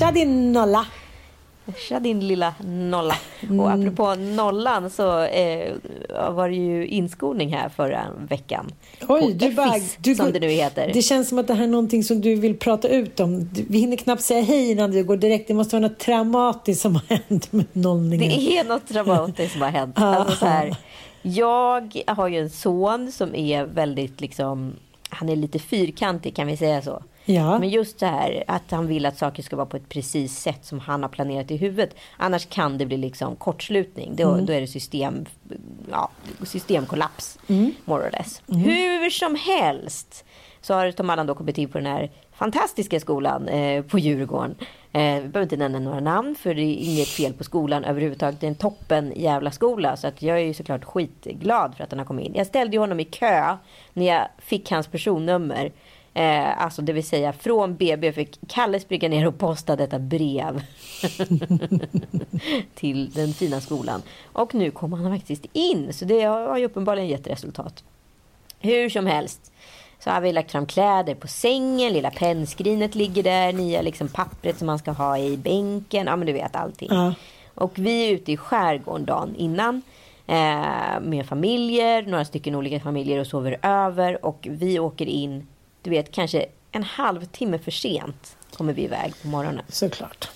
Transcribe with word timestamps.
Tja 0.00 0.12
din 0.12 0.52
nolla. 0.52 0.86
Tja 1.88 2.00
din 2.00 2.28
lilla 2.28 2.54
nolla. 2.64 3.14
Och 3.60 3.70
apropå 3.70 4.14
nollan 4.14 4.90
så 4.90 5.22
eh, 5.22 5.74
var 6.30 6.48
det 6.48 6.54
ju 6.54 6.86
inskolning 6.86 7.54
här 7.54 7.68
förra 7.68 8.06
veckan. 8.28 8.72
Oj, 9.08 9.20
på 9.20 9.28
du 9.28 9.54
bara, 9.54 9.76
EFIS, 9.76 9.96
du 10.00 10.14
som 10.14 10.32
det 10.32 10.40
nu 10.40 10.48
heter. 10.48 10.90
Det 10.94 11.02
känns 11.02 11.28
som 11.28 11.38
att 11.38 11.46
det 11.46 11.54
här 11.54 11.62
är 11.62 11.68
någonting 11.68 12.04
som 12.04 12.20
du 12.20 12.34
vill 12.34 12.58
prata 12.58 12.88
ut 12.88 13.20
om. 13.20 13.50
Vi 13.68 13.78
hinner 13.78 13.96
knappt 13.96 14.22
säga 14.22 14.42
hej 14.42 14.70
innan 14.70 14.90
du 14.90 15.04
går 15.04 15.16
direkt. 15.16 15.48
Det 15.48 15.54
måste 15.54 15.76
vara 15.76 15.88
något 15.88 15.98
traumatiskt 15.98 16.82
som 16.82 16.94
har 16.94 17.02
hänt 17.08 17.52
med 17.52 17.66
nollningen. 17.72 18.28
Det 18.28 18.58
är 18.58 18.64
något 18.64 18.88
dramatiskt 18.88 19.52
som 19.52 19.62
har 19.62 19.70
hänt. 19.70 19.98
Alltså 20.00 20.36
så 20.36 20.46
här, 20.46 20.76
jag 21.22 22.02
har 22.06 22.28
ju 22.28 22.38
en 22.38 22.50
son 22.50 23.12
som 23.12 23.34
är 23.34 23.64
väldigt 23.64 24.20
liksom, 24.20 24.72
han 25.08 25.28
är 25.28 25.36
lite 25.36 25.58
fyrkantig 25.58 26.36
kan 26.36 26.46
vi 26.46 26.56
säga 26.56 26.82
så. 26.82 27.02
Ja. 27.24 27.58
Men 27.58 27.68
just 27.68 27.98
det 27.98 28.06
här 28.06 28.44
att 28.46 28.70
han 28.70 28.86
vill 28.86 29.06
att 29.06 29.18
saker 29.18 29.42
ska 29.42 29.56
vara 29.56 29.66
på 29.66 29.76
ett 29.76 29.88
precis 29.88 30.38
sätt 30.38 30.64
som 30.64 30.80
han 30.80 31.02
har 31.02 31.08
planerat 31.10 31.50
i 31.50 31.56
huvudet. 31.56 31.94
Annars 32.16 32.46
kan 32.46 32.78
det 32.78 32.86
bli 32.86 32.96
liksom 32.96 33.36
kortslutning. 33.36 34.16
Då, 34.16 34.32
Mm. 34.32 34.46
då 34.46 34.52
är 34.52 34.60
det 34.60 34.66
system, 34.66 35.26
ja, 35.90 36.10
systemkollaps. 36.44 37.38
Mm. 37.48 37.72
More 37.84 38.06
or 38.08 38.10
less. 38.10 38.42
Hur 38.46 39.10
som 39.10 39.34
helst 39.34 40.24
så 40.60 40.74
har 40.74 40.92
Tom 40.92 41.10
Allan 41.10 41.26
då 41.26 41.34
kommit 41.34 41.58
in 41.58 41.68
på 41.68 41.78
den 41.78 41.86
här 41.86 42.10
fantastiska 42.32 43.00
skolan 43.00 43.48
eh, 43.48 43.82
på 43.82 43.98
Djurgården. 43.98 44.54
Eh, 44.92 45.00
vi 45.02 45.20
behöver 45.28 45.42
inte 45.42 45.56
nämna 45.56 45.78
några 45.78 46.00
namn 46.00 46.34
för 46.34 46.54
det 46.54 46.62
är 46.62 46.74
inget 46.76 47.08
fel 47.08 47.32
på 47.32 47.44
skolan 47.44 47.84
överhuvudtaget. 47.84 48.40
Det 48.40 48.46
är 48.46 48.48
en 48.48 48.54
toppen 48.54 49.12
jävla 49.16 49.50
skola 49.50 49.96
så 49.96 50.06
att 50.06 50.22
jag 50.22 50.36
är 50.36 50.42
ju 50.42 50.54
såklart 50.54 50.84
skitglad 50.84 51.74
för 51.76 51.84
att 51.84 51.90
han 51.90 51.98
har 51.98 52.06
kommit 52.06 52.26
in. 52.26 52.34
Jag 52.34 52.46
ställde 52.46 52.72
ju 52.76 52.80
honom 52.80 53.00
i 53.00 53.04
kö 53.04 53.56
när 53.92 54.06
jag 54.06 54.28
fick 54.38 54.70
hans 54.70 54.86
personnummer. 54.86 55.72
Eh, 56.14 56.62
alltså 56.62 56.82
det 56.82 56.92
vill 56.92 57.06
säga 57.06 57.32
från 57.32 57.76
BB 57.76 58.12
fick 58.12 58.38
Kalle 58.48 58.80
springa 58.80 59.08
ner 59.08 59.26
och 59.26 59.38
posta 59.38 59.76
detta 59.76 59.98
brev. 59.98 60.62
till 62.74 63.10
den 63.10 63.32
fina 63.32 63.60
skolan. 63.60 64.02
Och 64.32 64.54
nu 64.54 64.70
kommer 64.70 64.96
han 64.96 65.18
faktiskt 65.18 65.46
in. 65.52 65.92
Så 65.92 66.04
det 66.04 66.22
har 66.22 66.58
ju 66.58 66.64
uppenbarligen 66.64 67.08
gett 67.08 67.26
resultat. 67.26 67.84
Hur 68.60 68.88
som 68.88 69.06
helst. 69.06 69.52
Så 69.98 70.10
har 70.10 70.20
vi 70.20 70.32
lagt 70.32 70.52
fram 70.52 70.66
kläder 70.66 71.14
på 71.14 71.28
sängen. 71.28 71.92
Lilla 71.92 72.10
pennskrinet 72.10 72.94
ligger 72.94 73.22
där. 73.22 73.52
Nya 73.52 73.82
liksom 73.82 74.08
pappret 74.08 74.58
som 74.58 74.66
man 74.66 74.78
ska 74.78 74.90
ha 74.90 75.18
i 75.18 75.36
bänken. 75.36 76.06
Ja 76.06 76.16
men 76.16 76.26
du 76.26 76.32
vet 76.32 76.56
allting. 76.56 76.88
Ja. 76.90 77.14
Och 77.54 77.72
vi 77.74 78.08
är 78.08 78.12
ute 78.14 78.32
i 78.32 78.36
skärgården 78.36 79.04
dagen 79.04 79.34
innan. 79.36 79.82
Eh, 80.26 81.00
med 81.00 81.26
familjer. 81.26 82.02
Några 82.02 82.24
stycken 82.24 82.54
olika 82.54 82.80
familjer 82.80 83.20
och 83.20 83.26
sover 83.26 83.58
över. 83.62 84.24
Och 84.24 84.46
vi 84.50 84.78
åker 84.78 85.06
in. 85.06 85.46
Du 85.82 85.90
vet 85.90 86.12
kanske 86.12 86.46
en 86.72 86.82
halvtimme 86.82 87.58
för 87.58 87.70
sent. 87.70 88.36
Kommer 88.56 88.72
vi 88.72 88.82
iväg 88.82 89.14
på 89.22 89.28
morgonen. 89.28 89.64
Såklart. 89.68 90.28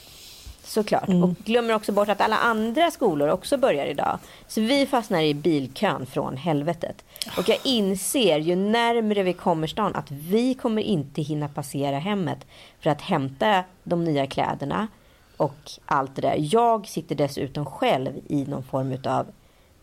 Såklart. 0.63 1.09
Och 1.09 1.35
glömmer 1.45 1.75
också 1.75 1.93
bort 1.93 2.09
att 2.09 2.21
alla 2.21 2.39
andra 2.39 2.91
skolor 2.91 3.29
också 3.29 3.57
börjar 3.57 3.87
idag. 3.87 4.19
Så 4.49 4.61
vi 4.61 4.87
fastnar 4.87 5.23
i 5.23 5.35
bilkön 5.35 6.07
från 6.07 6.37
helvetet. 6.37 7.05
Och 7.39 7.49
jag 7.49 7.59
inser 7.65 8.39
ju 8.39 8.57
närmre 8.57 9.23
vi 9.23 9.33
kommer 9.33 9.67
stan 9.67 9.95
att 9.95 10.11
vi 10.11 10.55
kommer 10.55 10.83
inte 10.83 11.23
hinna 11.23 11.49
passera 11.49 11.99
hemmet 11.99 12.47
för 12.81 12.91
att 12.91 13.01
hämta 13.01 13.65
de 13.85 14.05
nya 14.05 14.27
kläderna 14.27 14.89
och 15.37 15.71
allt 15.87 16.17
det 16.17 16.23
där. 16.23 16.37
Jag 16.39 16.89
sitter 16.89 17.15
dessutom 17.15 17.67
själv 17.67 18.13
i 18.29 18.45
någon 18.45 18.63
form 18.63 18.93
utav, 18.93 19.27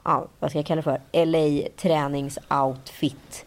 ja, 0.04 0.28
vad 0.40 0.50
ska 0.50 0.60
jag 0.60 0.66
kalla 0.66 0.82
det 0.82 1.00
för, 1.12 1.26
LA 1.26 1.68
träningsoutfit. 1.78 3.46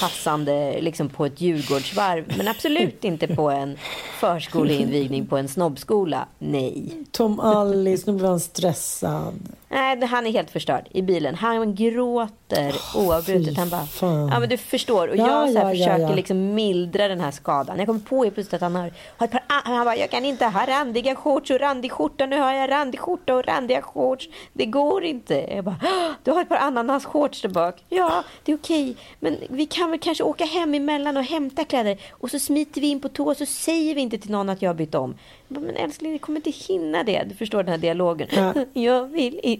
Passande 0.00 0.80
liksom 0.80 1.08
på 1.08 1.26
ett 1.26 1.40
Djurgårdsvarv. 1.40 2.34
Men 2.36 2.48
absolut 2.48 3.04
inte 3.04 3.26
på 3.26 3.50
en 3.50 3.78
förskoleinvigning 4.20 5.26
på 5.26 5.36
en 5.36 5.48
snobbskola. 5.48 6.28
Nej. 6.38 7.04
Tom 7.10 7.40
Allis, 7.40 8.06
nu 8.06 8.12
blir 8.12 8.28
han 8.28 8.40
stressad. 8.40 9.34
Nej, 9.72 10.04
han 10.06 10.26
är 10.26 10.30
helt 10.32 10.50
förstörd 10.50 10.88
i 10.90 11.02
bilen. 11.02 11.34
Han 11.34 11.74
gråter 11.74 12.74
oavbrutet. 12.96 13.56
Han 13.58 13.68
bara, 13.68 13.86
fan. 13.86 14.28
ja 14.32 14.40
men 14.40 14.48
du 14.48 14.56
förstår. 14.56 15.08
Och 15.08 15.16
Ja, 15.16 15.26
jag 15.26 15.52
så 15.52 15.58
här 15.58 15.64
ja, 15.64 15.70
försöker 15.70 15.98
ja. 16.08 16.14
liksom 16.14 16.54
mildra 16.54 17.08
den 17.08 17.20
här 17.20 17.30
skadan. 17.30 17.78
Jag 17.78 17.86
kommer 17.86 18.00
på 18.00 18.20
plötsligt 18.30 18.52
att 18.52 18.60
han 18.60 18.74
har, 18.74 18.92
har 19.16 19.24
ett 19.26 19.30
par, 19.32 19.42
han 19.48 19.84
bara, 19.84 19.96
jag 19.96 20.10
kan 20.10 20.24
inte 20.24 20.44
ha 20.46 20.66
randiga 20.66 21.14
shorts 21.16 21.50
och 21.50 21.60
randig 21.60 21.92
skjorta. 21.92 22.26
Nu 22.26 22.38
har 22.40 22.52
jag 22.52 22.70
randig 22.70 23.00
skjorta 23.00 23.34
och 23.34 23.44
randiga 23.46 23.82
shorts. 23.82 24.28
Det 24.52 24.66
går 24.66 25.04
inte. 25.04 25.34
Jag 25.34 25.64
bara, 25.64 25.76
"Ah, 25.82 26.14
du 26.24 26.30
har 26.30 26.42
ett 26.42 26.48
par 26.48 26.56
ananas-shorts 26.56 27.42
där 27.42 27.48
bak. 27.48 27.84
Ja, 27.88 28.24
det 28.44 28.52
är 28.52 28.56
okej. 28.56 28.96
Men 29.20 29.36
vi 29.48 29.66
kan 29.66 29.90
väl 29.90 29.98
kanske 30.00 30.24
åka 30.24 30.44
hem 30.44 30.74
emellan 30.74 31.16
och 31.16 31.24
hämta 31.24 31.64
kläder. 31.64 31.98
Och 32.12 32.30
så 32.30 32.38
smiter 32.38 32.80
vi 32.80 32.86
in 32.86 33.00
på 33.00 33.08
toa 33.08 33.30
och 33.30 33.36
så 33.36 33.46
säger 33.46 33.94
vi 33.94 34.00
inte 34.00 34.18
till 34.18 34.30
någon 34.30 34.48
att 34.48 34.62
jag 34.62 34.68
har 34.68 34.74
bytt 34.74 34.94
om. 34.94 35.14
Jag 35.48 35.62
bara, 35.62 35.66
men 35.66 35.76
älskling, 35.76 36.12
vi 36.12 36.18
kommer 36.18 36.38
inte 36.38 36.50
hinna 36.72 37.02
det. 37.02 37.24
Du 37.28 37.34
förstår 37.34 37.62
den 37.62 37.68
här 37.72 37.78
dialogen. 37.78 38.28
Ja. 38.30 38.52
Jag 38.80 39.04
vill 39.04 39.40
inte. 39.42 39.59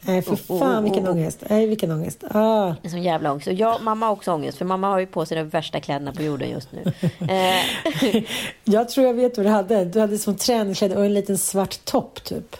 Nej, 0.00 0.22
för 0.22 0.32
Oh, 0.32 0.38
oh, 0.48 0.58
fan 0.58 0.84
vilken 0.84 1.04
oh, 1.04 1.08
oh. 1.08 1.12
ångest. 1.12 1.44
Nej, 1.50 1.66
vilken 1.66 1.90
ångest. 1.92 2.24
Ah. 2.30 2.74
En 2.82 2.90
sån 2.90 3.02
jävla 3.02 3.32
ångest. 3.32 3.46
Och 3.46 3.52
jag, 3.52 3.82
mamma 3.82 4.06
har 4.06 4.12
också 4.12 4.32
ångest. 4.32 4.58
För 4.58 4.64
mamma 4.64 4.88
har 4.88 4.98
ju 4.98 5.06
på 5.06 5.26
sig 5.26 5.36
de 5.36 5.48
värsta 5.48 5.80
kläderna 5.80 6.12
på 6.12 6.22
jorden 6.22 6.50
just 6.50 6.68
nu. 6.72 6.92
Eh, 7.30 8.22
Jag 8.64 8.88
tror 8.88 9.06
jag 9.06 9.14
vet 9.14 9.36
vad 9.36 9.46
du 9.46 9.50
hade. 9.50 9.84
Du 9.84 10.00
hade 10.00 10.18
som 10.18 10.36
träningskläder 10.36 10.96
och 10.98 11.04
en 11.04 11.14
liten 11.14 11.38
svart 11.38 11.84
topp 11.84 12.24
typ. 12.24 12.56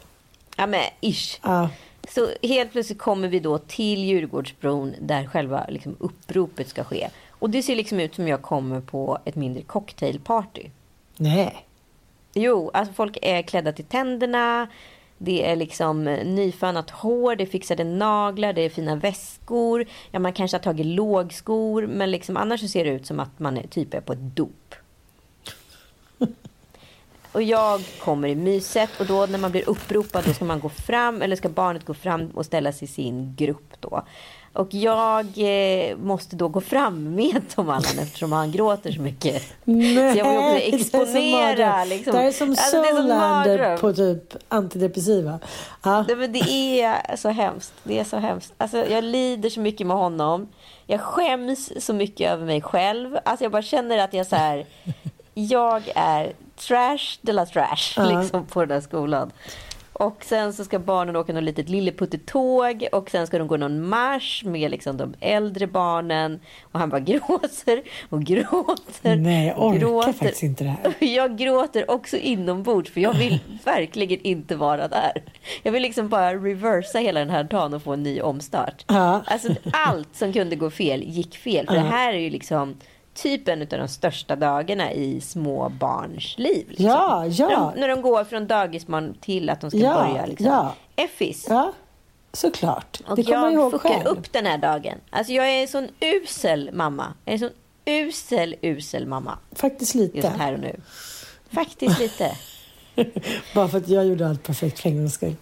ja 0.56 0.66
men 0.66 0.80
ish. 1.00 1.38
Ja. 1.42 1.68
Så 2.08 2.28
helt 2.42 2.72
plötsligt 2.72 2.98
kommer 2.98 3.28
vi 3.28 3.40
då 3.40 3.58
till 3.58 4.04
Djurgårdsbron 4.04 4.94
där 5.00 5.26
själva 5.26 5.66
liksom, 5.68 5.96
uppropet 5.98 6.68
ska 6.68 6.84
ske. 6.84 7.08
Och 7.30 7.50
det 7.50 7.62
ser 7.62 7.76
liksom 7.76 8.00
ut 8.00 8.14
som 8.14 8.28
jag 8.28 8.42
kommer 8.42 8.80
på 8.80 9.18
ett 9.24 9.34
mindre 9.36 9.62
cocktailparty. 9.62 10.62
Nej. 11.16 11.66
Jo, 12.34 12.70
alltså 12.74 12.94
folk 12.94 13.18
är 13.22 13.42
klädda 13.42 13.72
till 13.72 13.84
tänderna. 13.84 14.68
Det 15.18 15.46
är 15.46 15.56
liksom 15.56 16.08
eh, 16.08 16.26
nyfönat 16.26 16.90
hår, 16.90 17.36
det 17.36 17.44
är 17.44 17.46
fixade 17.46 17.84
naglar, 17.84 18.52
det 18.52 18.60
är 18.60 18.68
fina 18.70 18.96
väskor. 18.96 19.86
Ja, 20.10 20.18
man 20.18 20.32
kanske 20.32 20.56
har 20.56 20.62
tagit 20.62 20.86
lågskor, 20.86 21.86
men 21.86 22.10
liksom 22.10 22.36
annars 22.36 22.60
så 22.60 22.68
ser 22.68 22.84
det 22.84 22.90
ut 22.90 23.06
som 23.06 23.20
att 23.20 23.38
man 23.38 23.56
är, 23.56 23.66
typ 23.66 23.94
är 23.94 24.00
på 24.00 24.12
ett 24.12 24.36
dop. 24.36 24.74
Och 27.32 27.42
jag 27.42 27.80
kommer 27.98 28.28
i 28.28 28.34
myset 28.34 29.00
och 29.00 29.06
då 29.06 29.26
när 29.26 29.38
man 29.38 29.50
blir 29.50 29.68
uppropad 29.68 30.24
då 30.24 30.32
ska 30.32 30.44
man 30.44 30.60
gå 30.60 30.68
fram 30.68 31.22
eller 31.22 31.36
ska 31.36 31.48
barnet 31.48 31.84
gå 31.84 31.94
fram 31.94 32.30
och 32.30 32.46
ställa 32.46 32.72
sig 32.72 32.88
i 32.88 32.90
sin 32.90 33.34
grupp 33.36 33.72
då. 33.80 34.02
Och 34.54 34.74
jag 34.74 35.26
eh, 35.36 35.96
måste 35.96 36.36
då 36.36 36.48
gå 36.48 36.60
fram 36.60 37.14
med 37.14 37.42
Tom 37.54 37.68
Allan 37.70 37.98
eftersom 38.02 38.32
han 38.32 38.52
gråter 38.52 38.92
så 38.92 39.00
mycket. 39.00 39.42
Nej, 39.64 40.12
så 40.12 40.18
jag 40.18 40.24
vill 40.24 40.36
också 40.38 40.52
det 40.54 40.66
är 40.68 40.78
som 40.78 41.00
exponera. 41.00 41.84
Liksom. 41.84 42.12
Det 42.12 42.18
här 42.18 42.26
är 42.26 42.32
som 42.32 42.50
Alltså, 42.50 42.82
det 42.82 42.88
är 42.88 42.92
som 42.94 43.02
Soulander 43.02 43.18
mardröm. 43.58 43.78
på 43.78 43.92
typ 43.92 44.36
antidepressiva. 44.48 45.38
Ja. 45.82 46.04
Nej, 46.08 46.16
men 46.16 46.32
det 46.32 46.80
är 46.82 47.16
så 47.16 47.28
hemskt. 47.28 47.72
Det 47.82 47.98
är 48.00 48.04
så 48.04 48.16
hemskt. 48.16 48.52
Alltså, 48.58 48.86
jag 48.86 49.04
lider 49.04 49.50
så 49.50 49.60
mycket 49.60 49.86
med 49.86 49.96
honom. 49.96 50.48
Jag 50.86 51.00
skäms 51.00 51.84
så 51.84 51.92
mycket 51.92 52.30
över 52.32 52.46
mig 52.46 52.62
själv. 52.62 53.18
Alltså, 53.24 53.44
jag 53.44 53.52
bara 53.52 53.62
känner 53.62 53.98
att 53.98 54.14
jag 54.14 54.26
så 54.26 54.36
här, 54.36 54.66
jag 55.34 55.82
är 55.94 56.32
trash 56.56 57.18
de 57.20 57.32
la 57.32 57.46
trash 57.46 57.94
Ja. 57.96 58.20
liksom, 58.20 58.46
på 58.46 58.60
den 58.60 58.68
där 58.68 58.80
skolan. 58.80 59.30
Och 59.96 60.24
sen 60.24 60.52
så 60.52 60.64
ska 60.64 60.78
barnen 60.78 61.16
åka 61.16 61.32
något 61.32 61.42
litet 61.42 61.68
lilleputtetåg 61.68 62.86
och 62.92 63.10
sen 63.10 63.26
ska 63.26 63.38
de 63.38 63.48
gå 63.48 63.56
någon 63.56 63.88
marsch 63.88 64.44
med 64.44 64.70
liksom 64.70 64.96
de 64.96 65.14
äldre 65.20 65.66
barnen. 65.66 66.40
Och 66.62 66.78
han 66.80 66.88
bara 66.90 67.00
gråter 67.00 67.82
och 68.08 68.22
gråter. 68.22 69.16
Nej, 69.16 69.46
jag 69.46 69.62
orkar 69.62 69.78
gråter. 69.80 70.12
faktiskt 70.12 70.42
inte 70.42 70.64
det 70.64 70.70
här. 70.70 70.94
Jag 71.04 71.38
gråter 71.38 71.90
också 71.90 72.16
inombords 72.16 72.90
för 72.90 73.00
jag 73.00 73.14
vill 73.14 73.38
verkligen 73.64 74.20
inte 74.20 74.56
vara 74.56 74.88
där. 74.88 75.22
Jag 75.62 75.72
vill 75.72 75.82
liksom 75.82 76.08
bara 76.08 76.34
reversa 76.34 76.98
hela 76.98 77.20
den 77.20 77.30
här 77.30 77.44
dagen 77.44 77.74
och 77.74 77.82
få 77.82 77.92
en 77.92 78.02
ny 78.02 78.20
omstart. 78.20 78.84
Ja. 78.86 79.22
Alltså 79.26 79.48
allt 79.72 80.16
som 80.16 80.32
kunde 80.32 80.56
gå 80.56 80.70
fel 80.70 81.02
gick 81.02 81.36
fel. 81.36 81.66
För 81.66 81.74
Ja. 81.74 81.82
det 81.82 81.88
här 81.88 82.12
är 82.14 82.18
ju 82.18 82.30
liksom 82.30 82.76
typ 83.14 83.48
en 83.48 83.62
av 83.62 83.66
de 83.68 83.88
största 83.88 84.36
dagarna 84.36 84.92
i 84.92 85.20
små 85.20 85.68
barns 85.68 86.34
liv. 86.38 86.66
Liksom. 86.68 86.86
Ja, 86.86 87.26
ja. 87.26 87.48
När, 87.48 87.56
de, 87.74 87.80
när 87.80 87.88
de 87.88 88.02
går 88.02 88.24
från 88.24 88.46
dagisbarn 88.46 89.14
till 89.20 89.50
att 89.50 89.60
de 89.60 89.70
ska 89.70 89.78
Ja, 89.78 89.94
börja 90.08 90.26
liksom. 90.26 90.46
ja. 90.46 90.74
Effis. 90.96 91.46
Ja, 91.48 91.72
såklart. 92.32 93.00
Och 93.08 93.16
det 93.16 93.22
kommer 93.24 93.36
jag 93.38 93.52
jag 93.52 93.72
ihåg 93.72 93.80
själv. 93.80 94.06
upp 94.06 94.32
den 94.32 94.46
här 94.46 94.58
dagen. 94.58 94.98
Alltså 95.10 95.32
jag 95.32 95.50
är 95.50 95.62
en 95.62 95.68
sån 95.68 95.88
usel 96.00 96.70
mamma. 96.72 97.12
Jag 97.24 97.30
är 97.32 97.34
en 97.34 97.38
sån 97.38 97.50
usel, 97.84 98.54
usel 98.62 99.06
mamma. 99.06 99.38
Faktiskt 99.52 99.94
Just 99.94 100.14
lite. 100.14 100.28
här 100.28 100.52
och 100.52 100.60
nu. 100.60 100.80
Faktiskt 101.50 101.98
lite. 101.98 102.30
Bara 103.54 103.68
för 103.68 103.78
att 103.78 103.88
jag 103.88 104.06
gjorde 104.06 104.28
allt 104.28 104.42
perfekt 104.42 104.78
för 104.80 104.88
en 104.88 104.96
gångs 104.96 105.14
skull. 105.14 105.34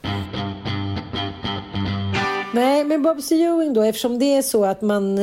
Nej, 2.55 2.85
men 2.85 3.03
Bobsy 3.03 3.43
Ewing 3.43 3.73
då, 3.75 3.83
eftersom 3.83 4.19
det 4.19 4.37
är 4.37 4.43
så 4.43 4.65
att 4.65 4.83
man 4.83 5.15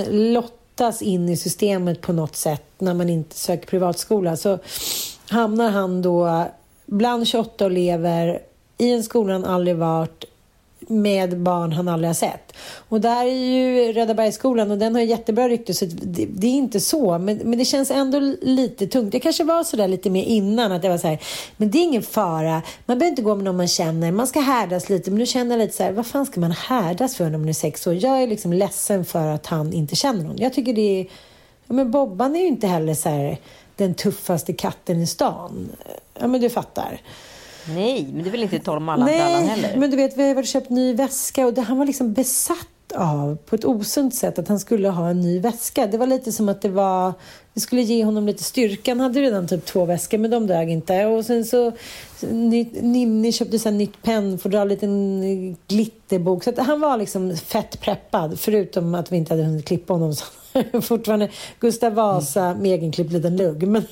lottas 0.80 1.02
in 1.02 1.30
i 1.30 1.38
systemet 1.38 2.02
på 2.02 2.14
något 2.14 2.36
sätt 2.36 2.64
när 2.78 2.94
man 2.94 3.10
inte 3.10 3.36
söker 3.36 3.68
privatskola 3.68 4.36
så 4.38 4.60
hamnar 5.30 5.70
han 5.70 6.02
då 6.02 6.46
bland 6.86 7.28
28 7.28 7.66
elever 7.66 8.40
i 8.78 8.92
en 8.92 9.04
skola 9.04 9.34
han 9.34 9.46
aldrig 9.46 9.76
varit 9.76 10.26
med 10.88 11.40
barn 11.40 11.72
han 11.72 11.88
aldrig 11.88 12.10
har 12.10 12.14
sett. 12.14 12.54
Och 12.90 13.02
där 13.02 13.26
är 13.26 13.34
ju 13.34 13.94
Röda 13.94 14.14
Bergsskolan 14.14 14.72
och 14.72 14.78
den 14.78 14.96
har 14.96 15.02
jättebra 15.02 15.50
rykte 15.50 15.74
så 15.74 15.86
det, 15.86 16.26
det 16.26 16.48
är 16.48 16.52
inte 16.52 16.80
så. 16.80 17.18
Men, 17.18 17.38
men 17.38 17.60
det 17.60 17.66
känns 17.66 17.92
ändå 17.92 18.20
lite 18.42 18.88
tungt. 18.88 19.12
Det 19.12 19.20
kanske 19.20 19.44
var 19.44 19.64
så 19.64 19.78
där 19.78 19.88
lite 19.88 20.10
mer 20.10 20.24
innan 20.24 20.72
att 20.72 20.82
det 20.82 20.90
var 20.90 20.98
så 20.98 21.08
här, 21.08 21.20
men 21.58 21.72
det 21.72 21.78
är 21.78 21.84
ingen 21.84 22.04
fara. 22.04 22.62
Man 22.86 23.00
behöver 23.00 23.10
inte 23.10 23.22
gå 23.22 23.36
med 23.36 23.44
någon 23.44 23.58
man 23.58 23.68
känner. 23.68 24.12
Man 24.12 24.28
ska 24.28 24.40
härdas 24.40 24.90
lite. 24.90 25.12
Men 25.12 25.20
nu 25.20 25.26
känner 25.26 25.58
jag 25.58 25.66
lite 25.66 25.78
så 25.78 25.84
här, 25.84 25.92
vad 25.92 26.08
fan 26.08 26.26
ska 26.26 26.40
man 26.40 26.52
härdas 26.52 27.16
för 27.16 27.30
när 27.30 27.38
man 27.38 27.50
är 27.50 27.54
sex 27.54 27.88
år? 27.88 27.94
Jag 27.94 28.24
är 28.24 28.28
liksom 28.28 28.54
ledsen 28.54 29.06
för 29.06 29.28
att 29.28 29.46
han 29.46 29.74
inte 29.74 29.96
känner 29.96 30.24
någon. 30.24 30.38
Jag 30.38 30.54
tycker 30.54 30.74
det 30.74 31.00
är, 31.00 31.04
ja, 31.68 31.74
men 31.74 31.92
Bobban 31.92 32.36
är 32.36 32.40
ju 32.40 32.48
inte 32.48 32.68
heller 32.68 32.94
så 32.94 33.10
här 33.10 33.38
den 33.76 33.94
tuffaste 33.94 34.54
katten 34.54 35.02
i 35.02 35.08
stan. 35.08 35.70
Ja 36.20 36.28
men 36.28 36.42
du 36.42 36.50
fattar. 36.50 37.02
Nej, 37.76 38.08
men 38.14 38.24
det 38.24 38.30
vill 38.30 38.44
inte 38.44 38.60
tala 38.60 38.78
om 38.78 38.90
alla 38.90 39.04
alla 39.04 39.40
heller. 39.40 39.78
men 39.78 39.92
du 39.92 39.98
vet, 39.98 40.18
vi 40.18 40.28
har 40.28 40.36
varit 40.36 40.44
och 40.44 40.48
köpt 40.48 40.70
ny 40.70 40.94
väska 40.94 41.46
och 41.46 41.54
det, 41.54 41.62
han 41.62 41.78
var 41.78 41.86
liksom 41.86 42.14
besatt 42.14 42.68
av, 42.96 43.38
på 43.46 43.56
ett 43.56 43.66
osunt 43.66 44.16
sätt, 44.16 44.40
att 44.40 44.48
han 44.48 44.60
skulle 44.60 44.90
ha 44.90 45.10
en 45.10 45.22
ny 45.22 45.40
väska. 45.40 45.88
Det 45.88 45.98
var 45.98 46.08
lite 46.08 46.32
som 46.32 46.50
att 46.50 46.62
det 46.62 46.70
var, 46.70 47.14
det 47.54 47.60
skulle 47.60 47.82
ge 47.82 48.04
honom 48.04 48.26
lite 48.28 48.44
styrka. 48.44 48.92
Han 48.92 49.00
hade 49.00 49.22
redan 49.22 49.48
typ 49.48 49.66
två 49.66 49.86
väskor, 49.86 50.18
men 50.18 50.32
de 50.32 50.48
dög 50.48 50.70
inte. 50.70 51.06
Och 51.06 51.26
sen 51.26 51.46
så, 51.46 51.72
Ninni 52.30 53.32
köpte 53.32 53.60
så 53.60 53.72
nytt 53.72 54.02
pennfodral, 54.02 54.62
en 54.62 54.70
liten 54.70 55.58
glitterbok. 55.68 56.44
Så 56.44 56.50
att 56.50 56.58
han 56.58 56.80
var 56.80 56.98
liksom 56.98 57.38
fett 57.38 57.82
preppad, 57.82 58.40
förutom 58.40 58.96
att 58.96 59.12
vi 59.12 59.18
inte 59.18 59.34
hade 59.34 59.44
hunnit 59.44 59.66
klippa 59.66 59.94
honom. 59.94 60.16
Så 60.72 60.82
fortfarande 60.82 61.30
Gustav 61.60 61.94
Vasa 61.94 62.56
med 62.56 62.72
egenklippt 62.72 63.12
liten 63.12 63.38
lugg. 63.38 63.68
Men 63.68 63.84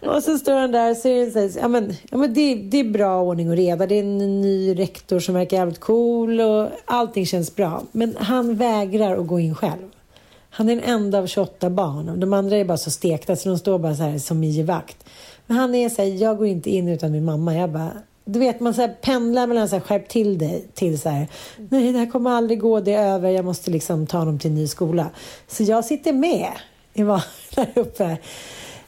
och 0.00 0.22
så 0.22 0.38
står 0.38 0.54
han 0.60 0.72
där 0.72 0.90
och 0.90 0.96
så 0.96 1.08
är 1.08 1.24
det, 1.24 1.30
så 1.30 1.38
här, 1.38 1.50
ja, 1.60 1.68
men, 1.68 1.94
ja, 2.10 2.16
men 2.16 2.34
det, 2.34 2.54
det 2.54 2.80
är 2.80 2.84
bra 2.84 3.22
ordning 3.22 3.50
och 3.50 3.56
reda. 3.56 3.86
Det 3.86 3.94
är 3.94 4.00
en 4.00 4.40
ny 4.40 4.78
rektor 4.78 5.20
som 5.20 5.34
verkar 5.34 5.56
jävligt 5.56 5.80
cool 5.80 6.40
och 6.40 6.68
allting 6.84 7.26
känns 7.26 7.56
bra. 7.56 7.82
Men 7.92 8.16
han 8.18 8.56
vägrar 8.56 9.16
att 9.16 9.26
gå 9.26 9.40
in 9.40 9.54
själv. 9.54 9.88
Han 10.50 10.68
är 10.68 10.76
den 10.76 10.84
enda 10.84 11.18
av 11.18 11.26
28 11.26 11.70
barn. 11.70 12.20
De 12.20 12.32
andra 12.32 12.56
är 12.56 12.64
bara 12.64 12.78
så 12.78 12.90
stekta 12.90 13.36
så 13.36 13.48
de 13.48 13.58
står 13.58 13.78
bara 13.78 13.94
så 13.94 14.02
här 14.02 14.18
som 14.18 14.44
i 14.44 14.46
givakt. 14.46 15.04
Men 15.46 15.56
han 15.56 15.74
är 15.74 15.88
så 15.88 16.02
här, 16.02 16.08
jag 16.08 16.38
går 16.38 16.46
inte 16.46 16.70
in 16.70 16.88
utan 16.88 17.12
min 17.12 17.24
mamma. 17.24 17.54
Jag 17.56 17.70
bara, 17.70 17.92
du 18.24 18.38
vet 18.38 18.60
man 18.60 18.74
så 18.74 18.80
här 18.80 18.96
pendlar 19.02 19.46
mellan 19.46 19.68
så 19.68 19.76
här, 19.76 19.80
skärp 19.80 20.08
till 20.08 20.38
dig 20.38 20.66
till 20.74 21.00
så 21.00 21.08
här, 21.08 21.28
nej 21.70 21.92
det 21.92 21.98
här 21.98 22.10
kommer 22.10 22.30
aldrig 22.30 22.60
gå, 22.60 22.80
det 22.80 22.92
är 22.92 23.14
över, 23.14 23.30
jag 23.30 23.44
måste 23.44 23.70
liksom 23.70 24.06
ta 24.06 24.24
dem 24.24 24.38
till 24.38 24.50
en 24.50 24.56
ny 24.56 24.66
skola. 24.66 25.10
Så 25.48 25.62
jag 25.62 25.84
sitter 25.84 26.12
med 26.12 26.52
i 26.94 27.02
var 27.02 27.24
där 27.54 27.68
uppe. 27.74 28.16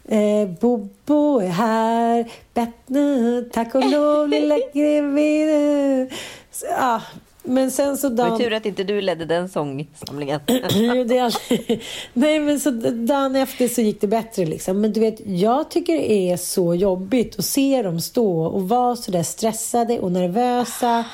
Eh, 0.08 0.48
Bobo 0.60 1.38
är 1.40 1.48
här, 1.48 2.30
Bettne, 2.54 3.44
tack 3.52 3.74
och 3.74 3.90
lov 3.90 4.28
lilla 4.28 4.58
grevinde. 4.74 6.14
Så, 6.52 6.66
Ja, 6.66 7.00
men 7.46 7.70
sen 7.70 7.96
så 7.96 8.08
Det 8.08 8.22
var 8.22 8.38
tur 8.38 8.52
att 8.52 8.66
inte 8.66 8.84
du 8.84 9.00
ledde 9.00 9.24
den 9.24 9.48
sångsamlingen. 9.48 10.40
Nej, 12.12 12.40
men 12.40 12.60
så 12.60 12.70
dagen 12.70 13.36
efter 13.36 13.68
så 13.68 13.80
gick 13.80 14.00
det 14.00 14.06
bättre. 14.06 14.44
Liksom. 14.44 14.80
Men 14.80 14.92
du 14.92 15.00
vet, 15.00 15.20
jag 15.26 15.70
tycker 15.70 15.92
det 15.92 16.12
är 16.12 16.36
så 16.36 16.74
jobbigt 16.74 17.38
att 17.38 17.44
se 17.44 17.82
dem 17.82 18.00
stå 18.00 18.44
och 18.44 18.68
vara 18.68 18.96
så 18.96 19.10
där 19.10 19.22
stressade 19.22 20.00
och 20.00 20.12
nervösa. 20.12 21.04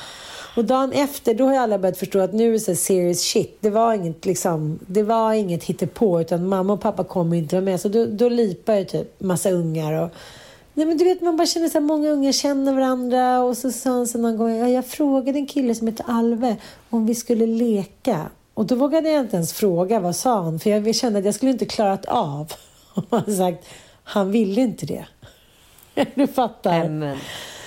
Och 0.55 0.65
dagen 0.65 0.91
efter, 0.91 1.33
då 1.33 1.45
har 1.45 1.53
ju 1.53 1.59
alla 1.59 1.79
börjat 1.79 1.97
förstå 1.97 2.19
att 2.19 2.33
nu 2.33 2.55
är 2.55 2.65
det 2.65 2.75
serious 2.75 3.21
shit. 3.21 3.57
Det 3.59 3.69
var 3.69 3.93
inget, 3.93 4.25
liksom, 4.25 4.79
det 4.87 5.03
var 5.03 5.33
inget 5.33 5.63
hittepå, 5.63 6.21
utan 6.21 6.47
mamma 6.47 6.73
och 6.73 6.81
pappa 6.81 7.03
kommer 7.03 7.37
inte 7.37 7.55
vara 7.55 7.65
med. 7.65 7.81
Så 7.81 7.89
då, 7.89 8.05
då 8.05 8.29
lipar 8.29 8.75
ju 8.75 8.85
typ 8.85 9.19
massa 9.19 9.51
ungar. 9.51 10.03
Och, 10.03 10.09
Nej, 10.73 10.85
men 10.85 10.97
du 10.97 11.03
vet, 11.03 11.21
man 11.21 11.37
bara 11.37 11.47
känner 11.47 11.67
så 11.67 11.73
här, 11.73 11.85
många 11.85 12.09
unga 12.09 12.33
känner 12.33 12.73
varandra. 12.73 13.43
Och 13.43 13.57
så 13.57 13.71
sa 13.71 13.89
han 13.89 14.07
så 14.07 14.17
någon 14.17 14.37
gång, 14.37 14.55
ja, 14.55 14.67
jag 14.67 14.85
frågade 14.85 15.39
en 15.39 15.47
kille 15.47 15.75
som 15.75 15.87
heter 15.87 16.05
Alve 16.07 16.55
om 16.89 17.05
vi 17.05 17.15
skulle 17.15 17.45
leka. 17.45 18.29
Och 18.53 18.65
då 18.65 18.75
vågade 18.75 19.09
jag 19.09 19.21
inte 19.21 19.35
ens 19.35 19.53
fråga 19.53 19.99
vad 19.99 20.15
sa 20.15 20.41
han, 20.41 20.59
för 20.59 20.69
jag 20.69 20.95
kände 20.95 21.19
att 21.19 21.25
jag 21.25 21.35
skulle 21.35 21.51
inte 21.51 21.65
klarat 21.65 22.05
av. 22.05 22.53
om 22.93 23.03
han 23.09 23.35
sagt, 23.35 23.67
han 24.03 24.31
ville 24.31 24.61
inte 24.61 24.85
det. 24.85 25.05
Du 26.15 26.27
fattar. 26.27 26.85
Amen. 26.85 27.17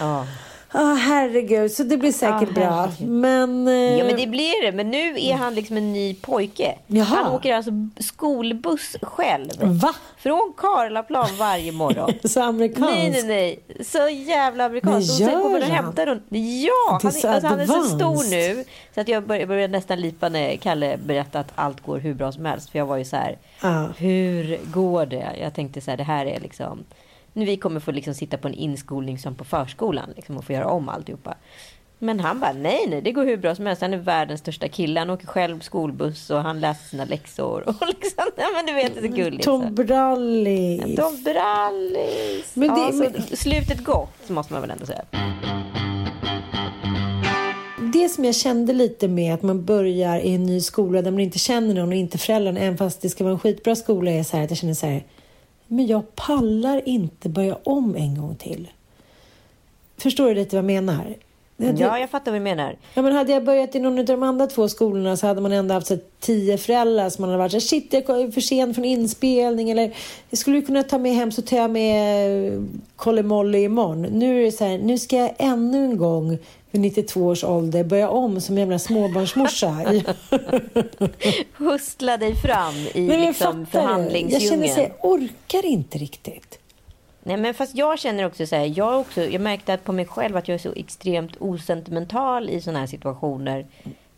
ja. 0.01 0.27
Ah, 0.77 0.95
herregud, 0.95 1.73
så 1.73 1.83
det 1.83 1.97
blir 1.97 2.13
säkert 2.13 2.49
Ah, 2.49 2.53
bra. 2.61 2.93
Men... 3.07 3.69
eh, 3.69 3.99
ja, 3.99 4.05
men 4.05 4.17
det 4.17 4.27
blir 4.27 4.63
det. 4.67 4.73
Men 4.73 4.91
nu 4.91 5.15
är 5.21 5.35
han 5.35 5.55
liksom 5.55 5.77
en 5.77 5.93
ny 5.93 6.15
pojke. 6.15 6.75
Jaha. 6.87 7.05
Han 7.05 7.33
åker 7.33 7.55
alltså 7.55 7.71
skolbuss 7.99 8.97
själv. 9.03 9.51
Va? 9.61 9.95
Från 10.19 10.53
Karlaplan 10.57 11.29
varje 11.39 11.73
morgon. 11.73 12.13
Så 12.25 12.43
amerikanskt? 12.43 12.95
Nej, 12.95 13.11
nej, 13.11 13.23
nej. 13.69 13.85
Så 13.85 14.09
jävla 14.09 14.65
amerikanskt. 14.65 15.11
Och 15.11 15.17
sen 15.17 15.43
kommer 15.43 15.59
gör 15.61 15.67
han 15.67 15.71
och 15.71 15.75
han? 15.75 15.85
hämtar 15.85 16.07
hon. 16.07 16.23
Ja, 16.29 16.31
Det 16.31 16.39
är 16.39 17.03
han, 17.03 17.13
så 17.13 17.29
är, 17.29 17.33
alltså, 17.33 17.49
han 17.49 17.61
är 17.61 17.67
så 17.67 17.85
stor 17.85 18.31
nu. 18.31 18.65
Så 18.95 19.01
att 19.01 19.09
jag 19.09 19.27
börjar, 19.27 19.47
börjar 19.47 19.69
nästan 19.69 20.01
lipa 20.01 20.29
när 20.29 20.57
Kalle 20.57 20.97
berättade 21.05 21.41
att 21.41 21.53
allt 21.55 21.81
går 21.81 21.99
hur 21.99 22.15
bra 22.15 22.33
som 22.33 22.45
helst. 22.47 22.71
För 22.71 22.79
jag 22.79 22.87
var 22.87 22.97
ju 22.97 23.05
så 23.05 23.17
här, 23.17 23.39
Ja. 23.63 23.89
hur 23.99 24.59
går 24.73 25.07
det? 25.07 25.29
Jag 25.41 25.55
tänkte 25.55 25.81
så 25.81 25.91
här, 25.91 25.97
det 25.99 26.05
här 26.05 26.27
är 26.27 26.41
liksom... 26.41 26.85
Nu 27.37 27.45
vi 27.45 27.57
kommer 27.57 27.81
få 27.81 27.93
liksom 27.93 28.15
sitta 28.15 28.37
på 28.39 28.49
en 28.49 28.55
inskolning 28.55 29.19
som 29.19 29.35
på 29.35 29.45
förskolan 29.45 30.11
liksom, 30.17 30.37
och 30.37 30.45
få 30.45 30.53
göra 30.53 30.67
om 30.71 30.89
alltihopa. 30.89 31.35
Men 31.99 32.21
han 32.21 32.41
bara, 32.41 32.53
nej, 32.53 32.87
nej, 32.89 33.03
det 33.03 33.13
går 33.13 33.25
hur 33.25 33.37
bra 33.37 33.55
som 33.55 33.67
helst. 33.67 33.83
Han 33.83 33.95
är 33.95 33.99
världens 33.99 34.41
största 34.41 34.69
kille. 34.69 35.01
Han 35.01 35.11
åker 35.11 35.27
själv 35.27 35.61
skolbuss 35.61 36.31
och 36.31 36.39
han 36.43 36.61
läser 36.61 36.89
sina 36.89 37.05
läxor. 37.05 37.69
Och 37.69 37.75
liksom, 37.89 38.25
ja, 38.37 38.47
men 38.55 38.67
du 38.67 38.73
vet, 38.73 38.95
det 38.95 39.01
är 39.01 39.09
så 39.11 39.17
gulligt. 39.17 39.45
Tom 39.45 39.75
Bralli. 39.75 40.95
De 40.97 41.23
brallis. 41.23 42.51
Men 42.55 42.69
det- 42.69 42.81
ja, 42.81 42.91
men- 42.93 43.37
Slutet 43.37 43.85
gott, 43.85 44.29
måste 44.29 44.53
man 44.53 44.63
väl 44.63 44.71
ändå 44.71 44.87
säga. 44.87 45.05
Det 47.93 48.09
som 48.09 48.25
jag 48.25 48.35
kände 48.35 48.73
lite 48.73 49.09
med 49.09 49.35
att 49.35 49.43
man 49.43 49.65
börjar 49.65 50.19
i 50.19 50.35
en 50.35 50.43
ny 50.45 50.61
skola 50.61 51.03
där 51.03 51.11
man 51.11 51.21
inte 51.21 51.39
känner 51.39 51.75
någon 51.75 51.89
och 51.89 51.95
inte 51.95 52.19
föräldrarna, 52.19 52.61
även 52.61 52.79
fast 52.79 53.03
det 53.03 53.09
ska 53.09 53.25
vara 53.25 53.33
en 53.35 53.39
skitbra 53.41 53.77
skola, 53.77 54.11
är 54.11 54.23
så 54.23 54.37
här 54.37 54.45
att 54.45 54.51
jag 54.51 54.59
känner 54.59 54.75
så 54.75 54.87
här, 54.87 55.03
men 55.75 55.87
jag 55.87 56.15
pallar 56.15 56.89
inte 56.89 57.29
börja 57.29 57.57
om 57.65 57.97
en 57.97 58.21
gång 58.21 58.35
till. 58.37 58.69
Förstår 59.99 60.29
du 60.29 60.35
lite 60.35 60.57
vad 60.57 60.59
jag 60.59 60.85
menar? 60.85 61.15
Det- 61.57 61.75
Ja, 61.79 61.99
jag 61.99 62.11
fattar 62.11 62.31
vad 62.33 62.41
du 62.41 62.45
menar. 62.45 62.77
Ja, 62.95 63.03
men 63.03 63.13
hade 63.13 63.33
jag 63.33 63.45
börjat 63.45 63.75
i 63.75 63.79
någon 63.81 63.99
av 63.99 64.05
de 64.05 64.23
andra 64.23 64.47
två 64.47 64.69
skolorna 64.69 65.17
så 65.17 65.27
hade 65.27 65.41
man 65.41 65.53
ändå 65.53 65.75
haft 65.75 65.87
så 65.87 65.99
tio 66.21 66.59
föräldrar 66.59 67.11
som 67.11 67.23
man 67.23 67.31
hade 67.31 67.39
varit 67.39 67.53
så 67.53 67.57
här, 67.57 67.61
shit 67.61 67.93
jag 67.93 68.21
är 68.21 68.31
för 68.31 68.41
sen 68.41 68.75
från 68.75 68.85
inspelning 68.85 69.71
eller 69.71 69.93
jag 70.31 70.39
skulle 70.39 70.61
kunna 70.63 70.83
ta 70.83 70.99
med 70.99 71.15
hem 71.15 71.33
så 71.33 71.43
tar 71.43 71.57
jag 71.57 71.71
med 71.71 72.69
Kollemolly 72.97 73.59
imorgon. 73.59 74.03
Nu 74.03 74.41
är 74.41 74.45
det 74.45 74.53
så 74.53 74.65
här, 74.65 74.79
nu 74.79 74.99
ska 74.99 75.17
jag 75.17 75.35
ännu 75.39 75.85
en 75.85 75.97
gång 75.97 76.39
vid 76.75 76.81
92 76.81 77.27
års 77.27 77.45
ålder 77.45 77.85
börja 77.85 78.09
om 78.09 78.41
som 78.41 78.59
jävla 78.59 78.79
småbarnsmorsa. 78.79 79.77
Hustla 81.57 82.17
dig 82.17 82.35
fram 82.35 82.75
i 82.95 83.01
Men 83.01 83.21
liksom 83.21 83.21
det. 83.21 83.27
Jag 83.27 83.37
känner 83.47 83.65
förhandlingsdjungeln. 83.67 84.73
jag 84.77 84.91
orkar 85.01 85.67
inte 85.67 85.99
riktigt. 85.99 86.59
Nej, 87.23 87.37
men 87.37 87.55
fast 87.55 87.75
jag 87.75 87.99
känner 87.99 88.27
också 88.27 88.47
så 88.47 88.57
här, 88.57 88.73
jag, 88.77 89.01
också, 89.01 89.25
jag 89.25 89.41
märkte 89.41 89.75
att 89.75 89.85
på 89.85 89.93
mig 89.93 90.05
själv 90.07 90.37
att 90.37 90.49
jag 90.49 90.55
är 90.55 90.59
så 90.59 90.73
extremt 90.73 91.37
osentimental 91.39 92.51
i 92.51 92.61
sådana 92.61 92.79
här 92.79 92.87
situationer. 92.87 93.67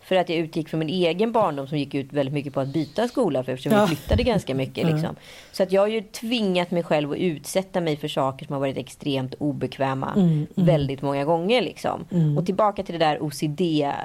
För 0.07 0.17
att 0.17 0.29
jag 0.29 0.39
utgick 0.39 0.69
från 0.69 0.81
min 0.81 0.89
egen 0.89 1.33
barndom 1.33 1.69
som 1.69 1.79
gick 1.79 1.95
ut 1.95 2.13
väldigt 2.13 2.35
mycket 2.35 2.53
på 2.55 2.61
att 2.61 2.69
byta 2.69 3.09
skola 3.09 3.45
för 3.45 3.53
eftersom 3.53 3.73
Ja. 3.73 3.87
vi 3.87 3.97
flyttade 3.97 4.23
ganska 4.23 4.55
mycket. 4.55 4.87
Liksom. 4.87 5.17
Så 5.53 5.63
att 5.63 5.73
jag 5.73 5.83
har 5.83 5.89
ju 5.89 6.01
tvingat 6.01 6.71
mig 6.71 6.83
själv 6.83 7.13
att 7.13 7.17
utsätta 7.17 7.81
mig 7.81 7.97
för 7.97 8.09
saker 8.09 8.47
som 8.47 8.53
har 8.53 8.61
varit 8.61 8.77
extremt 8.77 9.35
obekväma 9.35 10.39
väldigt 10.55 11.03
många 11.03 11.25
gånger. 11.25 11.63
Liksom. 11.63 12.05
Och 12.39 12.47
tillbaka 12.47 12.83
till 12.83 12.93
det 12.93 13.05
där 13.05 13.23
OCD-läran, 13.23 14.03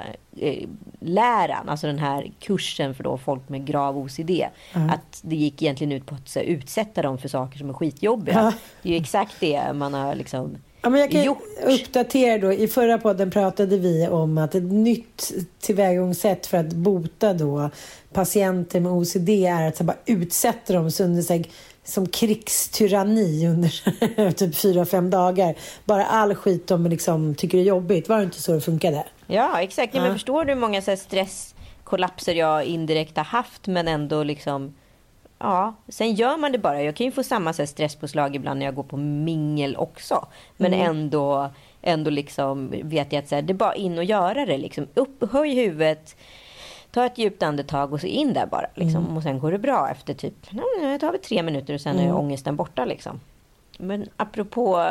alltså 1.68 1.86
den 1.86 1.98
här 1.98 2.32
kursen 2.40 2.94
för 2.94 3.04
då 3.04 3.18
folk 3.18 3.48
med 3.48 3.66
grav 3.66 3.98
OCD. 3.98 4.30
Att 4.72 5.20
det 5.22 5.36
gick 5.36 5.62
egentligen 5.62 5.92
ut 5.92 6.06
på 6.06 6.14
att 6.14 6.36
utsätta 6.36 7.02
dem 7.02 7.18
för 7.18 7.28
saker 7.28 7.58
som 7.58 7.68
är 7.70 7.74
skitjobbiga. 7.74 8.52
Det 8.82 8.88
är 8.88 8.92
ju 8.92 8.98
exakt 9.00 9.40
det 9.40 9.72
man 9.72 9.94
har 9.94 10.14
liksom 10.14 10.56
Ja, 10.82 10.90
men 10.90 11.00
jag 11.00 11.10
kan 11.10 11.24
gjort. 11.24 11.42
uppdatera 11.62 12.38
då. 12.38 12.52
I 12.52 12.68
förra 12.68 12.98
podden 12.98 13.30
pratade 13.30 13.78
vi 13.78 14.08
om 14.08 14.38
att 14.38 14.54
ett 14.54 14.62
nytt 14.62 15.32
tillvägagångssätt 15.60 16.46
för 16.46 16.58
att 16.58 16.72
bota 16.72 17.34
då 17.34 17.70
patienter 18.12 18.80
med 18.80 18.92
OCD 18.92 19.28
är 19.28 19.68
att 19.68 19.76
så 19.76 19.84
bara 19.84 19.96
utsätta 20.06 20.72
dem 20.72 20.90
så 20.90 21.04
under, 21.04 21.22
så 21.22 21.32
här, 21.32 21.44
som 21.84 22.06
krigstyranni 22.06 23.46
under 23.46 24.30
typ 24.32 24.56
fyra, 24.56 24.86
fem 24.86 25.10
dagar. 25.10 25.54
Bara 25.84 26.04
all 26.04 26.34
skit 26.34 26.66
de 26.66 26.86
liksom 26.86 27.34
tycker 27.34 27.58
är 27.58 27.62
jobbigt. 27.62 28.08
Var 28.08 28.16
det 28.18 28.24
inte 28.24 28.42
så 28.42 28.52
det 28.52 28.60
funkade? 28.60 29.04
Ja, 29.26 29.60
exakt. 29.60 29.94
Ja. 29.94 30.02
Men 30.02 30.12
förstår 30.12 30.44
du 30.44 30.52
hur 30.52 30.60
många 30.60 30.82
så 30.82 30.90
här 30.90 30.96
stresskollapser 30.96 32.34
jag 32.34 32.64
indirekt 32.64 33.16
har 33.16 33.24
haft 33.24 33.66
men 33.66 33.88
ändå 33.88 34.22
liksom 34.22 34.74
Ja, 35.42 35.74
sen 35.88 36.14
gör 36.14 36.36
man 36.36 36.52
det 36.52 36.58
bara. 36.58 36.82
Jag 36.82 36.96
kan 36.96 37.06
ju 37.06 37.12
få 37.12 37.22
samma 37.22 37.52
så 37.52 37.62
här 37.62 37.66
stresspåslag 37.66 38.36
ibland 38.36 38.58
när 38.58 38.66
jag 38.66 38.74
går 38.74 38.82
på 38.82 38.96
mingel 38.96 39.76
också. 39.76 40.26
Men 40.56 40.74
ändå, 40.74 41.50
ändå 41.82 42.10
liksom 42.10 42.74
vet 42.82 43.12
jag 43.12 43.22
att 43.22 43.28
så 43.28 43.34
här, 43.34 43.42
det 43.42 43.52
är 43.52 43.54
bara 43.54 43.74
in 43.74 43.98
och 43.98 44.04
göra 44.04 44.46
det. 44.46 44.58
Liksom. 44.58 44.86
Upp, 44.94 45.32
höj 45.32 45.54
huvudet, 45.54 46.16
ta 46.90 47.06
ett 47.06 47.18
djupt 47.18 47.42
andetag 47.42 47.92
och 47.92 48.00
så 48.00 48.06
in 48.06 48.32
där 48.32 48.46
bara. 48.46 48.66
Liksom. 48.74 49.16
Och 49.16 49.22
sen 49.22 49.38
går 49.38 49.52
det 49.52 49.58
bra 49.58 49.88
efter 49.90 50.14
typ, 50.14 50.34
det 50.80 50.98
tar 50.98 51.12
väl 51.12 51.20
tre 51.20 51.42
minuter 51.42 51.74
och 51.74 51.80
sen 51.80 51.98
är 51.98 52.16
ångesten 52.16 52.56
borta. 52.56 52.84
Liksom. 52.84 53.20
Men 53.78 54.08
apropå 54.16 54.86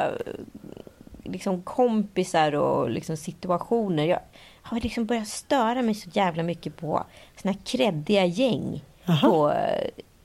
liksom 1.24 1.62
kompisar 1.62 2.56
och 2.56 2.90
liksom 2.90 3.18
situationer. 3.18 4.06
Jag 4.06 4.20
har 4.62 4.80
liksom 4.80 5.06
börjat 5.06 5.28
störa 5.28 5.82
mig 5.82 5.96
så 5.96 6.10
jävla 6.14 6.44
mycket 6.44 6.78
på 6.78 7.04
såna 7.42 7.52
här 7.52 7.60
kreddiga 7.66 8.26
gäng 8.26 8.84
Aha. 9.08 9.30
på 9.30 9.54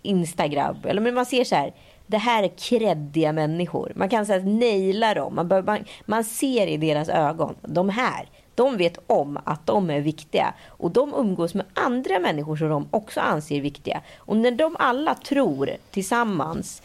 Instagram. 0.06 0.76
Eller 0.84 1.00
men 1.00 1.14
man 1.14 1.26
ser 1.26 1.44
så 1.44 1.54
här. 1.54 1.74
Det 2.06 2.18
här 2.18 2.42
är 2.42 2.48
kreddiga 2.48 3.32
människor. 3.32 3.92
Man 3.96 4.08
kan 4.08 4.26
säga 4.26 4.44
naila 4.44 5.14
dem. 5.14 5.34
Man, 5.34 5.48
bör, 5.48 5.62
man, 5.62 5.84
man 6.04 6.24
ser 6.24 6.66
i 6.66 6.76
deras 6.76 7.08
ögon. 7.08 7.54
De 7.62 7.88
här, 7.88 8.28
de 8.54 8.76
vet 8.76 8.98
om 9.06 9.38
att 9.44 9.66
de 9.66 9.90
är 9.90 10.00
viktiga. 10.00 10.54
Och 10.66 10.90
de 10.90 11.14
umgås 11.14 11.54
med 11.54 11.66
andra 11.74 12.18
människor 12.18 12.56
som 12.56 12.68
de 12.68 12.88
också 12.90 13.20
anser 13.20 13.60
viktiga. 13.60 14.00
Och 14.18 14.36
när 14.36 14.50
de 14.50 14.76
alla 14.78 15.14
tror 15.14 15.70
tillsammans 15.90 16.82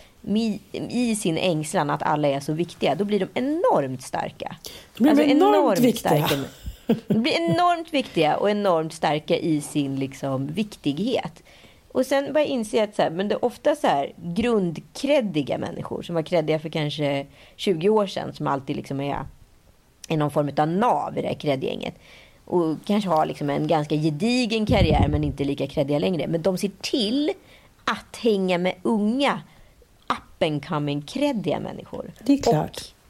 i, 0.90 1.16
sin 1.16 1.38
ängslan 1.38 1.90
att 1.90 2.04
alla 2.04 2.28
är 2.28 2.40
så 2.40 2.54
viktiga, 2.54 2.96
då 2.96 3.06
blir 3.06 3.20
de 3.20 3.28
enormt 3.34 4.02
starka. 4.02 4.56
De 4.98 5.04
blir 5.14 5.20
enormt 5.26 5.80
viktiga. 5.80 6.28
starka. 6.28 6.44
De 7.08 7.20
blir 7.20 7.34
enormt 7.34 7.94
viktiga 7.94 8.38
och 8.38 8.50
enormt 8.50 8.94
starka 8.94 9.38
i 9.38 9.62
sin 9.62 9.96
liksom, 9.96 10.48
viktighet. 10.48 11.44
Och 11.94 12.06
sen 12.06 12.34
börjar 12.34 12.48
jag 12.48 12.54
inse 12.54 12.84
att 12.84 12.96
så 12.96 13.02
här, 13.02 13.10
men 13.10 13.28
det 13.28 13.36
är 13.36 13.46
ofta 13.46 13.76
så 13.76 13.88
här 13.88 14.14
grundkreddiga 14.18 15.58
människor 15.58 16.02
som 16.02 16.16
var 16.16 16.22
kreddiga 16.22 16.60
för 16.60 16.70
kanske 16.70 17.26
20 17.56 17.90
år 17.90 18.08
sedan 18.08 18.34
som 18.34 18.48
alltid 18.48 18.76
liksom 18.76 19.02
är, 19.02 19.26
är 20.08 20.18
någon 20.18 20.32
form 20.32 20.52
av 20.58 20.68
nav 20.68 21.18
i 21.18 21.22
det 21.22 21.28
här 21.28 21.36
kreddgänget. 21.36 21.96
Och 22.46 22.76
kanske 22.86 23.10
har 23.10 23.26
liksom 23.26 23.50
en 23.50 23.68
ganska 23.68 23.96
gedigen 23.96 24.66
karriär 24.66 25.08
men 25.08 25.24
inte 25.24 25.44
lika 25.44 25.68
kreddiga 25.68 26.00
längre. 26.00 26.28
Men 26.28 26.42
de 26.42 26.58
ser 26.58 26.72
till 26.82 27.32
att 27.84 28.18
hänga 28.18 28.58
med 28.58 28.76
unga 28.82 29.42
up 30.10 30.44
and 30.44 30.66
coming 30.66 31.02
kreddiga 31.02 31.60
människor. 31.60 32.12
Det 32.20 32.34
är 32.34 32.38
klart. 32.38 32.78
Och 32.78 33.01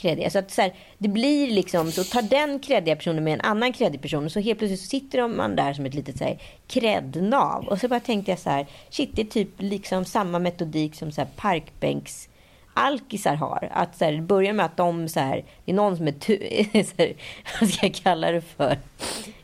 kreddiga. 0.00 0.30
Så 0.30 0.38
att 0.38 0.50
så 0.50 0.62
här, 0.62 0.74
det 0.98 1.08
blir 1.08 1.50
liksom, 1.50 1.92
så 1.92 2.04
tar 2.04 2.22
den 2.22 2.58
kreddiga 2.58 2.96
personen 2.96 3.24
med 3.24 3.34
en 3.34 3.40
annan 3.40 3.72
kreddig 3.72 4.02
person 4.02 4.24
och 4.24 4.32
så 4.32 4.40
helt 4.40 4.58
plötsligt 4.58 4.80
så 4.80 4.86
sitter 4.86 5.28
man 5.28 5.56
där 5.56 5.72
som 5.72 5.86
ett 5.86 5.94
litet 5.94 6.18
så 6.18 6.24
här 6.24 6.38
kreddnav. 6.66 7.68
Och 7.68 7.78
så 7.78 7.88
bara 7.88 8.00
tänkte 8.00 8.30
jag 8.30 8.38
så 8.38 8.50
här, 8.50 8.66
shit 8.90 9.10
det 9.12 9.22
är 9.22 9.26
typ 9.26 9.48
liksom 9.56 10.04
samma 10.04 10.38
metodik 10.38 10.94
som 10.94 11.12
så 11.12 11.20
här 11.20 11.28
parkbänks 11.36 12.28
alkisar 12.74 13.34
har. 13.34 13.68
Att 13.72 13.98
så 13.98 14.04
här, 14.04 14.12
det 14.12 14.22
börjar 14.22 14.52
med 14.52 14.66
att 14.66 14.76
de 14.76 15.08
så 15.08 15.20
här, 15.20 15.44
det 15.64 15.72
är 15.72 15.76
någon 15.76 15.96
som 15.96 16.08
är, 16.08 16.12
tu, 16.12 16.36
så 16.84 17.02
här, 17.02 17.14
vad 17.60 17.70
ska 17.70 17.86
jag 17.86 17.94
kalla 17.94 18.30
det 18.30 18.40
för? 18.40 18.78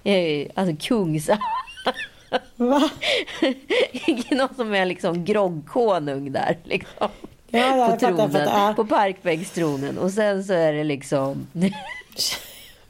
Eh, 0.04 0.46
Alltså 0.54 0.88
kungs... 0.88 1.30
Va? 2.56 2.90
någon 4.30 4.54
som 4.56 4.74
är 4.74 4.84
liksom 4.84 5.24
groggkonung 5.24 6.32
där 6.32 6.58
liksom. 6.64 7.08
Ja, 7.50 7.60
på 7.72 7.90
fattar, 7.92 8.08
tronen, 8.08 8.30
fattar. 8.30 8.66
Ja. 8.68 8.72
på 8.76 8.84
parkbänkstronen. 8.84 9.98
Och 9.98 10.10
sen 10.10 10.44
så 10.44 10.52
är 10.52 10.72
det 10.72 10.84
liksom... 10.84 11.46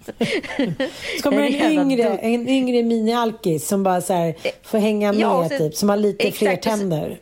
Så 0.06 1.22
kommer 1.22 1.42
en 1.42 1.52
jävla 1.52 1.82
yngre, 1.82 2.02
en 2.18 2.48
yngre 2.48 2.82
mini-alkis 2.82 3.58
som 3.68 3.82
bara 3.82 4.00
så 4.00 4.12
här, 4.12 4.34
får 4.62 4.78
hänga 4.78 5.12
med, 5.12 5.20
Ja, 5.20 5.48
sen- 5.48 5.58
typ, 5.58 5.74
som 5.74 5.88
har 5.88 5.96
lite 5.96 6.28
exakt, 6.28 6.38
fler 6.38 6.56
tänder. 6.56 7.18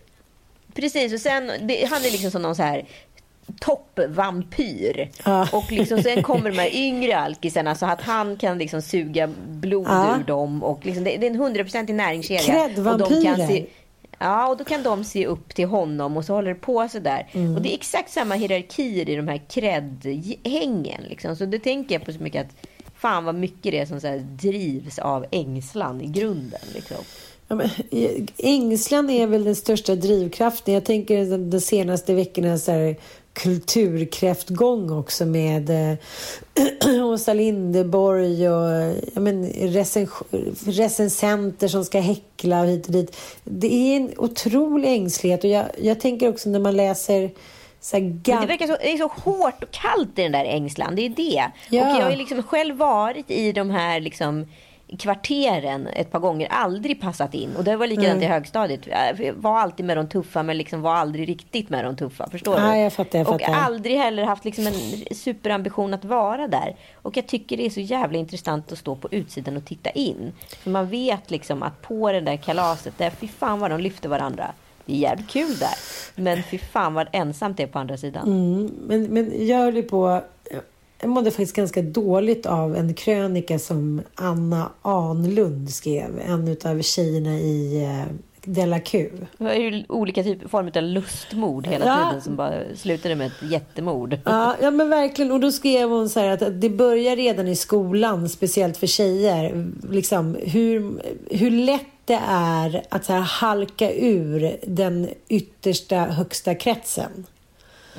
Precis, 0.74 1.12
och 1.12 1.20
sen, 1.20 1.50
det, 1.62 1.84
han 1.84 1.98
är 2.04 2.10
liksom 2.10 2.30
som 2.30 2.42
någon 2.42 2.56
så 2.56 2.62
här 2.62 2.84
toppvampyr. 3.60 5.10
Ja. 5.24 5.48
Och 5.52 5.72
liksom, 5.72 6.02
sen 6.02 6.22
kommer 6.22 6.50
de 6.50 6.58
här 6.58 6.76
yngre 6.76 7.16
alkisarna 7.18 7.74
så 7.74 7.86
att 7.86 8.00
han 8.02 8.36
kan 8.36 8.58
liksom 8.58 8.82
suga 8.82 9.26
blod 9.48 9.86
Ja. 9.88 10.16
ur 10.20 10.24
dem. 10.24 10.62
Och 10.62 10.86
liksom, 10.86 11.04
det, 11.04 11.16
det 11.16 11.26
är 11.26 11.30
en 11.30 11.36
hundraprocentig 11.36 11.94
näringskedja. 11.94 12.42
Kräddvampyrer. 12.42 13.66
Ja, 14.24 14.48
och 14.48 14.56
då 14.56 14.64
kan 14.64 14.82
de 14.82 15.04
se 15.04 15.26
upp 15.26 15.54
till 15.54 15.66
honom 15.66 16.16
och 16.16 16.24
så 16.24 16.34
håller 16.34 16.48
det 16.48 16.60
på 16.60 16.88
sådär. 16.88 17.28
Mm. 17.32 17.56
Och 17.56 17.62
det 17.62 17.72
är 17.72 17.74
exakt 17.74 18.10
samma 18.10 18.34
hierarkier 18.34 19.08
i 19.08 19.16
de 19.16 19.28
här 19.28 19.42
kreddhängen. 19.48 21.02
Liksom. 21.08 21.36
Så 21.36 21.44
det 21.44 21.58
tänker 21.58 21.94
jag 21.94 22.04
på 22.04 22.12
så 22.12 22.22
mycket 22.22 22.46
att 22.46 22.68
fan 22.94 23.24
vad 23.24 23.34
mycket 23.34 23.72
det 23.72 23.78
är 23.78 23.86
som 23.86 24.00
så 24.00 24.20
drivs 24.22 24.98
av 24.98 25.26
ängslan 25.30 26.00
i 26.00 26.06
grunden. 26.06 26.60
Liksom. 26.74 26.96
Ja, 27.48 27.54
men, 27.54 27.70
ängslan 28.36 29.10
är 29.10 29.26
väl 29.26 29.44
den 29.44 29.56
största 29.56 29.94
drivkraften. 29.94 30.74
Jag 30.74 30.84
tänker 30.84 31.38
de 31.50 31.60
senaste 31.60 32.14
veckorna 32.14 32.58
så 32.58 32.72
här, 32.72 32.96
kulturkräftgång 33.34 34.90
också 34.90 35.26
med 35.26 35.70
eh, 35.70 35.98
Åsa 37.04 37.34
Linderborg 37.34 38.50
och 38.50 38.94
ja, 39.14 39.20
men, 39.20 39.46
recens 39.46 40.10
recensenter 40.66 41.68
som 41.68 41.84
ska 41.84 42.00
häckla 42.00 42.60
och 42.60 42.66
hit 42.66 42.86
och 42.86 42.92
dit. 42.92 43.16
Det 43.44 43.74
är 43.74 43.96
en 43.96 44.12
otrolig 44.16 44.88
ängslighet 44.88 45.44
och 45.44 45.50
jag, 45.50 45.66
jag 45.82 46.00
tänker 46.00 46.28
också 46.28 46.48
när 46.48 46.60
man 46.60 46.76
läser 46.76 47.30
så 47.80 47.96
det 47.96 48.46
verkar 48.46 48.66
så, 48.66 48.76
det 48.80 48.92
är 48.92 48.96
så 48.96 49.06
hårt 49.06 49.62
och 49.62 49.70
kallt 49.70 50.18
i 50.18 50.22
den 50.22 50.32
där 50.32 50.44
ängslan. 50.44 50.96
Det 50.96 51.02
är 51.02 51.08
det. 51.08 51.50
Ja. 51.68 51.82
Och 51.82 51.96
jag 51.96 52.04
har 52.04 52.10
ju 52.10 52.16
liksom 52.16 52.42
själv 52.42 52.76
varit 52.76 53.30
i 53.30 53.52
de 53.52 53.70
här 53.70 54.00
liksom 54.00 54.46
kvarteren 54.98 55.86
ett 55.86 56.10
par 56.12 56.18
gånger. 56.18 56.48
Aldrig 56.50 57.00
passat 57.00 57.34
in. 57.34 57.56
Och 57.56 57.64
det 57.64 57.76
var 57.76 57.86
likadant 57.86 58.22
i 58.22 58.26
högstadiet. 58.26 58.80
Jag 58.86 59.32
var 59.32 59.58
alltid 59.58 59.86
med 59.86 59.96
de 59.96 60.08
tuffa 60.08 60.42
men 60.42 60.58
liksom 60.58 60.82
var 60.82 60.94
aldrig 60.94 61.28
riktigt 61.28 61.70
med 61.70 61.84
de 61.84 61.96
tuffa. 61.96 62.30
Förstår 62.30 62.60
Ja, 62.60 62.72
du? 62.72 62.78
jag 62.78 62.92
fattar, 62.92 63.18
jag 63.18 63.28
och 63.28 63.40
fattar. 63.40 63.54
aldrig 63.54 63.96
heller 63.98 64.24
haft 64.24 64.44
liksom 64.44 64.66
en 64.66 64.72
superambition 65.16 65.94
att 65.94 66.04
vara 66.04 66.48
där. 66.48 66.76
Och 67.02 67.16
jag 67.16 67.26
tycker 67.26 67.56
det 67.56 67.66
är 67.66 67.70
så 67.70 67.80
jävla 67.80 68.18
intressant 68.18 68.72
att 68.72 68.78
stå 68.78 68.96
på 68.96 69.08
utsidan 69.10 69.56
och 69.56 69.64
titta 69.64 69.90
in. 69.90 70.32
För 70.62 70.70
man 70.70 70.88
vet 70.88 71.30
liksom 71.30 71.62
att 71.62 71.82
på 71.82 72.12
det 72.12 72.20
där 72.20 72.36
kalaset, 72.36 72.98
där 72.98 73.10
fy 73.10 73.28
fan 73.28 73.60
vad 73.60 73.70
de 73.70 73.80
lyfter 73.80 74.08
varandra. 74.08 74.52
Det 74.86 74.92
är 74.92 74.96
jävligt 74.98 75.28
kul 75.30 75.58
där. 75.58 75.74
Men 76.14 76.42
fy 76.42 76.58
fan 76.58 76.94
vad 76.94 77.08
ensamt 77.12 77.56
det 77.56 77.62
är 77.62 77.66
på 77.66 77.78
andra 77.78 77.96
sidan. 77.96 78.26
Mm, 78.26 78.72
men, 78.86 79.02
men 79.02 79.46
jag 79.46 79.58
höll 79.58 79.76
ju 79.76 79.82
på... 79.82 80.20
Jag 81.00 81.10
mådde 81.10 81.30
faktiskt 81.30 81.56
ganska 81.56 81.82
dåligt 81.82 82.46
av 82.46 82.76
en 82.76 82.94
krönika 82.94 83.58
som 83.58 84.02
Anna 84.14 84.70
Anlund 84.82 85.70
skrev. 85.70 86.20
En 86.26 86.56
av 86.64 86.82
tjejerna 86.82 87.34
i 87.38 87.84
eh, 87.84 88.14
Della 88.44 88.80
Q. 88.80 89.10
Det 89.38 89.44
var 89.44 89.52
ju 89.52 89.84
olika 89.88 90.22
typer, 90.22 90.48
former 90.48 90.76
av 90.76 90.82
lustmord 90.82 91.66
hela 91.66 91.84
Ja. 91.86 92.08
tiden 92.08 92.22
som 92.22 92.36
bara 92.36 92.52
slutade 92.76 93.14
med 93.14 93.26
ett 93.26 93.50
jättemord. 93.50 94.18
Ja, 94.24 94.56
ja, 94.62 94.70
men 94.70 94.88
verkligen. 94.88 95.32
Och 95.32 95.40
då 95.40 95.52
skrev 95.52 95.88
hon 95.88 96.08
så 96.08 96.20
här 96.20 96.28
att 96.28 96.60
det 96.60 96.70
börjar 96.70 97.16
redan 97.16 97.48
i 97.48 97.56
skolan, 97.56 98.28
speciellt 98.28 98.76
för 98.76 98.86
tjejer. 98.86 99.66
Liksom, 99.90 100.36
hur, 100.42 101.02
hur 101.30 101.50
lätt 101.50 101.86
det 102.04 102.20
är 102.28 102.82
att 102.88 103.04
så 103.04 103.12
här 103.12 103.20
halka 103.20 103.92
ur 103.92 104.56
den 104.66 105.08
yttersta, 105.28 105.96
högsta 105.96 106.54
kretsen. 106.54 107.26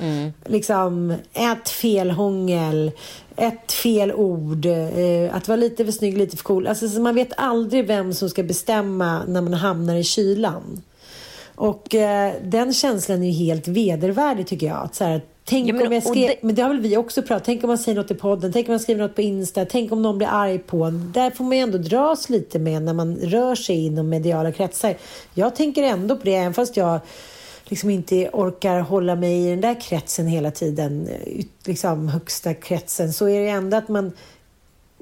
Mm. 0.00 0.32
Liksom 0.44 1.14
ett 1.32 1.68
felhångel, 1.68 2.90
ett 3.36 3.72
fel 3.72 4.12
ord, 4.12 4.66
eh, 4.66 5.36
att 5.36 5.48
vara 5.48 5.56
lite 5.56 5.84
för 5.84 5.92
snygg, 5.92 6.18
lite 6.18 6.36
för 6.36 6.44
cool. 6.44 6.66
Alltså, 6.66 7.00
man 7.00 7.14
vet 7.14 7.32
aldrig 7.36 7.86
vem 7.86 8.14
som 8.14 8.30
ska 8.30 8.42
bestämma 8.42 9.24
när 9.24 9.40
man 9.40 9.54
hamnar 9.54 9.96
i 9.96 10.04
kylan. 10.04 10.82
Och 11.54 11.94
eh, 11.94 12.32
den 12.42 12.72
känslan 12.72 13.22
är 13.22 13.26
ju 13.26 13.32
helt 13.32 13.68
vedervärdig 13.68 14.46
tycker 14.46 14.66
jag. 14.66 14.84
Att, 14.84 14.94
så 14.94 15.04
här, 15.04 15.20
Tänk 15.48 15.68
ja, 15.68 15.74
men, 15.74 15.86
om 15.86 15.92
jag 15.92 16.02
skrev, 16.02 16.28
det... 16.28 16.36
men 16.42 16.54
det 16.54 16.62
har 16.62 16.68
väl 16.68 16.80
vi 16.80 16.96
också 16.96 17.22
pratat 17.22 17.44
Tänk 17.44 17.64
om 17.64 17.68
man 17.68 17.78
säger 17.78 17.98
något 17.98 18.10
i 18.10 18.14
podden, 18.14 18.52
tänk 18.52 18.68
om 18.68 18.72
man 18.72 18.80
skriver 18.80 19.02
något 19.02 19.14
på 19.14 19.22
Insta, 19.22 19.64
tänk 19.64 19.92
om 19.92 20.02
någon 20.02 20.18
blir 20.18 20.28
arg 20.28 20.58
på 20.58 20.84
en. 20.84 21.12
Där 21.12 21.30
får 21.30 21.44
man 21.44 21.56
ju 21.56 21.62
ändå 21.62 21.78
dras 21.78 22.28
lite 22.28 22.58
med 22.58 22.82
när 22.82 22.94
man 22.94 23.16
rör 23.16 23.54
sig 23.54 23.86
inom 23.86 24.08
mediala 24.08 24.52
kretsar. 24.52 24.96
Jag 25.34 25.56
tänker 25.56 25.82
ändå 25.82 26.16
på 26.16 26.24
det, 26.24 26.34
även 26.34 26.54
fast 26.54 26.76
jag 26.76 27.00
liksom 27.68 27.90
inte 27.90 28.30
orkar 28.32 28.80
hålla 28.80 29.14
mig 29.14 29.46
i 29.46 29.50
den 29.50 29.60
där 29.60 29.80
kretsen 29.80 30.26
hela 30.26 30.50
tiden, 30.50 31.08
eh, 31.08 31.44
liksom 31.64 32.08
högsta 32.08 32.54
kretsen, 32.54 33.12
så 33.12 33.28
är 33.28 33.40
det 33.40 33.48
ändå 33.48 33.76
att 33.76 33.88
man 33.88 34.12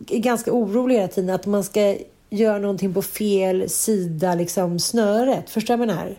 är 0.08 0.18
ganska 0.18 0.52
orolig 0.52 0.94
hela 0.94 1.08
tiden 1.08 1.30
att 1.30 1.46
man 1.46 1.64
ska 1.64 1.96
göra 2.30 2.58
någonting 2.58 2.94
på 2.94 3.02
fel 3.02 3.70
sida, 3.70 4.34
liksom 4.34 4.78
snöret. 4.78 5.50
Förstår 5.50 5.74
du 5.74 5.78
vad 5.78 5.88
jag 5.88 5.96
menar? 5.96 6.14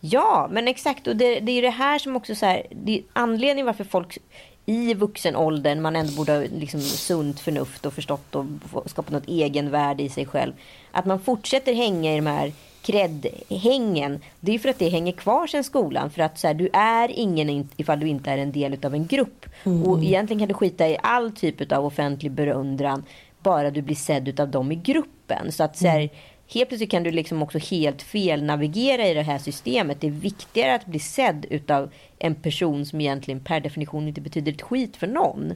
Ja, 0.00 0.48
men 0.52 0.68
exakt. 0.68 1.06
Och 1.06 1.16
det, 1.16 1.40
det 1.40 1.52
är 1.52 1.62
det 1.62 1.70
här 1.70 1.98
som 1.98 2.16
också 2.16 2.34
så 2.34 2.46
här, 2.46 2.66
det 2.70 2.98
är 2.98 3.02
anledningen 3.12 3.66
varför 3.66 3.84
folk 3.84 4.18
i 4.66 4.94
vuxen 4.94 5.36
ålder, 5.36 5.76
man 5.76 5.96
ändå 5.96 6.12
borde 6.12 6.32
ha 6.32 6.40
liksom 6.40 6.80
sunt 6.80 7.40
förnuft 7.40 7.86
och 7.86 7.92
förstått 7.92 8.34
och 8.34 8.44
skapat 8.86 9.12
något 9.12 9.28
egenvärde 9.28 10.02
i 10.02 10.08
sig 10.08 10.26
själv. 10.26 10.52
Att 10.92 11.04
man 11.04 11.20
fortsätter 11.20 11.74
hänga 11.74 12.12
i 12.12 12.16
de 12.16 12.26
här 12.26 12.52
kreddhängen. 12.82 14.20
Det 14.40 14.54
är 14.54 14.58
för 14.58 14.68
att 14.68 14.78
det 14.78 14.88
hänger 14.88 15.12
kvar 15.12 15.46
sen 15.46 15.64
skolan. 15.64 16.10
För 16.10 16.22
att 16.22 16.38
så 16.38 16.46
här, 16.46 16.54
du 16.54 16.68
är 16.72 17.10
ingen 17.10 17.68
ifall 17.76 18.00
du 18.00 18.08
inte 18.08 18.30
är 18.30 18.38
en 18.38 18.52
del 18.52 18.78
av 18.84 18.94
en 18.94 19.06
grupp. 19.06 19.46
Mm. 19.64 19.82
Och 19.82 20.02
egentligen 20.02 20.38
kan 20.38 20.48
du 20.48 20.54
skita 20.54 20.88
i 20.88 20.96
all 21.02 21.32
typ 21.32 21.72
av 21.72 21.86
offentlig 21.86 22.32
berundran. 22.32 23.04
Bara 23.42 23.70
du 23.70 23.82
blir 23.82 23.96
sedd 23.96 24.40
av 24.40 24.48
dem 24.48 24.72
i 24.72 24.74
gruppen. 24.74 25.52
Så 25.52 25.64
att 25.64 25.76
så 25.76 25.86
här, 25.86 26.00
mm 26.00 26.10
helt 26.54 26.68
plötsligt 26.68 26.90
kan 26.90 27.02
du 27.02 27.10
liksom 27.10 27.42
också 27.42 27.58
helt 27.58 28.02
fel 28.02 28.42
navigera 28.42 29.08
i 29.08 29.14
det 29.14 29.22
här 29.22 29.38
systemet. 29.38 30.00
Det 30.00 30.06
är 30.06 30.10
viktigare 30.10 30.74
att 30.74 30.86
bli 30.86 30.98
sedd 30.98 31.46
utav 31.50 31.90
en 32.18 32.34
person 32.34 32.86
som 32.86 33.00
egentligen 33.00 33.40
per 33.40 33.60
definition 33.60 34.08
inte 34.08 34.20
betyder 34.20 34.52
ett 34.52 34.62
skit 34.62 34.96
för 34.96 35.06
någon. 35.06 35.54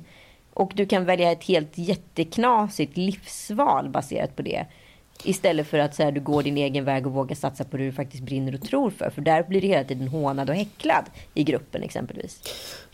Och 0.54 0.72
du 0.74 0.86
kan 0.86 1.04
välja 1.04 1.32
ett 1.32 1.44
helt 1.44 1.78
jätteknasigt 1.78 2.96
livsval 2.96 3.88
baserat 3.88 4.36
på 4.36 4.42
det. 4.42 4.66
Istället 5.26 5.66
för 5.66 5.78
att 5.78 5.94
så 5.94 6.02
här, 6.02 6.12
du 6.12 6.20
går 6.20 6.42
din 6.42 6.56
egen 6.56 6.84
väg 6.84 7.06
och 7.06 7.12
vågar 7.12 7.36
satsa 7.36 7.64
på 7.64 7.76
det 7.76 7.84
du 7.84 7.92
faktiskt 7.92 8.22
brinner 8.22 8.54
och 8.54 8.60
tror 8.60 8.90
för. 8.90 9.10
För 9.10 9.22
där 9.22 9.42
blir 9.42 9.60
du 9.60 9.66
hela 9.66 9.84
tiden 9.84 10.08
hånad 10.08 10.50
och 10.50 10.56
häcklad 10.56 11.04
i 11.34 11.44
gruppen 11.44 11.82
exempelvis. 11.82 12.42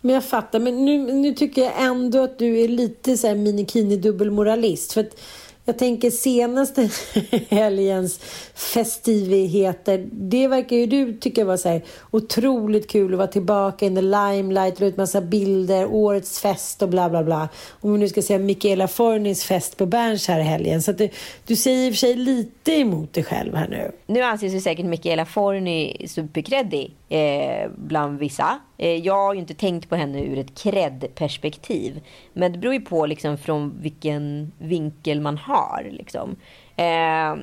Men 0.01 0.15
jag 0.15 0.25
fattar, 0.25 0.61
men 0.61 0.85
nu, 0.85 0.99
nu 0.99 1.35
tycker 1.35 1.63
jag 1.63 1.73
ändå 1.79 2.25
att 2.25 2.39
du 2.39 2.61
är 2.61 2.69
lite 2.69 3.17
så 3.17 3.27
här 3.27 3.35
minikini 3.35 3.97
dubbelmoralist. 3.97 4.93
För 4.93 5.01
att 5.01 5.21
jag 5.65 5.79
tänker 5.79 6.11
senaste 6.11 6.91
helgens 7.49 8.19
festivigheter, 8.55 10.09
det 10.13 10.49
verkar 10.49 10.77
ju 10.77 10.87
du 10.87 11.13
tycka 11.13 11.45
var 11.45 11.57
så 11.57 11.69
här 11.69 11.83
otroligt 12.11 12.91
kul 12.91 13.13
att 13.13 13.19
vara 13.19 13.29
tillbaka 13.29 13.87
in 13.87 13.95
the 13.95 14.03
limelight, 14.03 14.81
la 14.81 14.87
ut 14.87 14.97
massa 14.97 15.21
bilder, 15.21 15.87
årets 15.87 16.41
fest 16.41 16.83
och 16.83 16.89
bla 16.89 17.11
bla 17.11 17.23
bla. 17.23 17.49
Om 17.81 17.93
vi 17.93 17.99
nu 17.99 18.09
ska 18.09 18.23
säga 18.23 18.39
Michaela 18.39 18.89
Fornis 18.89 19.45
fest 19.45 19.77
på 19.77 19.87
Berns 19.87 20.29
här 20.29 20.41
i 20.41 20.43
helgen. 20.43 20.83
Så 20.83 20.93
du, 20.93 21.09
du 21.47 21.57
säger 21.57 21.87
i 21.87 21.91
och 21.91 21.95
för 21.95 21.99
sig 21.99 22.15
lite 22.15 22.73
emot 22.73 23.13
dig 23.13 23.25
själv 23.25 23.55
här 23.55 23.69
nu. 23.69 23.93
Nu 24.07 24.23
anses 24.23 24.55
ju 24.55 24.61
säkert 24.61 24.87
Michaela 24.87 25.25
Forni 25.25 26.07
superkreddig 26.09 26.95
eh, 27.09 27.71
bland 27.77 28.19
vissa. 28.19 28.59
Eh, 28.79 28.97
jag 28.97 29.15
har 29.15 29.35
ju 29.35 29.41
inte 29.41 29.55
tänkt 29.55 29.89
på 29.89 29.97
henne 29.97 30.23
ur 30.23 30.39
ett 30.39 30.59
cred-perspektiv. 30.59 32.01
Men 32.33 32.53
det 32.53 32.59
beror 32.59 32.75
ju 32.75 32.81
på 32.81 33.07
liksom 33.07 33.39
från 33.39 33.75
vilken 33.81 34.53
vinkel 34.59 35.21
man 35.21 35.39
har. 35.39 35.52
Liksom. 35.91 36.37
Eh, 36.77 37.37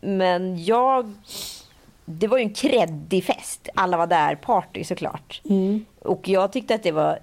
men 0.00 0.64
jag... 0.64 1.14
Det 2.04 2.26
var 2.26 2.38
ju 2.38 2.44
en 2.44 2.54
kreddig 2.54 3.24
fest. 3.24 3.68
Alla 3.74 3.96
var 3.96 4.06
där. 4.06 4.34
Party 4.34 4.84
såklart. 4.84 5.40
Mm. 5.48 5.84
Och 6.02 6.28
jag 6.28 6.52
tyckte 6.52 6.74
att 6.74 6.82
det 6.82 6.92
var... 6.92 7.18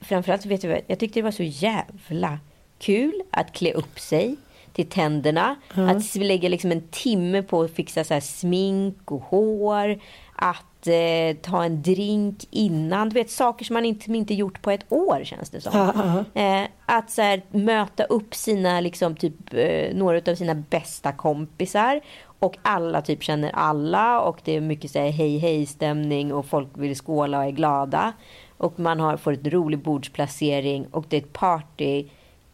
Framförallt 0.00 0.46
vet 0.46 0.64
jag, 0.64 0.80
jag 0.86 0.98
tyckte 0.98 1.18
det 1.18 1.24
var 1.24 1.30
så 1.30 1.42
jävla 1.42 2.38
kul 2.78 3.22
att 3.30 3.52
klä 3.52 3.72
upp 3.72 4.00
sig 4.00 4.36
till 4.72 4.86
tänderna. 4.86 5.56
Mm. 5.76 5.96
Att 5.96 6.14
lägga 6.14 6.48
liksom 6.48 6.72
en 6.72 6.88
timme 6.90 7.42
på 7.42 7.62
att 7.62 7.70
fixa 7.70 8.04
så 8.04 8.20
smink 8.20 9.10
och 9.10 9.22
hår. 9.22 10.00
Att 10.38 10.86
eh, 10.86 11.36
ta 11.42 11.64
en 11.64 11.82
drink 11.82 12.44
innan. 12.50 13.08
Du 13.08 13.14
vet 13.14 13.30
saker 13.30 13.64
som 13.64 13.74
man 13.74 13.84
inte, 13.84 14.12
inte 14.12 14.34
gjort 14.34 14.62
på 14.62 14.70
ett 14.70 14.92
år 14.92 15.20
känns 15.24 15.50
det 15.50 15.60
som. 15.60 15.90
Mm. 16.34 16.64
Eh, 16.64 16.68
att 16.86 17.10
så 17.10 17.22
här, 17.22 17.42
möta 17.50 18.04
upp 18.04 18.34
sina, 18.34 18.80
liksom, 18.80 19.16
typ, 19.16 19.34
eh, 19.54 19.94
några 19.94 20.32
av 20.32 20.34
sina 20.34 20.54
bästa 20.54 21.12
kompisar. 21.12 22.00
Och 22.38 22.58
alla 22.62 23.02
typ 23.02 23.22
känner 23.22 23.50
alla 23.54 24.20
och 24.20 24.40
det 24.44 24.56
är 24.56 24.60
mycket 24.60 24.90
så 24.90 24.98
här, 24.98 25.10
hej 25.10 25.38
hej 25.38 25.66
stämning 25.66 26.32
och 26.32 26.46
folk 26.46 26.68
vill 26.74 26.94
skåla 26.94 27.38
och 27.38 27.44
är 27.44 27.50
glada. 27.50 28.12
Och 28.56 28.78
man 28.78 29.00
har, 29.00 29.16
får 29.16 29.32
ett 29.32 29.46
rolig 29.46 29.78
bordsplacering 29.78 30.86
och 30.90 31.04
det 31.08 31.16
är 31.16 31.20
ett 31.20 31.32
party 31.32 32.04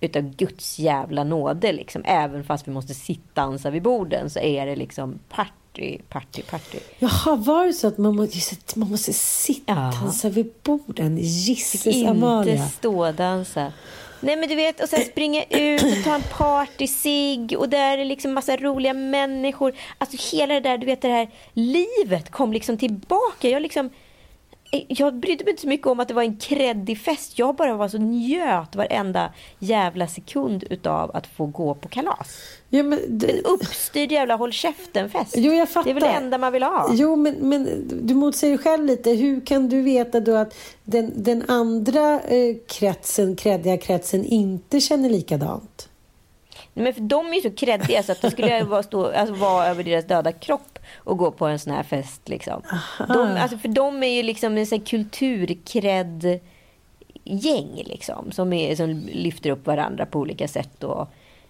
utav 0.01 0.23
Guds 0.23 0.79
jävla 0.79 1.25
nåde 1.25 1.73
liksom. 1.73 2.03
Även 2.05 2.45
fast 2.45 2.69
vi 2.69 2.73
måste 2.73 2.95
sitta 2.95 3.71
vid 3.71 3.83
borden 3.83 4.31
så 4.31 4.39
är 4.39 4.67
det 4.67 4.77
liksom 4.77 5.19
party, 5.29 5.51
party, 6.09 6.43
party. 6.43 6.79
Jaha, 6.99 7.37
var 7.37 7.67
det 7.67 7.73
så 7.73 7.89
att 7.89 7.99
man 7.99 8.17
måste, 8.17 8.57
man 8.75 8.91
måste 8.91 9.13
sitta 9.13 9.93
ja. 10.23 10.29
vid 10.29 10.53
borden? 10.63 11.19
Amalia. 12.09 12.55
Inte 12.55 12.69
stådansa. 12.69 13.73
Nej 14.21 14.37
men 14.37 14.49
du 14.49 14.55
vet, 14.55 14.83
och 14.83 14.89
sen 14.89 15.05
springa 15.05 15.45
ut 15.45 15.83
och 15.83 16.05
ta 16.05 16.15
en 16.15 16.23
party-sig 16.23 17.57
och 17.57 17.69
där 17.69 17.99
är 17.99 18.05
liksom 18.05 18.33
massa 18.33 18.57
roliga 18.57 18.95
människor. 18.95 19.75
Alltså 19.99 20.37
hela 20.37 20.55
det 20.55 20.61
där, 20.61 20.79
du 20.79 20.87
vet 20.87 21.03
det 21.03 21.09
här 21.09 21.31
livet 21.53 22.31
kom 22.31 22.53
liksom 22.53 22.79
tillbaka. 22.79 23.49
Jag 23.49 23.63
liksom 23.63 23.91
jag 24.89 25.15
brydde 25.15 25.45
mig 25.45 25.51
inte 25.51 25.63
så 25.63 25.69
mycket 25.69 25.87
om 25.87 26.01
att 26.01 26.09
det 26.09 26.15
var 26.15 26.23
en 26.23 26.37
kreddig 26.37 26.99
fest. 26.99 27.39
Jag 27.39 27.57
bara 27.57 27.77
var 27.77 27.89
så 27.89 27.99
njöt 27.99 28.77
varenda 28.77 29.33
jävla 29.59 30.07
sekund 30.07 30.65
utav 30.71 31.17
att 31.17 31.27
få 31.27 31.47
gå 31.47 31.75
på 31.75 31.89
kalas. 31.89 32.39
Ja, 32.69 32.83
men 32.83 33.01
det... 33.09 33.31
En 33.31 33.45
uppstyrd 33.45 34.13
jävla 34.13 34.37
håll 34.37 34.53
käften-fest. 34.53 35.35
Jo, 35.37 35.53
jag 35.53 35.69
fattar. 35.69 35.85
Det 35.85 35.91
är 35.91 35.95
väl 35.95 36.03
det 36.03 36.09
enda 36.09 36.39
man 36.39 36.53
vill 36.53 36.63
ha. 36.63 36.91
Jo, 36.93 37.17
men, 37.17 37.35
men 37.35 37.89
du 38.03 38.15
motsäger 38.15 38.59
själv 38.59 38.85
lite. 38.85 39.11
Hur 39.11 39.41
kan 39.47 39.69
du 39.69 39.83
veta 39.83 40.21
då 40.21 40.37
att 40.37 40.55
den, 40.85 41.23
den 41.23 41.45
andra 41.49 42.21
eh, 42.21 42.57
kretsen, 42.69 43.37
kreddiga 43.37 43.79
kretsen, 43.79 44.25
inte 44.25 44.81
känner 44.81 45.11
likadant? 45.11 45.89
Men 46.75 46.95
för 46.95 47.01
de 47.01 47.27
är 47.27 47.35
ju 47.35 47.41
så 47.41 47.51
kreddiga 47.51 48.03
så 48.03 48.13
att 48.13 48.23
det 48.23 48.31
skulle 48.31 48.65
vara, 48.65 48.83
stå, 48.83 49.13
alltså, 49.13 49.35
vara 49.35 49.67
över 49.67 49.85
deras 49.85 50.05
döda 50.05 50.33
kropp 50.33 50.79
och 50.97 51.19
gå 51.19 51.31
på 51.31 51.47
en 51.47 51.59
sån 51.59 51.73
här 51.73 51.83
fest. 51.83 52.29
Liksom. 52.29 52.63
De, 53.09 53.37
alltså, 53.41 53.59
för 53.59 53.69
de 53.69 54.03
är 54.03 54.17
ju 54.17 54.23
liksom 54.23 54.57
en 54.57 54.81
kulturkredd 54.81 56.41
gäng 57.25 57.83
liksom, 57.85 58.33
som, 58.33 58.53
är, 58.53 58.77
som 58.77 58.91
lyfter 59.13 59.51
upp 59.51 59.67
varandra 59.67 60.07
på 60.07 60.19
olika 60.19 60.49
sätt 60.49 60.85
och, 60.85 61.09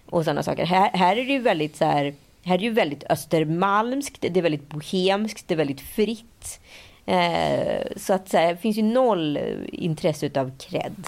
och 0.09 0.23
sådana 0.23 0.43
saker. 0.43 0.65
Här, 0.65 0.89
här 0.93 1.17
är 1.17 1.25
det 1.25 1.33
ju 1.33 1.39
väldigt 1.39 1.75
så 1.75 1.85
här, 1.85 2.13
här 2.43 2.53
är 2.53 2.57
det 2.57 2.63
ju 2.63 2.71
väldigt 2.71 3.03
östermalmskt, 3.09 4.21
det 4.21 4.39
är 4.39 4.41
väldigt 4.41 4.69
bohemskt, 4.69 5.47
det 5.47 5.53
är 5.53 5.57
väldigt 5.57 5.81
fritt. 5.81 6.59
Eh, 7.05 7.83
så 7.95 8.13
att 8.13 8.29
så 8.29 8.37
här, 8.37 8.51
det 8.51 8.57
finns 8.57 8.77
ju 8.77 8.83
noll 8.83 9.39
intresse 9.71 10.39
av 10.39 10.51
cred. 10.57 11.07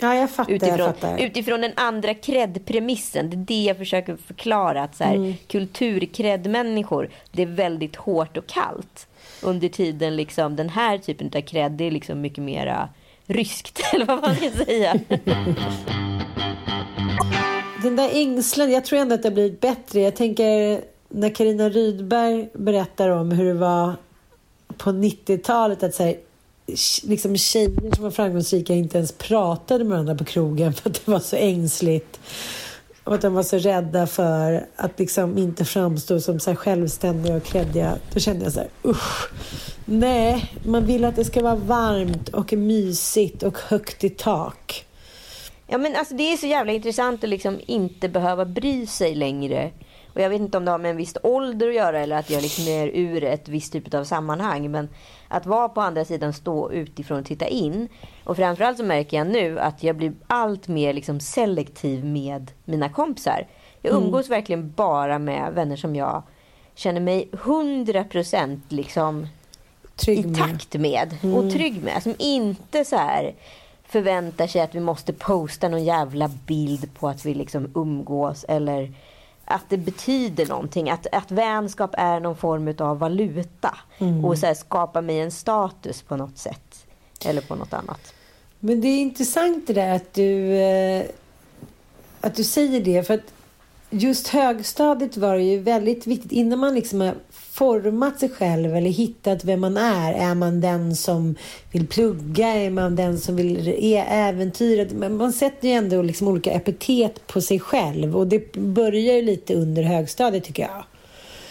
Ja, 0.00 0.14
jag 0.14 0.30
fattar. 0.30 0.52
Utifrån, 0.52 0.78
jag 0.78 0.96
fattar. 0.96 1.18
utifrån 1.18 1.60
den 1.60 1.72
andra 1.76 2.14
cred-premissen. 2.14 3.30
Det 3.30 3.36
är 3.36 3.44
det 3.44 3.64
jag 3.64 3.76
försöker 3.76 4.16
förklara. 4.16 4.82
Att 4.82 4.96
så 4.96 5.04
här, 5.04 5.14
mm. 5.14 5.34
Kulturkred-människor, 5.46 7.10
det 7.32 7.42
är 7.42 7.46
väldigt 7.46 7.96
hårt 7.96 8.36
och 8.36 8.46
kallt. 8.46 9.06
Under 9.42 9.68
tiden, 9.68 10.16
liksom, 10.16 10.56
den 10.56 10.68
här 10.68 10.98
typen 10.98 11.30
av 11.34 11.40
cred, 11.40 11.72
det 11.72 11.84
är 11.84 11.90
liksom 11.90 12.20
mycket 12.20 12.44
mera 12.44 12.88
ryskt, 13.26 13.80
eller 13.92 14.06
vad 14.06 14.22
man 14.22 14.34
ska 14.34 14.50
säga. 14.50 14.94
den 17.82 17.96
där 17.96 18.10
ängslan, 18.12 18.70
jag 18.70 18.84
tror 18.84 18.98
ändå 18.98 19.14
att 19.14 19.22
det 19.22 19.28
har 19.28 19.34
blivit 19.34 19.60
bättre. 19.60 20.00
Jag 20.00 20.16
tänker 20.16 20.80
när 21.08 21.34
Karina 21.34 21.68
Rydberg 21.68 22.48
berättar 22.52 23.08
om 23.08 23.30
hur 23.30 23.44
det 23.44 23.54
var 23.54 23.94
på 24.76 24.90
90-talet 24.90 25.82
att 25.82 25.94
säga 25.94 26.16
liksom 27.02 27.36
tjejer 27.36 27.94
som 27.94 28.04
var 28.04 28.10
framgångsrika 28.10 28.74
inte 28.74 28.98
ens 28.98 29.12
pratade 29.12 29.84
med 29.84 29.90
varandra 29.90 30.14
på 30.14 30.24
krogen 30.24 30.72
för 30.72 30.90
att 30.90 31.06
det 31.06 31.12
var 31.12 31.20
så 31.20 31.36
ängsligt. 31.36 32.20
Och 33.04 33.14
att 33.14 33.22
de 33.22 33.34
var 33.34 33.42
så 33.42 33.58
rädda 33.58 34.06
för 34.06 34.66
att 34.76 34.98
liksom 34.98 35.38
inte 35.38 35.64
framstå 35.64 36.20
som 36.20 36.40
så 36.40 36.56
självständiga 36.56 37.36
och 37.36 37.44
kreddiga. 37.44 37.96
Då 38.12 38.20
kände 38.20 38.44
jag 38.44 38.52
så 38.52 38.60
här, 38.60 38.68
usch. 38.84 39.30
Nej, 39.84 40.52
man 40.64 40.86
vill 40.86 41.04
att 41.04 41.16
det 41.16 41.24
ska 41.24 41.42
vara 41.42 41.56
varmt 41.56 42.28
och 42.28 42.52
mysigt 42.52 43.42
och 43.42 43.58
högt 43.58 44.04
i 44.04 44.10
tak. 44.10 44.84
Ja 45.66 45.78
men 45.78 45.96
alltså 45.96 46.14
det 46.14 46.32
är 46.32 46.36
så 46.36 46.46
jävla 46.46 46.72
intressant 46.72 47.24
att 47.24 47.30
liksom 47.30 47.60
inte 47.66 48.08
behöva 48.08 48.44
bry 48.44 48.86
sig 48.86 49.14
längre 49.14 49.70
och 50.14 50.20
jag 50.20 50.30
vet 50.30 50.40
inte 50.40 50.58
om 50.58 50.64
det 50.64 50.70
har 50.70 50.78
med 50.78 50.90
en 50.90 50.96
viss 50.96 51.16
ålder 51.22 51.68
att 51.68 51.74
göra 51.74 52.00
eller 52.00 52.16
att 52.16 52.30
jag 52.30 52.42
liksom 52.42 52.68
är 52.68 52.86
ur 52.86 53.24
ett 53.24 53.48
visst 53.48 53.72
typ 53.72 53.94
av 53.94 54.04
sammanhang. 54.04 54.70
Men 54.70 54.88
att 55.28 55.46
vara 55.46 55.68
på 55.68 55.80
andra 55.80 56.04
sidan, 56.04 56.32
stå 56.32 56.70
utifrån 56.72 57.18
och 57.20 57.26
titta 57.26 57.46
in. 57.46 57.88
Och 58.24 58.36
framförallt 58.36 58.78
så 58.78 58.84
märker 58.84 59.16
jag 59.16 59.26
nu 59.26 59.58
att 59.58 59.82
jag 59.82 59.96
blir 59.96 60.12
allt 60.26 60.68
mer 60.68 60.92
liksom 60.92 61.20
selektiv 61.20 62.04
med 62.04 62.50
mina 62.64 62.88
kompisar. 62.88 63.46
Jag 63.82 63.92
Mm. 63.92 64.04
umgås 64.04 64.28
verkligen 64.28 64.70
bara 64.70 65.18
med 65.18 65.52
vänner 65.54 65.76
som 65.76 65.96
jag 65.96 66.22
känner 66.74 67.00
mig 67.00 67.28
100% 67.32 68.60
liksom 68.68 69.26
Trygg 69.96 70.18
i 70.18 70.26
med. 70.26 70.36
Mm. 70.36 70.50
takt 70.58 70.74
med 70.74 71.34
och 71.34 71.50
trygg 71.52 71.82
med. 71.82 72.02
Som 72.02 72.14
inte 72.18 72.84
så 72.84 72.96
här 72.96 73.34
förväntar 73.84 74.46
sig 74.46 74.60
att 74.60 74.74
vi 74.74 74.80
måste 74.80 75.12
posta 75.12 75.68
någon 75.68 75.84
jävla 75.84 76.30
bild 76.46 76.94
på 76.94 77.08
att 77.08 77.24
vi 77.24 77.34
liksom 77.34 77.72
umgås 77.74 78.44
eller 78.48 78.92
att 79.50 79.64
det 79.68 79.76
betyder 79.76 80.46
någonting. 80.46 80.90
Att, 80.90 81.06
att 81.12 81.30
vänskap 81.30 81.90
är 81.98 82.20
någon 82.20 82.36
form 82.36 82.74
av 82.78 82.98
valuta 82.98 83.78
Mm. 83.98 84.24
och 84.24 84.38
så 84.38 84.46
här 84.46 84.54
skapa 84.54 85.00
mig 85.00 85.20
en 85.20 85.30
status 85.30 86.02
på 86.02 86.16
något 86.16 86.38
sätt. 86.38 86.86
Eller 87.24 87.40
på 87.40 87.54
något 87.54 87.72
annat. 87.72 88.14
Men 88.58 88.80
det 88.80 88.88
är 88.88 89.00
intressant 89.00 89.66
det 89.66 89.72
där 89.72 89.94
att 89.96 90.14
du, 90.14 90.56
eh, 90.56 91.04
att 92.20 92.34
du 92.34 92.44
säger 92.44 92.80
det. 92.80 93.06
För 93.06 93.14
att 93.14 93.32
just 93.90 94.28
högstadiet 94.28 95.16
var 95.16 95.34
det 95.34 95.42
ju 95.42 95.58
väldigt 95.58 96.06
viktigt. 96.06 96.32
Innan 96.32 96.58
man 96.58 96.74
liksom 96.74 97.12
format 97.60 98.20
sig 98.20 98.28
själv 98.28 98.76
eller 98.76 98.90
hittat 98.90 99.44
vem 99.44 99.60
man 99.60 99.76
är. 99.76 100.12
Är 100.12 100.34
man 100.34 100.60
den 100.60 100.96
som 100.96 101.34
vill 101.72 101.86
plugga? 101.86 102.48
Är 102.48 102.70
man 102.70 102.96
den 102.96 103.18
som 103.18 103.36
vill 103.36 103.68
e- 103.68 104.04
äventyra? 104.08 104.86
Men 104.94 105.16
man 105.16 105.32
sätter 105.32 105.68
ju 105.68 105.74
ändå 105.74 106.02
liksom 106.02 106.28
olika 106.28 106.50
epitet 106.50 107.26
på 107.26 107.40
sig 107.40 107.60
själv. 107.60 108.16
Och 108.16 108.26
det 108.26 108.52
börjar 108.52 109.14
ju 109.14 109.22
lite 109.22 109.54
under 109.54 109.82
högstadiet 109.82 110.44
tycker 110.44 110.62
jag. 110.62 110.84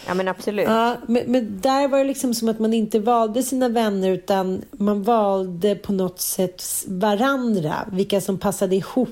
Ja 0.06 0.14
men 0.14 0.28
absolut. 0.28 0.68
Ja, 0.68 0.96
men, 1.06 1.22
men 1.26 1.60
där 1.60 1.88
var 1.88 1.98
det 1.98 2.04
liksom 2.04 2.34
som 2.34 2.48
att 2.48 2.58
man 2.58 2.74
inte 2.74 2.98
valde 2.98 3.42
sina 3.42 3.68
vänner 3.68 4.10
utan 4.10 4.62
man 4.70 5.02
valde 5.02 5.74
på 5.74 5.92
något 5.92 6.20
sätt 6.20 6.62
varandra, 6.86 7.74
vilka 7.92 8.20
som 8.20 8.38
passade 8.38 8.76
ihop. 8.76 9.08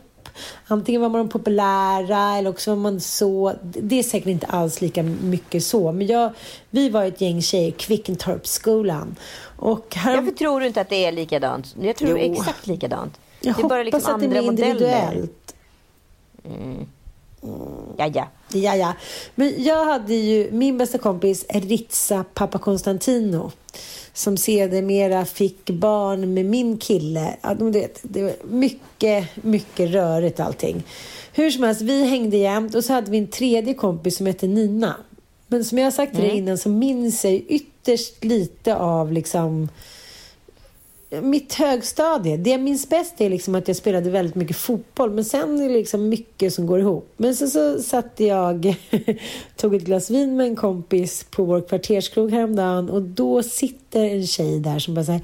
Antingen 0.67 1.01
var 1.01 1.09
man 1.09 1.29
populära 1.29 2.37
eller 2.39 2.51
också 2.51 2.71
var 2.71 2.77
man 2.77 3.01
så... 3.01 3.55
Det 3.63 3.99
är 3.99 4.03
säkert 4.03 4.29
inte 4.29 4.47
alls 4.47 4.81
lika 4.81 5.03
mycket 5.03 5.65
så. 5.65 5.93
Men 5.93 6.07
jag, 6.07 6.33
vi 6.71 6.91
var 6.91 7.05
ett 7.05 7.21
gäng 7.21 7.43
tjejer, 7.43 7.71
Kvickentorpsskolan. 7.71 9.17
Och 9.57 9.95
här, 9.95 10.17
Varför 10.17 10.33
tror 10.33 10.61
du 10.61 10.67
inte 10.67 10.81
att 10.81 10.89
det 10.89 11.05
är 11.05 11.13
likadant? 11.13 11.75
Jag 11.81 11.97
tror 11.97 12.11
Jo. 12.11 12.17
det 12.17 12.27
är 12.27 12.33
exakt 12.33 12.67
likadant. 12.67 13.19
jag 13.41 13.57
det 13.57 13.63
är 13.63 13.69
bara 13.69 13.85
hoppas 13.85 13.95
liksom 13.95 14.15
att 14.15 14.21
det 14.21 14.39
är 14.39 14.43
individuellt. 14.43 15.55
Ja, 17.97 18.11
ja. 18.15 18.29
Ja, 18.53 18.77
ja. 18.77 18.93
Men 19.35 19.65
jag 19.65 19.85
hade 19.85 20.15
ju 20.15 20.51
min 20.53 20.79
bästa 20.79 20.99
kompis 20.99 21.47
Ritza 21.49 22.25
Papa 22.35 22.59
Constantino 22.59 23.53
som 24.19 24.37
sedermera 24.37 25.25
fick 25.25 25.71
barn 25.71 26.35
med 26.35 26.45
min 26.45 26.79
kille. 26.79 27.37
Ja, 27.41 27.55
du 27.55 27.71
vet, 27.71 28.01
det 28.03 28.23
var 28.23 28.33
mycket, 28.51 29.45
mycket 29.45 29.91
rörigt 29.91 30.41
allting. 30.41 30.83
Hur 31.33 31.51
som 31.51 31.63
helst, 31.63 31.83
vi 31.83 32.05
hängde 32.05 32.37
jämt 32.37 32.75
och 32.75 32.85
så 32.85 32.93
hade 32.93 33.11
vi 33.11 33.19
en 33.19 33.27
tredje 33.27 33.75
kompis 33.75 34.17
som 34.17 34.27
hette 34.27 34.47
Nina. 34.47 34.97
Men 35.47 35.65
som 35.65 35.79
jag 35.79 35.87
har 35.87 35.91
sagt 35.91 36.15
till 36.15 36.25
dig 36.25 36.37
innan 36.37 36.59
så 36.59 36.69
minns 36.69 37.25
jag 37.25 37.35
ytterst 37.35 38.25
lite 38.25 38.77
av 38.77 39.13
liksom 39.13 39.69
mitt 41.11 41.55
högstadie. 41.55 42.37
Det 42.37 42.51
jag 42.51 42.61
minns 42.61 42.89
bäst 42.89 43.21
är 43.21 43.31
liksom 43.31 43.55
att 43.55 43.69
jag 43.69 43.77
spelade 43.77 44.11
väldigt 44.11 44.35
mycket 44.35 44.57
fotboll. 44.57 45.11
Men 45.11 45.25
sen 45.25 45.61
är 45.61 45.69
det 45.69 45.75
liksom 45.75 46.09
mycket 46.09 46.55
som 46.55 46.67
går 46.67 46.81
ihop. 46.81 47.13
Men 47.17 47.35
sen 47.35 47.49
så 47.49 47.83
satt 47.83 48.13
jag, 48.17 48.77
tog 49.57 49.75
ett 49.75 49.83
glas 49.83 50.11
vin 50.11 50.37
med 50.37 50.47
en 50.47 50.57
kompis 50.57 51.27
på 51.31 51.45
vår 51.45 51.61
kvarterskrog 51.61 52.31
häromdagen. 52.31 52.91
Och 52.91 53.03
då 53.03 53.43
sitter 53.43 54.05
en 54.05 54.27
tjej 54.27 54.61
där 54.61 54.79
som 54.79 54.95
bara 54.95 55.05
säger 55.05 55.23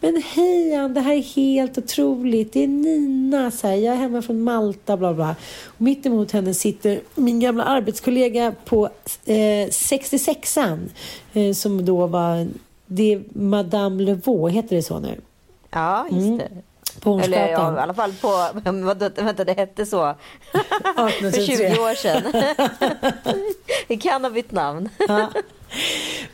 men 0.00 0.22
hej 0.26 0.74
Ann, 0.74 0.94
det 0.94 1.00
här 1.00 1.14
är 1.14 1.22
helt 1.22 1.78
otroligt. 1.78 2.52
Det 2.52 2.62
är 2.62 2.68
Nina, 2.68 3.50
så 3.50 3.66
här, 3.66 3.74
jag 3.74 3.94
är 3.94 3.98
hemma 3.98 4.22
från 4.22 4.42
Malta, 4.42 4.96
bla 4.96 5.14
bla. 5.14 5.36
Och 5.64 5.80
mitt 5.80 6.06
emot 6.06 6.32
henne 6.32 6.54
sitter 6.54 7.00
min 7.14 7.40
gamla 7.40 7.64
arbetskollega 7.64 8.54
på 8.64 8.84
eh, 9.24 9.68
66an. 9.68 10.88
Eh, 11.32 11.52
som 11.52 11.84
då 11.84 12.06
var, 12.06 12.46
det 12.86 13.12
är 13.12 13.22
Madame 13.32 14.02
Levaux, 14.02 14.54
heter 14.54 14.76
det 14.76 14.82
så 14.82 14.98
nu? 14.98 15.20
Ja, 15.70 16.06
just 16.10 16.38
det. 16.38 16.48
På 17.00 17.18
Eller 17.20 17.38
ja, 17.38 17.46
i 17.46 17.54
Hornsgatan. 17.54 17.78
alla 17.78 17.94
fall 17.94 18.12
på, 18.12 18.48
vänta 19.24 19.44
det 19.44 19.52
hette 19.52 19.86
så 19.86 20.14
för 20.96 21.08
1833. 21.08 21.56
20 21.56 21.82
år 21.82 21.94
sedan. 21.94 22.22
det 23.88 23.96
kan 23.96 24.24
ha 24.24 24.30
bytt 24.30 24.52
namn. 24.52 24.88
Ja. 25.08 25.30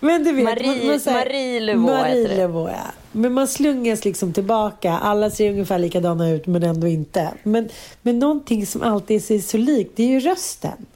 Men 0.01 0.25
du 0.25 0.33
vet, 0.33 0.45
Marie- 0.45 0.87
man, 0.87 1.01
här- 1.07 1.13
Marie 1.15 1.61
Levaux 1.61 1.93
Marie. 1.93 2.29
Levaux, 2.37 2.73
ja. 2.77 2.91
Men 3.13 3.33
man 3.33 3.49
slungas 3.49 4.05
liksom 4.05 4.33
tillbaka. 4.33 4.93
Alla 4.99 5.31
ser 5.31 5.51
ungefär 5.51 5.79
likadana 5.79 6.31
ut 6.31 6.47
men 6.47 6.63
ändå 6.63 6.87
inte. 6.87 7.29
Men, 7.43 7.69
men 8.03 8.19
någonting 8.19 8.67
som 8.67 8.83
alltid 8.83 9.25
ser 9.25 9.39
så 9.39 9.57
likt, 9.57 9.93
det 9.97 10.03
är 10.03 10.09
ju 10.09 10.21
rösten. 10.21 10.87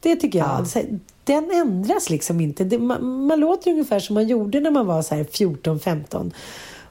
Det 0.00 0.16
tycker 0.16 0.38
jag. 0.38 0.46
Här, 0.74 0.84
Den 1.24 1.50
ändras 1.50 2.10
liksom 2.10 2.40
inte. 2.40 2.64
Det, 2.64 2.78
man, 2.78 3.26
man 3.26 3.40
låter 3.40 3.70
ungefär 3.70 4.00
som 4.00 4.14
man 4.14 4.28
gjorde 4.28 4.60
när 4.60 4.70
man 4.70 4.86
var 4.86 5.02
så 5.02 5.14
här 5.14 5.24
14-15. 5.24 6.32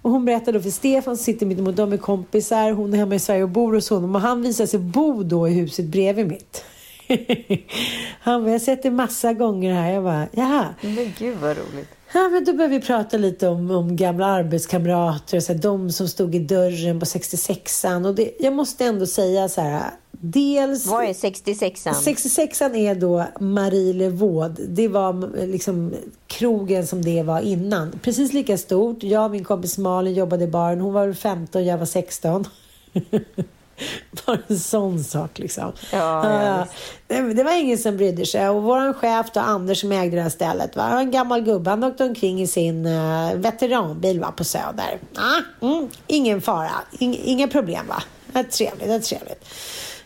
Och 0.01 0.11
hon 0.11 0.25
berättade 0.25 0.57
då 0.57 0.63
för 0.63 0.69
Stefan 0.69 1.17
som 1.17 1.23
sitter 1.23 1.45
mitt 1.45 1.59
emot 1.59 1.75
dem 1.75 1.93
är 1.93 1.97
kompisar. 1.97 2.71
Hon 2.71 2.93
är 2.93 2.97
hemma 2.97 3.15
i 3.15 3.19
Sverige 3.19 3.43
och 3.43 3.49
bor 3.49 3.73
hos 3.73 3.89
honom. 3.89 4.15
Och 4.15 4.21
han 4.21 4.41
visar 4.41 4.65
sig 4.65 4.79
bo 4.79 5.23
då 5.23 5.47
i 5.47 5.51
huset 5.51 5.85
bredvid 5.85 6.27
mitt. 6.27 6.65
han 8.19 8.41
bara, 8.41 8.49
jag 8.49 8.53
har 8.53 8.59
sett 8.59 8.83
det 8.83 8.91
massa 8.91 9.33
gånger 9.33 9.73
här. 9.73 9.91
Jag 9.91 10.03
bara, 10.03 10.27
jaha. 10.31 10.65
Men 10.81 11.13
gud 11.17 11.37
vad 11.37 11.57
roligt. 11.57 11.89
Ja, 12.13 12.29
men 12.29 12.45
då 12.45 12.53
började 12.53 12.79
vi 12.79 12.81
prata 12.81 13.17
lite 13.17 13.47
om, 13.47 13.71
om 13.71 13.95
gamla 13.95 14.25
arbetskamrater, 14.25 15.37
och 15.37 15.43
så 15.43 15.53
här, 15.53 15.59
de 15.59 15.91
som 15.91 16.07
stod 16.07 16.35
i 16.35 16.39
dörren 16.39 16.99
på 16.99 17.05
66an. 17.05 18.07
Och 18.07 18.15
det, 18.15 18.31
jag 18.39 18.53
måste 18.53 18.85
ändå 18.85 19.05
säga 19.05 19.49
så 19.49 19.61
här, 19.61 19.83
dels... 20.23 20.85
Vad 20.85 21.05
är 21.05 21.13
66an? 21.13 21.93
66an 21.93 22.75
är 22.75 22.95
då 22.95 23.25
Marie 23.39 23.93
Levaux. 23.93 24.59
Det 24.67 24.87
var 24.87 25.45
liksom 25.45 25.93
krogen 26.27 26.87
som 26.87 27.01
det 27.01 27.23
var 27.23 27.39
innan. 27.39 27.99
Precis 28.01 28.33
lika 28.33 28.57
stort. 28.57 29.03
Jag 29.03 29.25
och 29.25 29.31
min 29.31 29.43
kompis 29.43 29.77
Malin 29.77 30.13
jobbade 30.13 30.43
i 30.43 30.47
baren. 30.47 30.81
Hon 30.81 30.93
var 30.93 31.05
väl 31.05 31.15
15, 31.15 31.65
jag 31.65 31.77
var 31.77 31.85
16. 31.85 32.47
Bara 34.25 34.37
en 34.47 34.59
sån 34.59 35.03
sak 35.03 35.39
liksom. 35.39 35.71
Ja, 35.91 36.67
det, 37.07 37.33
det 37.33 37.43
var 37.43 37.59
ingen 37.61 37.77
som 37.77 37.97
brydde 37.97 38.25
sig. 38.25 38.49
Och 38.49 38.63
vår 38.63 38.93
chef 38.93 39.27
då, 39.33 39.39
Anders 39.39 39.81
som 39.81 39.91
ägde 39.91 40.15
det 40.15 40.21
här 40.21 40.29
stället, 40.29 40.75
va? 40.75 40.99
en 40.99 41.11
gammal 41.11 41.41
gubbe. 41.41 41.69
Han 41.69 41.83
åkte 41.83 42.03
omkring 42.03 42.41
i 42.41 42.47
sin 42.47 42.85
uh, 42.85 43.35
veteranbil 43.35 44.19
va? 44.19 44.31
på 44.31 44.43
Söder. 44.43 44.99
Ah, 45.15 45.65
mm, 45.65 45.89
ingen 46.07 46.41
fara, 46.41 46.71
Ing, 46.99 47.19
inga 47.23 47.47
problem 47.47 47.87
va. 47.87 48.03
Det 48.33 48.39
är 48.39 48.43
trevligt, 48.43 48.87
det 48.87 48.93
är 48.93 48.99
trevligt. 48.99 49.45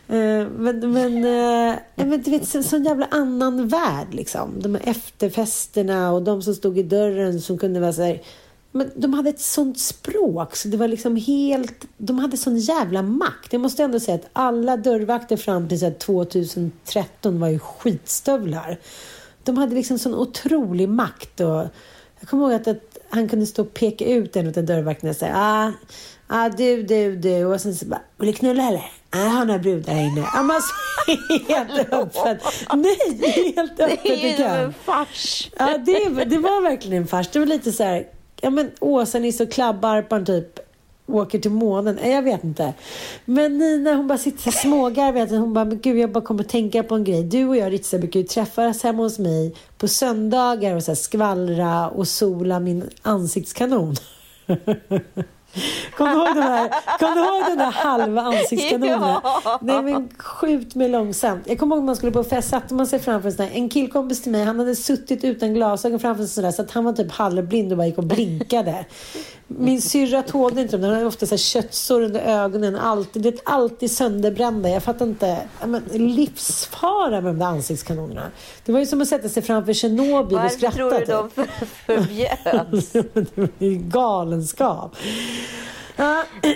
Eh, 0.08 0.46
men, 0.58 0.92
men, 0.92 1.24
eh, 1.24 1.78
men 1.96 2.22
du 2.22 2.30
vet, 2.30 2.48
så, 2.48 2.62
sån 2.62 2.84
jävla 2.84 3.06
annan 3.10 3.68
värld 3.68 4.14
liksom. 4.14 4.60
De 4.60 4.74
här 4.74 4.82
efterfesterna 4.88 6.12
och 6.12 6.22
de 6.22 6.42
som 6.42 6.54
stod 6.54 6.78
i 6.78 6.82
dörren 6.82 7.40
som 7.40 7.58
kunde 7.58 7.80
vara 7.80 7.92
så 7.92 8.02
här, 8.02 8.22
men 8.72 8.90
de 8.96 9.14
hade 9.14 9.30
ett 9.30 9.40
sånt 9.40 9.78
språk 9.78 10.56
så 10.56 10.68
det 10.68 10.76
var 10.76 10.88
liksom 10.88 11.16
helt... 11.16 11.84
De 11.96 12.18
hade 12.18 12.36
sån 12.36 12.58
jävla 12.58 13.02
makt. 13.02 13.52
Jag 13.52 13.60
måste 13.60 13.84
ändå 13.84 14.00
säga 14.00 14.14
att 14.14 14.28
alla 14.32 14.76
dörrvakter 14.76 15.36
fram 15.36 15.68
till 15.68 15.94
2013 15.94 17.40
var 17.40 17.48
ju 17.48 17.58
skitstövlar. 17.58 18.78
De 19.44 19.58
hade 19.58 19.74
liksom 19.74 19.98
sån 19.98 20.14
otrolig 20.14 20.88
makt. 20.88 21.40
Och 21.40 21.66
jag 22.20 22.28
kommer 22.28 22.44
ihåg 22.44 22.52
att, 22.52 22.68
att 22.68 22.98
han 23.08 23.28
kunde 23.28 23.46
stå 23.46 23.62
och 23.62 23.74
peka 23.74 24.04
ut 24.04 24.36
en 24.36 24.46
av 24.46 24.52
dörrvakterna 24.52 25.10
och 25.10 25.16
säga 25.16 25.34
ah, 25.36 25.72
ah, 26.26 26.48
du, 26.48 26.82
du, 26.82 27.16
du. 27.16 27.44
Och 27.44 27.60
sen 27.60 27.74
så 27.74 27.86
bara, 27.86 28.02
vill 28.16 28.26
du 28.26 28.32
knulla 28.32 28.68
eller? 28.68 28.90
Nej, 29.14 29.28
har 29.28 29.44
några 29.44 29.58
brudar 29.58 29.92
här 29.92 30.02
inne. 30.02 30.28
Ja, 30.34 30.42
men 30.42 30.60
helt 31.48 31.92
öppet. 31.92 32.42
Nej, 32.74 33.54
helt 33.56 33.80
öppet 33.80 34.00
Det 34.02 34.32
är 34.32 34.38
ju 34.38 34.64
en 34.64 34.72
fars. 34.84 35.50
Ja, 35.58 35.78
det, 35.78 36.24
det 36.24 36.38
var 36.38 36.62
verkligen 36.62 37.02
en 37.02 37.08
fars. 37.08 37.28
Det 37.28 37.38
var 37.38 37.46
lite 37.46 37.72
så 37.72 37.84
här, 37.84 38.06
ja 38.40 38.50
men 38.50 38.70
Åsa-Nisse 38.80 39.42
och 39.44 39.52
Klabbarpan 39.52 40.24
typ 40.24 40.60
åker 41.06 41.38
till 41.38 41.50
månen. 41.50 41.98
Jag 42.10 42.22
vet 42.22 42.44
inte. 42.44 42.74
Men 43.24 43.58
Nina 43.58 43.94
hon 43.94 44.08
bara 44.08 44.18
sitter 44.18 44.44
här 44.44 44.52
smågarvar. 44.52 45.38
Hon 45.38 45.54
bara, 45.54 45.64
men 45.64 45.80
gud 45.80 45.98
jag 45.98 46.12
bara 46.12 46.24
kommer 46.24 46.44
att 46.44 46.48
tänka 46.48 46.82
på 46.82 46.94
en 46.94 47.04
grej. 47.04 47.22
Du 47.22 47.44
och 47.44 47.56
jag 47.56 47.72
Ritza 47.72 47.98
brukar 47.98 48.20
ju 48.20 48.26
träffas 48.26 48.82
hemma 48.82 49.02
hos 49.02 49.18
mig 49.18 49.54
på 49.78 49.88
söndagar 49.88 50.74
och 50.76 50.82
så 50.82 50.96
skvallra 50.96 51.88
och 51.88 52.08
sola 52.08 52.60
min 52.60 52.90
ansiktskanon. 53.02 53.96
Kommer 55.96 56.14
du 56.14 56.18
ihåg 56.18 56.34
den 56.34 56.42
här, 56.42 56.68
kom 56.98 57.14
du 57.14 57.20
ihåg 57.20 57.44
den 57.48 57.58
där 57.58 57.70
halva 57.70 58.22
ansiktskanonen? 58.22 59.20
Ja. 59.44 59.58
Nej 59.60 59.82
men 59.82 60.08
skjut 60.18 60.74
mig 60.74 60.88
långsamt. 60.88 61.42
Jag 61.46 61.58
kommer 61.58 61.76
ihåg 61.76 61.82
när 61.82 61.86
man 61.86 61.96
skulle 61.96 62.12
på 62.12 62.24
fest, 62.24 62.48
satte 62.48 62.74
man 62.74 62.86
sig 62.86 62.98
framför 62.98 63.28
en 63.28 63.34
sån 63.34 63.46
här, 63.46 63.52
en 63.54 63.68
killkompis 63.68 64.22
till 64.22 64.32
mig, 64.32 64.44
han 64.44 64.58
hade 64.58 64.76
suttit 64.76 65.24
utan 65.24 65.54
glasögon 65.54 66.00
framför 66.00 66.24
sig 66.24 66.32
sådär 66.32 66.50
så 66.50 66.62
att 66.62 66.70
han 66.70 66.84
var 66.84 66.92
typ 66.92 67.12
halvblind 67.12 67.72
och 67.72 67.78
bara 67.78 67.86
gick 67.86 67.98
och 67.98 68.04
blinkade. 68.04 68.84
Min 69.50 69.82
syrra 69.82 70.22
tålde 70.22 70.60
inte 70.60 70.76
dem. 70.76 70.84
Hon 70.84 70.94
hade 70.94 71.06
ofta 71.06 71.26
så 71.26 71.32
här 71.32 71.38
köttsår 71.38 72.00
under 72.00 72.20
ögonen. 72.20 72.76
Alltid, 72.76 73.22
det 73.22 73.28
är 73.28 73.40
alltid 73.44 73.90
sönderbrända. 73.90 74.68
Jag 74.68 74.82
fattar 74.82 75.06
inte. 75.06 75.38
Men, 75.66 75.82
livsfara 75.92 77.10
med 77.20 77.24
de 77.24 77.38
där 77.38 77.46
ansiktskanonerna. 77.46 78.30
Det 78.64 78.72
var 78.72 78.80
ju 78.80 78.86
som 78.86 79.02
att 79.02 79.08
sätta 79.08 79.28
sig 79.28 79.42
framför 79.42 79.72
Tjernobyl 79.72 80.38
och 80.38 80.50
skratta. 80.50 80.84
Varför 80.84 81.04
tror 81.06 81.30
du 81.34 81.44
de 81.46 81.46
förbjöds? 81.86 82.92
det 82.92 83.36
var 83.36 83.90
galenskap. 83.90 84.96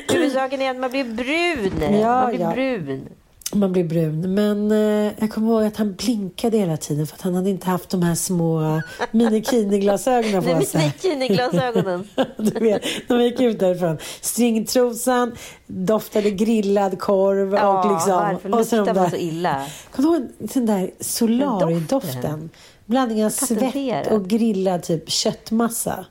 Huvudsaken 0.09 0.63
är 0.63 0.71
att 0.71 0.77
man 0.77 0.91
blir 0.91 1.05
brun. 1.05 2.01
Ja, 2.01 2.23
man 2.23 2.31
blir 2.31 2.41
ja. 2.41 2.53
brun. 2.53 3.09
Man 3.55 3.73
blir 3.73 3.85
brun. 3.85 4.35
Men 4.35 4.73
eh, 4.73 5.13
jag 5.19 5.31
kommer 5.31 5.53
ihåg 5.53 5.65
att 5.65 5.77
han 5.77 5.95
blinkade 5.95 6.59
hela 6.59 6.77
tiden 6.77 7.07
för 7.07 7.15
att 7.15 7.23
han 7.23 7.35
hade 7.35 7.51
inte 7.51 7.67
haft 7.67 7.91
de 7.91 8.03
här 8.03 8.15
små 8.15 8.83
minikini-glasögonen 9.11 10.43
på 10.43 10.65
sig. 10.67 10.81
Minikini-glasögonen. 10.81 12.09
du 12.37 12.61
vet, 12.61 12.83
de 13.09 13.23
gick 13.23 13.41
ut 13.41 13.59
därifrån. 13.59 13.99
Stringtrosan, 14.21 15.37
doftade 15.67 16.31
grillad 16.31 16.99
korv 16.99 17.55
ja, 17.55 17.85
och 17.85 17.93
liksom... 17.93 18.53
och 18.53 18.67
så 18.67 18.77
luktar 18.77 18.95
man 18.95 19.11
så 19.11 19.17
illa? 19.17 19.67
Kommer 19.91 20.09
du 20.09 20.17
ihåg 20.17 20.29
den 20.39 20.67
där 20.67 20.91
Solari-doften? 21.01 22.51
Blandningen 22.87 23.27
av 23.27 23.31
svett 23.31 24.13
och 24.13 24.29
grillad 24.29 24.83
typ 24.83 25.11
köttmassa. 25.11 26.05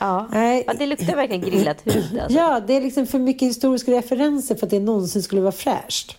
Ja. 0.00 0.28
Nej. 0.32 0.64
ja, 0.66 0.74
det 0.78 0.86
luktar 0.86 1.16
verkligen 1.16 1.50
grillat 1.50 1.86
hus. 1.86 2.04
Alltså. 2.20 2.38
Ja, 2.38 2.60
det 2.66 2.76
är 2.76 2.80
liksom 2.80 3.06
för 3.06 3.18
mycket 3.18 3.48
historiska 3.48 3.92
referenser 3.92 4.54
för 4.54 4.66
att 4.66 4.70
det 4.70 4.80
någonsin 4.80 5.22
skulle 5.22 5.40
vara 5.40 5.52
fräscht 5.52 6.16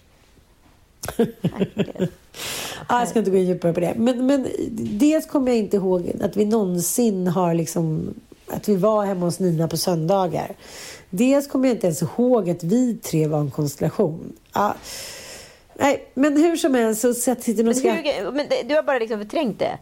ja, 1.18 1.26
jag 3.00 3.08
ska 3.08 3.20
inte 3.20 3.32
gå 3.32 3.38
in 3.38 3.48
djupare 3.48 3.74
på 3.74 3.80
det. 3.80 3.94
Men, 3.98 4.26
men 4.26 4.48
dels 5.00 5.26
kommer 5.26 5.52
jag 5.52 5.58
inte 5.58 5.78
ihåg 5.78 6.12
att 6.22 6.38
vi 6.38 6.46
någonsin 6.46 7.28
har 7.28 7.54
liksom 7.54 8.14
att 8.48 8.70
vi 8.70 8.76
var 8.76 9.06
hemma 9.06 9.26
hos 9.26 9.40
Nina 9.40 9.68
på 9.68 9.78
söndagar. 9.78 10.56
Dels 11.10 11.48
kommer 11.48 11.68
jag 11.68 11.76
inte 11.76 11.88
ens 11.88 12.02
ihåg 12.02 12.50
att 12.50 12.64
vi 12.64 12.98
tre 12.98 13.28
var 13.28 13.40
en 13.40 13.52
konstellation. 13.52 14.34
Ja. 14.54 14.76
Nej, 15.76 16.08
men 16.14 16.38
hur 16.38 16.56
som 16.56 16.74
helst 16.74 17.02
så 17.02 17.14
sitter 17.14 17.64
men, 17.64 17.76
ska... 17.76 17.94
men 18.34 18.48
Du 18.68 18.76
har 18.76 18.84
bara 18.84 19.00
liksom 19.00 19.20
förträngt 19.20 19.60
det? 19.60 19.78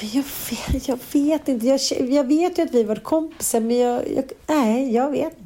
Jag 0.00 0.24
vet, 0.72 0.88
jag 0.88 0.98
vet 1.12 1.48
inte. 1.48 1.66
Jag, 1.66 1.80
jag 2.10 2.26
vet 2.26 2.58
ju 2.58 2.62
att 2.62 2.74
vi 2.74 2.84
var 2.84 2.96
kompisar, 2.96 3.60
men 3.60 3.78
jag, 3.78 4.02
jag, 4.16 4.24
nej, 4.46 4.94
jag 4.94 5.10
vet 5.10 5.36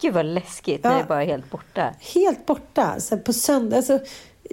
Gud 0.00 0.14
vad 0.14 0.26
läskigt 0.26 0.84
när 0.84 0.98
det 0.98 1.04
bara 1.08 1.22
är 1.22 1.26
helt 1.26 1.50
borta. 1.50 1.94
Helt 2.14 2.46
borta. 2.46 3.00
Så 3.00 3.16
på 3.16 3.32
söndag, 3.32 3.76
alltså, 3.76 3.98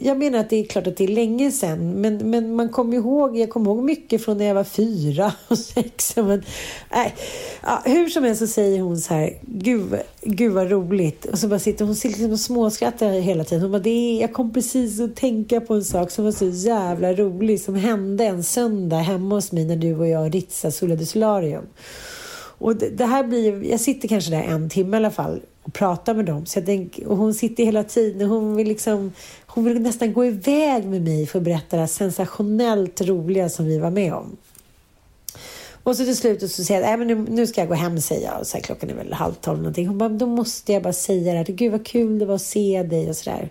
jag 0.01 0.17
menar 0.17 0.39
att 0.39 0.49
det 0.49 0.55
är 0.55 0.63
klart 0.63 0.87
att 0.87 0.97
det 0.97 1.03
är 1.03 1.07
länge 1.07 1.51
sedan, 1.51 2.01
men, 2.01 2.29
men 2.29 2.55
man 2.55 2.69
kommer 2.69 2.97
ihåg, 2.97 3.37
jag 3.37 3.49
kommer 3.49 3.71
ihåg 3.71 3.83
mycket 3.83 4.25
från 4.25 4.37
när 4.37 4.45
jag 4.45 4.55
var 4.55 4.63
fyra 4.63 5.33
och 5.47 5.57
sex. 5.57 6.15
Men, 6.15 6.43
nej. 6.91 7.15
Ja, 7.63 7.81
hur 7.85 8.09
som 8.09 8.23
helst 8.23 8.39
så 8.39 8.47
säger 8.47 8.81
hon 8.81 8.97
så 8.97 9.13
här, 9.13 9.37
gud, 9.41 9.95
gud 10.21 10.53
vad 10.53 10.71
roligt. 10.71 11.25
Och 11.25 11.39
så 11.39 11.47
bara 11.47 11.59
sitter 11.59 11.85
hon 11.85 11.95
liksom 12.03 12.31
och 12.31 12.39
småskrattar 12.39 13.09
hela 13.09 13.43
tiden. 13.43 13.61
Hon 13.61 13.71
bara, 13.71 13.81
det 13.81 13.89
är, 13.89 14.21
jag 14.21 14.33
kom 14.33 14.53
precis 14.53 14.99
att 14.99 15.15
tänka 15.15 15.61
på 15.61 15.73
en 15.73 15.83
sak 15.83 16.11
som 16.11 16.25
var 16.25 16.31
så 16.31 16.45
jävla 16.45 17.13
rolig 17.13 17.61
som 17.61 17.75
hände 17.75 18.25
en 18.25 18.43
söndag 18.43 18.97
hemma 18.97 19.35
hos 19.35 19.51
mig 19.51 19.65
när 19.65 19.75
du 19.75 19.95
och 19.95 20.07
jag 20.07 20.35
ritsade 20.35 20.71
Sola 20.71 20.97
Solarium. 20.97 21.65
Och 22.57 22.75
det, 22.75 22.89
det, 22.89 23.05
här 23.05 23.23
blir, 23.23 23.63
jag 23.63 23.79
sitter 23.79 24.07
kanske 24.07 24.31
där 24.31 24.43
en 24.43 24.69
timme 24.69 24.97
i 24.97 24.99
alla 24.99 25.11
fall 25.11 25.41
och 25.63 25.73
pratar 25.73 26.13
med 26.13 26.25
dem. 26.25 26.45
Så 26.45 26.59
jag 26.59 26.65
tänk, 26.65 26.99
och 27.05 27.17
hon 27.17 27.33
sitter 27.33 27.65
hela 27.65 27.83
tiden 27.83 28.31
och 28.31 28.35
hon 28.35 28.55
vill, 28.55 28.67
liksom, 28.67 29.13
hon 29.45 29.63
vill 29.63 29.81
nästan 29.81 30.13
gå 30.13 30.25
iväg 30.25 30.85
med 30.85 31.01
mig 31.01 31.27
för 31.27 31.39
att 31.39 31.45
berätta 31.45 31.77
det 31.77 31.87
sensationellt 31.87 33.01
roliga 33.01 33.49
som 33.49 33.65
vi 33.65 33.79
var 33.79 33.91
med 33.91 34.13
om. 34.13 34.37
Och 35.83 35.95
så 35.95 36.03
till 36.03 36.17
slut 36.17 36.51
så 36.51 36.63
säger 36.63 36.81
jag, 36.81 37.01
att 37.01 37.07
nu, 37.07 37.15
nu 37.15 37.47
ska 37.47 37.61
jag 37.61 37.67
gå 37.67 37.73
hem, 37.75 38.01
säger 38.01 38.27
jag. 38.27 38.39
Och 38.39 38.47
så 38.47 38.57
här, 38.57 38.63
klockan 38.63 38.89
är 38.89 38.93
väl 38.93 39.13
halv 39.13 39.33
tolv 39.33 39.57
någonting. 39.57 39.87
Hon 39.87 39.97
bara, 39.97 40.09
då 40.09 40.25
måste 40.25 40.73
jag 40.73 40.83
bara 40.83 40.93
säga 40.93 41.31
det 41.31 41.37
här. 41.37 41.45
Gud 41.45 41.71
vad 41.71 41.85
kul 41.85 42.19
det 42.19 42.25
var 42.25 42.35
att 42.35 42.41
se 42.41 42.83
dig 42.83 43.09
och 43.09 43.15
sådär. 43.15 43.49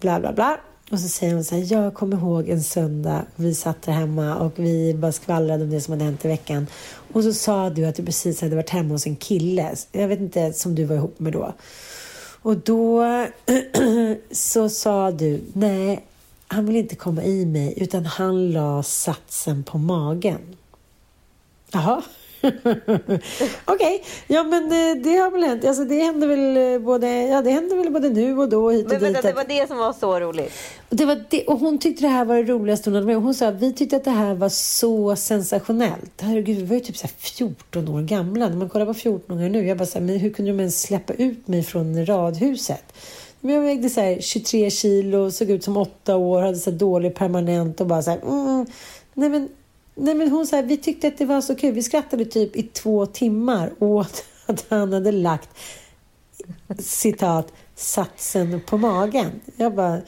Bla, 0.00 0.20
bla, 0.20 0.32
bla. 0.32 0.60
Och 0.90 1.00
så 1.00 1.08
säger 1.08 1.34
hon 1.34 1.44
så 1.44 1.54
här, 1.54 1.72
jag 1.72 1.94
kommer 1.94 2.16
ihåg 2.16 2.48
en 2.48 2.62
söndag, 2.62 3.24
vi 3.36 3.54
satt 3.54 3.82
där 3.82 3.92
hemma 3.92 4.36
och 4.36 4.52
vi 4.56 4.94
bara 4.94 5.12
skvallrade 5.12 5.64
om 5.64 5.70
det 5.70 5.80
som 5.80 5.92
hade 5.92 6.04
hänt 6.04 6.24
i 6.24 6.28
veckan. 6.28 6.66
Och 7.12 7.22
så 7.22 7.32
sa 7.32 7.70
du 7.70 7.84
att 7.84 7.94
du 7.94 8.04
precis 8.04 8.40
hade 8.40 8.56
varit 8.56 8.70
hemma 8.70 8.94
hos 8.94 9.06
en 9.06 9.16
kille, 9.16 9.74
jag 9.92 10.08
vet 10.08 10.20
inte, 10.20 10.52
som 10.52 10.74
du 10.74 10.84
var 10.84 10.96
ihop 10.96 11.18
med 11.18 11.32
då. 11.32 11.54
Och 12.42 12.56
då 12.56 13.04
så 14.30 14.68
sa 14.68 15.10
du, 15.10 15.40
nej, 15.52 16.04
han 16.46 16.66
vill 16.66 16.76
inte 16.76 16.96
komma 16.96 17.24
i 17.24 17.46
mig, 17.46 17.74
utan 17.76 18.06
han 18.06 18.50
la 18.50 18.82
satsen 18.82 19.64
på 19.64 19.78
magen. 19.78 20.56
Jaha. 21.72 22.02
Okej, 22.42 23.20
okay. 23.66 23.98
ja 24.26 24.42
men 24.42 24.64
eh, 24.64 25.02
det 25.02 25.16
har 25.16 25.30
väl 25.30 25.42
hänt. 25.42 25.64
Alltså, 25.64 25.84
det 25.84 26.02
händer 26.02 26.26
väl 26.28 26.74
eh, 26.74 26.78
både, 26.78 27.22
ja, 27.22 27.42
det 27.42 27.50
händer 27.50 27.76
väl 27.76 27.90
både 27.90 28.08
nu 28.08 28.38
och 28.38 28.48
då 28.48 28.70
hit 28.70 28.86
och 28.86 28.92
men, 28.92 29.00
dit. 29.00 29.12
Men 29.12 29.22
det 29.22 29.32
var 29.32 29.44
det 29.44 29.68
som 29.68 29.78
var 29.78 29.92
så 29.92 30.20
roligt. 30.20 30.52
Och, 30.88 30.96
det 30.96 31.04
var 31.04 31.24
det, 31.30 31.46
och 31.46 31.58
hon 31.58 31.78
tyckte 31.78 32.02
det 32.02 32.08
här 32.08 32.24
var 32.24 32.36
det 32.36 32.42
roligaste 32.42 32.90
hon 32.90 32.94
hade 32.94 33.06
med. 33.06 33.16
Hon 33.16 33.34
sa 33.34 33.48
att 33.48 33.62
vi 33.62 33.72
tyckte 33.72 33.96
att 33.96 34.04
det 34.04 34.10
här 34.10 34.34
var 34.34 34.48
så 34.48 35.16
sensationellt. 35.16 36.20
Herregud, 36.20 36.56
vi 36.56 36.64
var 36.64 36.74
ju 36.74 36.80
typ 36.80 36.96
så 36.96 37.08
14 37.08 37.88
år 37.88 38.02
gamla. 38.02 38.48
När 38.48 38.56
man 38.56 38.68
kollar 38.68 38.86
på 38.86 38.92
14-åringar 38.92 39.48
nu, 39.48 39.66
jag 39.66 39.78
bara 39.78 39.86
så 39.86 39.98
här, 39.98 40.06
men 40.06 40.18
hur 40.18 40.30
kunde 40.30 40.50
de 40.50 40.60
ens 40.60 40.82
släppa 40.82 41.12
ut 41.12 41.48
mig 41.48 41.62
från 41.62 42.06
radhuset? 42.06 42.84
Men 43.40 43.54
jag 43.54 43.62
vägde 43.62 43.90
så 43.90 44.00
här 44.00 44.20
23 44.20 44.70
kilo, 44.70 45.30
såg 45.30 45.50
ut 45.50 45.64
som 45.64 45.76
8 45.76 46.16
år, 46.16 46.42
hade 46.42 46.56
så 46.56 46.70
dålig 46.70 47.14
permanent 47.14 47.80
och 47.80 47.86
bara 47.86 48.02
så 48.02 48.10
här, 48.10 48.18
mm, 48.18 48.66
nej 49.14 49.28
men 49.28 49.48
Nej, 50.02 50.14
men 50.14 50.30
hon 50.30 50.46
sa 50.46 50.62
vi 50.62 50.76
tyckte 50.76 51.08
att 51.08 51.18
det 51.18 51.24
var 51.24 51.40
så 51.40 51.54
kul. 51.54 51.74
Vi 51.74 51.82
skrattade 51.82 52.24
typ 52.24 52.56
i 52.56 52.62
två 52.62 53.06
timmar 53.06 53.72
åt 53.78 54.24
att 54.46 54.66
han 54.68 54.92
hade 54.92 55.12
lagt 55.12 55.48
citat 56.78 57.52
satsen 57.80 58.60
på 58.66 58.78
magen. 58.78 59.30
Jag 59.56 59.74
bara, 59.74 60.00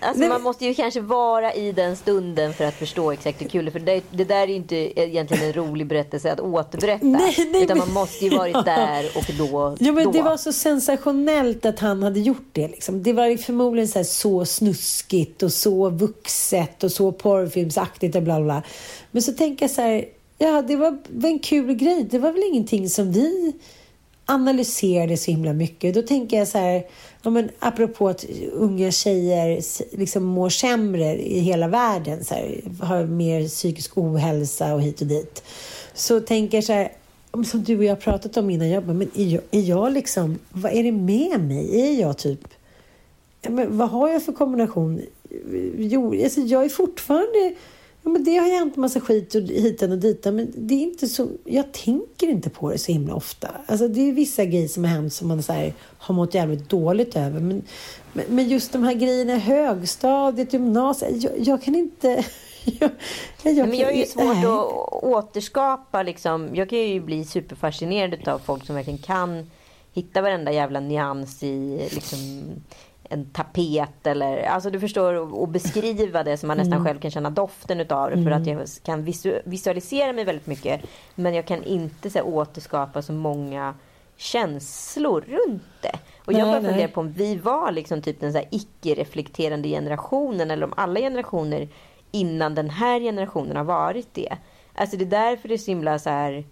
alltså, 0.00 0.24
man 0.24 0.42
måste 0.42 0.64
ju 0.64 0.74
kanske 0.74 1.00
vara 1.00 1.54
i 1.54 1.72
den 1.72 1.96
stunden 1.96 2.54
för 2.54 2.64
att 2.64 2.74
förstå 2.74 3.12
exakt 3.12 3.42
hur 3.42 3.48
kul 3.48 3.64
det 3.64 3.68
är. 3.68 3.72
För 3.72 3.80
det, 3.80 4.02
det 4.10 4.24
där 4.24 4.42
är 4.42 4.46
ju 4.46 4.54
inte 4.54 5.00
egentligen 5.00 5.44
en 5.44 5.52
rolig 5.52 5.86
berättelse 5.86 6.32
att 6.32 6.40
återberätta. 6.40 7.06
Nej, 7.06 7.34
nej, 7.52 7.62
utan 7.62 7.78
man 7.78 7.92
måste 7.92 8.24
ju 8.24 8.36
varit 8.36 8.64
där 8.64 9.06
och 9.16 9.24
då. 9.38 9.76
Ja, 9.80 9.92
men 9.92 10.04
då. 10.04 10.10
Det 10.10 10.22
var 10.22 10.36
så 10.36 10.52
sensationellt 10.52 11.66
att 11.66 11.78
han 11.78 12.02
hade 12.02 12.20
gjort 12.20 12.48
det. 12.52 12.68
Liksom. 12.68 13.02
Det 13.02 13.12
var 13.12 13.26
ju 13.26 13.38
förmodligen 13.38 13.88
så, 13.88 14.04
så 14.04 14.44
snuskigt 14.44 15.42
och 15.42 15.52
så 15.52 15.90
vuxet 15.90 16.84
och 16.84 16.92
så 16.92 17.12
porrfilmsaktigt 17.12 18.16
och 18.16 18.22
bla 18.22 18.40
bla. 18.40 18.62
Men 19.10 19.22
så 19.22 19.32
tänker 19.32 19.64
jag 19.64 19.70
så 19.70 19.82
här, 19.82 20.04
ja 20.38 20.62
det 20.62 20.76
var 20.76 20.98
en 21.22 21.38
kul 21.38 21.74
grej. 21.74 22.06
Det 22.10 22.18
var 22.18 22.32
väl 22.32 22.42
ingenting 22.42 22.88
som 22.88 23.12
vi 23.12 23.52
analyserade 24.28 25.16
så 25.16 25.30
himla 25.30 25.52
mycket. 25.52 25.94
Då 25.94 26.02
tänker 26.02 26.38
jag 26.38 26.48
så 26.48 26.58
här, 26.58 26.86
ja, 27.22 27.30
men 27.30 27.48
apropå 27.58 28.08
att 28.08 28.24
unga 28.52 28.90
tjejer 28.90 29.60
liksom 29.96 30.24
mår 30.24 30.48
sämre 30.48 31.22
i 31.22 31.38
hela 31.38 31.68
världen, 31.68 32.24
så 32.24 32.34
här, 32.34 32.60
har 32.80 33.04
mer 33.04 33.48
psykisk 33.48 33.98
ohälsa 33.98 34.74
och 34.74 34.82
hit 34.82 35.00
och 35.00 35.06
dit. 35.06 35.42
Så 35.94 36.20
tänker 36.20 36.56
jag 36.56 36.64
så 36.64 36.72
här, 36.72 36.92
som 37.46 37.62
du 37.62 37.78
och 37.78 37.84
jag 37.84 38.00
pratat 38.00 38.36
om 38.36 38.50
innan, 38.50 38.68
jag 38.68 38.84
bara, 38.84 38.92
men 38.94 39.10
är 39.14 39.26
jag, 39.26 39.42
är 39.50 39.60
jag 39.60 39.92
liksom, 39.92 40.38
vad 40.50 40.72
är 40.72 40.82
det 40.82 40.92
med 40.92 41.40
mig? 41.40 41.80
Är 41.80 42.00
jag 42.00 42.18
typ, 42.18 42.40
men 43.48 43.78
vad 43.78 43.90
har 43.90 44.08
jag 44.08 44.24
för 44.24 44.32
kombination? 44.32 45.02
Jo, 45.76 46.22
alltså 46.24 46.40
jag 46.40 46.64
är 46.64 46.68
fortfarande 46.68 47.54
Ja, 48.02 48.10
men 48.10 48.24
det 48.24 48.36
har 48.36 48.58
hänt 48.58 48.76
massa 48.76 49.00
skit 49.00 49.34
och 49.34 49.42
hitan 49.42 49.92
och 49.92 49.98
ditan, 49.98 50.36
men 50.36 50.52
det 50.56 50.74
är 50.74 50.82
inte 50.82 51.08
så, 51.08 51.28
jag 51.44 51.72
tänker 51.72 52.26
inte 52.26 52.50
på 52.50 52.70
det 52.70 52.78
så 52.78 52.92
himla 52.92 53.14
ofta. 53.14 53.48
Alltså, 53.66 53.88
det 53.88 54.00
är 54.00 54.12
vissa 54.12 54.44
grejer 54.44 54.68
som 54.68 54.84
har 54.84 54.90
hänt 54.90 55.12
som 55.12 55.28
man 55.28 55.42
så 55.42 55.52
här, 55.52 55.74
har 55.98 56.14
mått 56.14 56.34
jävligt 56.34 56.68
dåligt 56.68 57.16
över. 57.16 57.40
Men, 57.40 57.62
men 58.28 58.48
just 58.48 58.72
de 58.72 58.82
här 58.82 58.94
grejerna 58.94 59.32
i 59.32 59.38
högstadiet, 59.38 60.52
gymnasiet, 60.52 61.22
jag, 61.22 61.32
jag 61.38 61.62
kan 61.62 61.74
inte... 61.74 62.24
Jag, 62.80 62.90
jag, 63.54 63.68
men 63.68 63.78
jag 63.78 63.92
är 63.92 63.96
ju 63.96 64.06
svårt 64.06 64.36
nej. 64.36 64.46
att 64.46 65.02
återskapa. 65.02 66.02
Liksom. 66.02 66.48
Jag 66.54 66.70
kan 66.70 66.78
ju 66.78 67.00
bli 67.00 67.24
superfascinerad 67.24 68.28
av 68.28 68.38
folk 68.38 68.66
som 68.66 68.74
verkligen 68.74 68.98
kan 68.98 69.50
hitta 69.92 70.22
varenda 70.22 70.52
jävla 70.52 70.80
nyans 70.80 71.42
i 71.42 71.88
liksom, 71.92 72.50
en 73.08 73.24
tapet 73.24 74.06
eller, 74.06 74.42
alltså 74.42 74.70
du 74.70 74.80
förstår, 74.80 75.34
och 75.34 75.48
beskriva 75.48 76.22
det 76.22 76.36
så 76.36 76.46
man 76.46 76.56
nästan 76.56 76.72
mm. 76.72 76.84
själv 76.84 77.00
kan 77.00 77.10
känna 77.10 77.30
doften 77.30 77.80
utav 77.80 78.10
det 78.10 78.14
mm. 78.14 78.24
för 78.24 78.30
att 78.30 78.46
mm. 78.46 78.58
jag 78.58 78.68
kan 78.82 79.04
visu 79.04 79.40
visualisera 79.44 80.12
mig 80.12 80.24
väldigt 80.24 80.46
mycket. 80.46 80.80
Men 81.14 81.34
jag 81.34 81.46
kan 81.46 81.64
inte 81.64 82.10
så 82.10 82.18
här, 82.18 82.26
återskapa 82.26 83.02
så 83.02 83.12
många 83.12 83.74
känslor 84.16 85.20
runt 85.20 85.62
det. 85.80 85.98
Och 86.24 86.32
jag 86.32 86.48
bara 86.48 86.62
funderar 86.62 86.88
på 86.88 87.00
om 87.00 87.12
vi 87.12 87.36
var 87.36 87.72
liksom 87.72 88.02
typ 88.02 88.20
den 88.20 88.44
icke-reflekterande 88.50 89.68
generationen 89.68 90.50
eller 90.50 90.66
om 90.66 90.74
alla 90.76 91.00
generationer 91.00 91.68
innan 92.10 92.54
den 92.54 92.70
här 92.70 93.00
generationen 93.00 93.56
har 93.56 93.64
varit 93.64 94.14
det. 94.14 94.36
Alltså 94.74 94.96
det 94.96 95.04
är 95.04 95.10
därför 95.30 95.48
det 95.48 95.54
är 95.54 95.58
så 95.58 95.70
himla 95.70 95.98
så 95.98 96.10
här, 96.10 96.44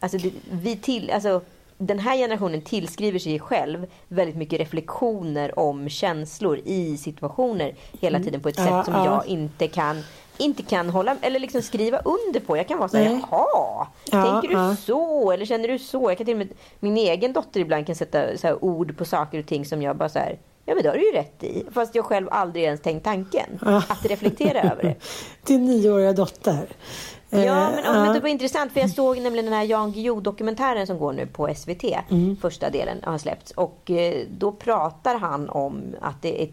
alltså 0.00 0.18
det, 0.18 0.32
vi 0.50 0.76
till, 0.76 1.10
alltså 1.10 1.40
den 1.78 1.98
här 1.98 2.16
generationen 2.16 2.60
tillskriver 2.62 3.18
sig 3.18 3.40
själv 3.40 3.86
väldigt 4.08 4.36
mycket 4.36 4.60
reflektioner 4.60 5.58
om 5.58 5.88
känslor 5.88 6.60
i 6.64 6.96
situationer 6.96 7.74
hela 8.00 8.16
mm. 8.16 8.24
tiden 8.24 8.40
på 8.40 8.48
ett 8.48 8.56
sätt 8.56 8.84
som 8.84 8.94
jag 8.94 9.26
inte 9.26 9.68
kan. 9.68 10.02
inte 10.38 10.62
kan 10.62 10.90
hålla 10.90 11.16
eller 11.20 11.40
liksom 11.40 11.62
skriva 11.62 11.98
under 11.98 12.40
på. 12.40 12.56
Jag 12.56 12.68
kan 12.68 12.78
vara 12.78 12.88
så 12.88 12.96
här, 12.96 13.04
Nej. 13.04 13.22
jaha, 13.30 13.86
Ja, 14.10 14.22
tänker 14.22 14.48
du 14.48 14.54
ja. 14.54 14.76
så? 14.76 15.32
Eller 15.32 15.44
känner 15.44 15.68
du 15.68 15.78
så? 15.78 16.10
Jag 16.10 16.18
kan 16.18 16.24
till 16.24 16.34
och 16.34 16.38
med, 16.38 16.48
min 16.80 16.96
egen 16.96 17.32
dotter 17.32 17.60
ibland 17.60 17.86
kan 17.86 17.96
sätta 17.96 18.36
så 18.36 18.46
här, 18.46 18.64
ord 18.64 18.98
på 18.98 19.04
saker 19.04 19.38
och 19.38 19.46
ting 19.46 19.64
som 19.64 19.82
jag 19.82 19.96
bara 19.96 20.08
så 20.08 20.18
här, 20.18 20.38
ja 20.64 20.74
men 20.74 20.82
det 20.82 20.88
har 20.88 20.96
du 20.96 21.06
ju 21.06 21.12
rätt 21.12 21.44
i. 21.44 21.64
Fast 21.72 21.94
jag 21.94 22.04
själv 22.04 22.28
aldrig 22.30 22.64
ens 22.64 22.80
tänkt 22.80 23.04
tanken. 23.04 23.58
Ja. 23.64 23.82
Att 23.88 24.06
reflektera 24.06 24.60
över 24.60 24.82
det. 24.82 24.94
Din 25.46 25.64
nioåriga 25.64 26.12
dotter. 26.12 26.66
Ja, 27.30 27.38
Eh, 27.38 27.70
men, 27.74 27.84
ja. 27.84 27.92
men 27.92 28.14
det 28.14 28.20
var 28.20 28.28
intressant 28.28 28.72
för 28.72 28.80
jag 28.80 28.90
såg 28.90 29.18
nämligen 29.20 29.44
den 29.44 29.54
här 29.54 29.64
Jan 29.64 29.92
Guillou-dokumentären 29.92 30.86
som 30.86 30.98
går 30.98 31.12
nu 31.12 31.26
på 31.26 31.54
SVT. 31.54 31.84
Mm. 32.10 32.36
Första 32.36 32.70
delen 32.70 33.00
har 33.02 33.18
släppts. 33.18 33.50
Och 33.50 33.90
eh, 33.90 34.26
då 34.30 34.52
pratar 34.52 35.18
han 35.18 35.48
om 35.48 35.82
att 36.00 36.22
det 36.22 36.42
är 36.42 36.48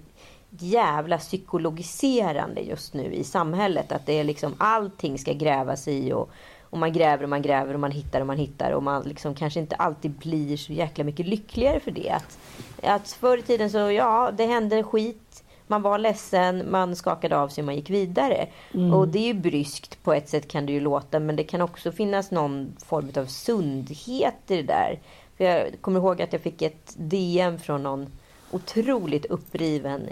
jävla 0.60 1.18
psykologiserande 1.18 2.62
just 2.62 2.94
nu 2.94 3.14
i 3.14 3.24
samhället. 3.24 3.92
Att 3.92 4.06
det 4.06 4.20
är 4.20 4.24
liksom 4.24 4.54
allting 4.58 5.20
ska 5.20 5.34
grävas 5.34 5.88
i 5.88 6.14
och, 6.14 6.30
och 6.70 6.78
man 6.78 6.94
gräver 6.94 7.24
och 7.24 7.30
man 7.30 7.42
gräver 7.42 7.74
och 7.74 7.80
man 7.80 7.92
hittar 7.92 8.22
och 8.22 8.28
man 8.28 8.38
hittar 8.38 8.72
och 8.72 8.84
man 8.84 9.04
liksom 9.04 9.36
kanske 9.36 9.60
inte 9.60 9.76
alltid 9.76 10.12
blir 10.12 10.58
så 10.58 10.74
jäkla 10.74 11.04
mycket 11.04 11.28
lyckligare 11.28 11.80
för 11.80 11.92
det. 11.92 12.10
Att, 12.10 12.38
att 12.84 13.12
förr 13.12 13.38
i 13.38 13.42
tiden 13.42 13.70
så, 13.70 13.78
ja, 13.78 14.32
det 14.38 14.46
hände 14.46 14.84
skit. 14.84 15.43
Man 15.68 15.82
var 15.82 15.98
ledsen, 15.98 16.72
man 16.72 16.96
skakade 16.96 17.38
av 17.38 17.48
sig 17.50 17.62
och 17.62 17.66
man 17.66 17.76
gick 17.76 17.90
vidare. 17.90 18.48
Och 18.94 19.08
det 19.08 19.20
är 19.20 19.28
ju 19.28 19.34
bryskt 19.34 20.04
på 20.04 20.14
ett 20.14 20.30
sätt 20.30 20.48
kan 20.48 20.66
det 20.66 20.72
ju 20.74 20.80
låta 20.80 21.20
men 21.20 21.36
det 21.36 21.44
kan 21.44 21.62
också 21.62 21.92
finnas 21.92 22.32
någon 22.32 22.76
form 22.86 23.12
av 23.18 23.26
sundhet 23.26 24.36
i 24.48 24.56
det 24.56 24.62
där. 24.64 25.00
För 25.38 25.44
jag 25.44 25.82
kommer 25.82 26.00
ihåg 26.00 26.22
att 26.22 26.34
jag 26.34 26.42
fick 26.42 26.62
ett 26.62 26.94
DM 26.98 27.60
från 27.60 27.84
någon 27.84 28.08
otroligt 28.52 29.26
uppriven 29.26 30.10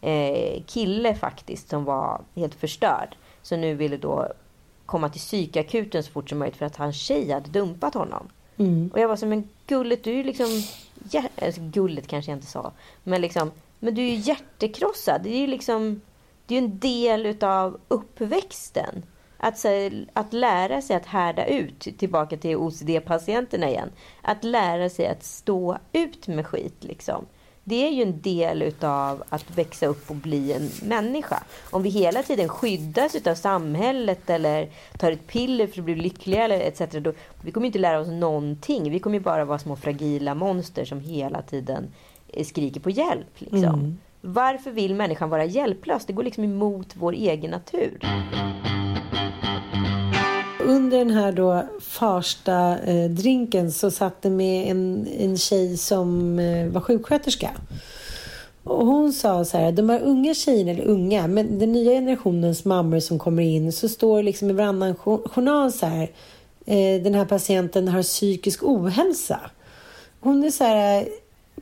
eh, 0.00 0.62
kille 0.66 1.14
faktiskt 1.14 1.68
som 1.68 1.84
var 1.84 2.20
helt 2.34 2.54
förstörd. 2.54 3.16
Så 3.42 3.56
nu 3.56 3.74
ville 3.74 3.96
då 3.96 4.28
komma 4.86 5.08
till 5.08 5.20
psykakuten 5.20 6.02
så 6.02 6.10
fort 6.12 6.28
som 6.28 6.38
möjligt 6.38 6.56
för 6.56 6.66
att 6.66 6.76
hans 6.76 6.96
tjej 6.96 7.30
hade 7.32 7.50
dumpat 7.50 7.94
honom. 7.94 8.28
Och 8.92 9.00
jag 9.00 9.08
var 9.08 9.16
så 9.16 9.26
men 9.26 9.48
gullet 9.66 10.04
du 10.04 10.20
är 10.20 10.24
liksom, 10.24 10.46
hjär- 11.10 11.44
alltså, 11.46 11.60
gullet 11.64 12.06
kanske 12.06 12.30
jag 12.30 12.36
inte 12.36 12.46
sa, 12.50 12.72
men 13.04 13.20
liksom, 13.20 13.50
men 13.82 13.94
du 13.94 14.02
är 14.02 14.06
ju 14.06 14.14
hjärtekrossad. 14.14 15.22
Det 15.22 15.30
är 15.30 15.38
ju 15.38 15.46
liksom, 15.46 16.00
det 16.46 16.56
är 16.56 16.60
ju 16.60 16.64
en 16.66 16.78
del 16.78 17.26
utav 17.26 17.80
uppväxten. 17.88 19.02
Att, 19.36 19.58
så, 19.58 19.68
här, 19.68 20.06
att 20.12 20.32
lära 20.32 20.82
sig 20.82 20.96
att 20.96 21.06
härda 21.06 21.46
ut, 21.46 21.98
tillbaka 21.98 22.36
till 22.36 22.56
OCD-patienterna 22.56 23.68
igen. 23.68 23.90
Att 24.22 24.44
lära 24.44 24.88
sig 24.88 25.06
att 25.06 25.24
stå 25.24 25.78
ut 25.92 26.28
med 26.28 26.46
skit 26.46 26.84
liksom. 26.84 27.26
Det 27.64 27.86
är 27.86 27.90
ju 27.90 28.02
en 28.02 28.20
del 28.20 28.62
utav 28.62 29.22
att 29.28 29.58
växa 29.58 29.86
upp 29.86 30.10
och 30.10 30.16
bli 30.16 30.52
en 30.52 30.70
människa. 30.82 31.42
Om 31.70 31.82
vi 31.82 31.90
hela 31.90 32.22
tiden 32.22 32.48
skyddas 32.48 33.14
utav 33.14 33.34
samhället 33.34 34.30
eller 34.30 34.70
tar 34.98 35.12
ett 35.12 35.26
piller 35.26 35.66
för 35.66 35.78
att 35.78 35.84
bli 35.84 35.94
lyckliga 35.94 36.44
eller 36.44 36.60
etc. 36.60 36.80
Då, 36.92 37.12
vi 37.40 37.52
kommer 37.52 37.64
ju 37.64 37.68
inte 37.68 37.78
lära 37.78 38.00
oss 38.00 38.08
någonting. 38.08 38.90
Vi 38.90 39.00
kommer 39.00 39.18
ju 39.18 39.24
bara 39.24 39.44
vara 39.44 39.58
små 39.58 39.76
fragila 39.76 40.34
monster 40.34 40.84
som 40.84 41.00
hela 41.00 41.42
tiden 41.42 41.92
skriker 42.44 42.80
på 42.80 42.90
hjälp. 42.90 43.28
Liksom. 43.38 43.98
Varför 44.20 44.70
vill 44.70 44.94
människan 44.94 45.30
vara 45.30 45.44
hjälplös? 45.44 46.06
Det 46.06 46.12
går 46.12 46.22
liksom 46.22 46.44
emot 46.44 46.86
vår 46.94 47.12
egen 47.12 47.50
natur. 47.50 47.98
Under 50.64 50.98
den 50.98 51.10
här 51.10 51.32
då 51.32 51.64
farsta 51.80 52.78
eh, 52.78 53.10
drinken 53.10 53.72
så 53.72 53.90
satt 53.90 54.22
det 54.22 54.30
med 54.30 54.70
en, 54.70 55.06
en 55.18 55.36
tjej 55.36 55.76
som 55.76 56.38
eh, 56.38 56.66
var 56.68 56.80
sjuksköterska. 56.80 57.50
Och 58.64 58.86
hon 58.86 59.12
sa 59.12 59.44
så 59.44 59.58
här, 59.58 59.72
de 59.72 59.88
här 59.88 60.00
unga 60.00 60.34
tjejerna, 60.34 60.70
eller 60.70 60.84
unga, 60.84 61.26
men 61.26 61.58
den 61.58 61.72
nya 61.72 61.90
generationens 61.92 62.64
mammor 62.64 63.00
som 63.00 63.18
kommer 63.18 63.42
in 63.42 63.72
så 63.72 63.88
står 63.88 64.16
det 64.16 64.22
liksom 64.22 64.50
i 64.50 64.52
varannan 64.52 64.94
jo- 65.06 65.28
journal 65.34 65.72
så 65.72 65.86
här, 65.86 66.10
eh, 66.66 67.02
den 67.02 67.14
här 67.14 67.24
patienten 67.24 67.88
har 67.88 68.02
psykisk 68.02 68.62
ohälsa. 68.62 69.40
Hon 70.20 70.44
är 70.44 70.50
så 70.50 70.64
här, 70.64 71.08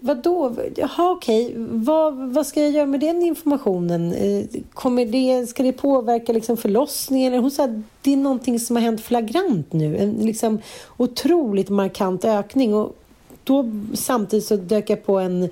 vadå? 0.00 0.56
Jaha 0.76 1.10
okej, 1.10 1.54
vad, 1.56 2.32
vad 2.32 2.46
ska 2.46 2.60
jag 2.60 2.70
göra 2.70 2.86
med 2.86 3.00
den 3.00 3.22
informationen? 3.22 4.12
Eh, 4.12 4.44
kommer 4.74 5.04
det, 5.04 5.46
ska 5.46 5.62
det 5.62 5.72
påverka 5.72 6.32
liksom 6.32 6.56
förlossningen? 6.56 7.34
Hon 7.34 7.50
sa 7.50 7.64
att 7.64 7.82
det 8.02 8.12
är 8.12 8.16
någonting 8.16 8.60
som 8.60 8.76
har 8.76 8.82
hänt 8.82 9.00
flagrant 9.00 9.72
nu. 9.72 9.96
En 9.96 10.12
liksom 10.12 10.58
otroligt 10.96 11.68
markant 11.68 12.24
ökning. 12.24 12.74
Och 12.74 12.96
då 13.44 13.70
samtidigt 13.94 14.44
så 14.44 14.56
dök 14.56 14.90
jag 14.90 15.06
på 15.06 15.18
en, 15.18 15.48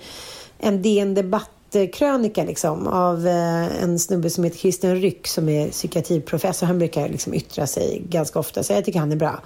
en 0.58 0.82
DN 0.82 1.14
Debatt-krönika 1.14 2.44
liksom, 2.44 2.86
av 2.86 3.26
eh, 3.26 3.82
en 3.82 3.98
snubbe 3.98 4.30
som 4.30 4.44
heter 4.44 4.58
Christian 4.58 4.96
Ryck 4.96 5.26
som 5.26 5.48
är 5.48 5.70
psykiatriprofessor. 5.70 6.66
Han 6.66 6.78
brukar 6.78 7.08
liksom 7.08 7.34
yttra 7.34 7.66
sig 7.66 8.02
ganska 8.08 8.38
ofta, 8.38 8.62
så 8.62 8.72
jag 8.72 8.84
tycker 8.84 8.98
han 8.98 9.12
är 9.12 9.16
bra. 9.16 9.40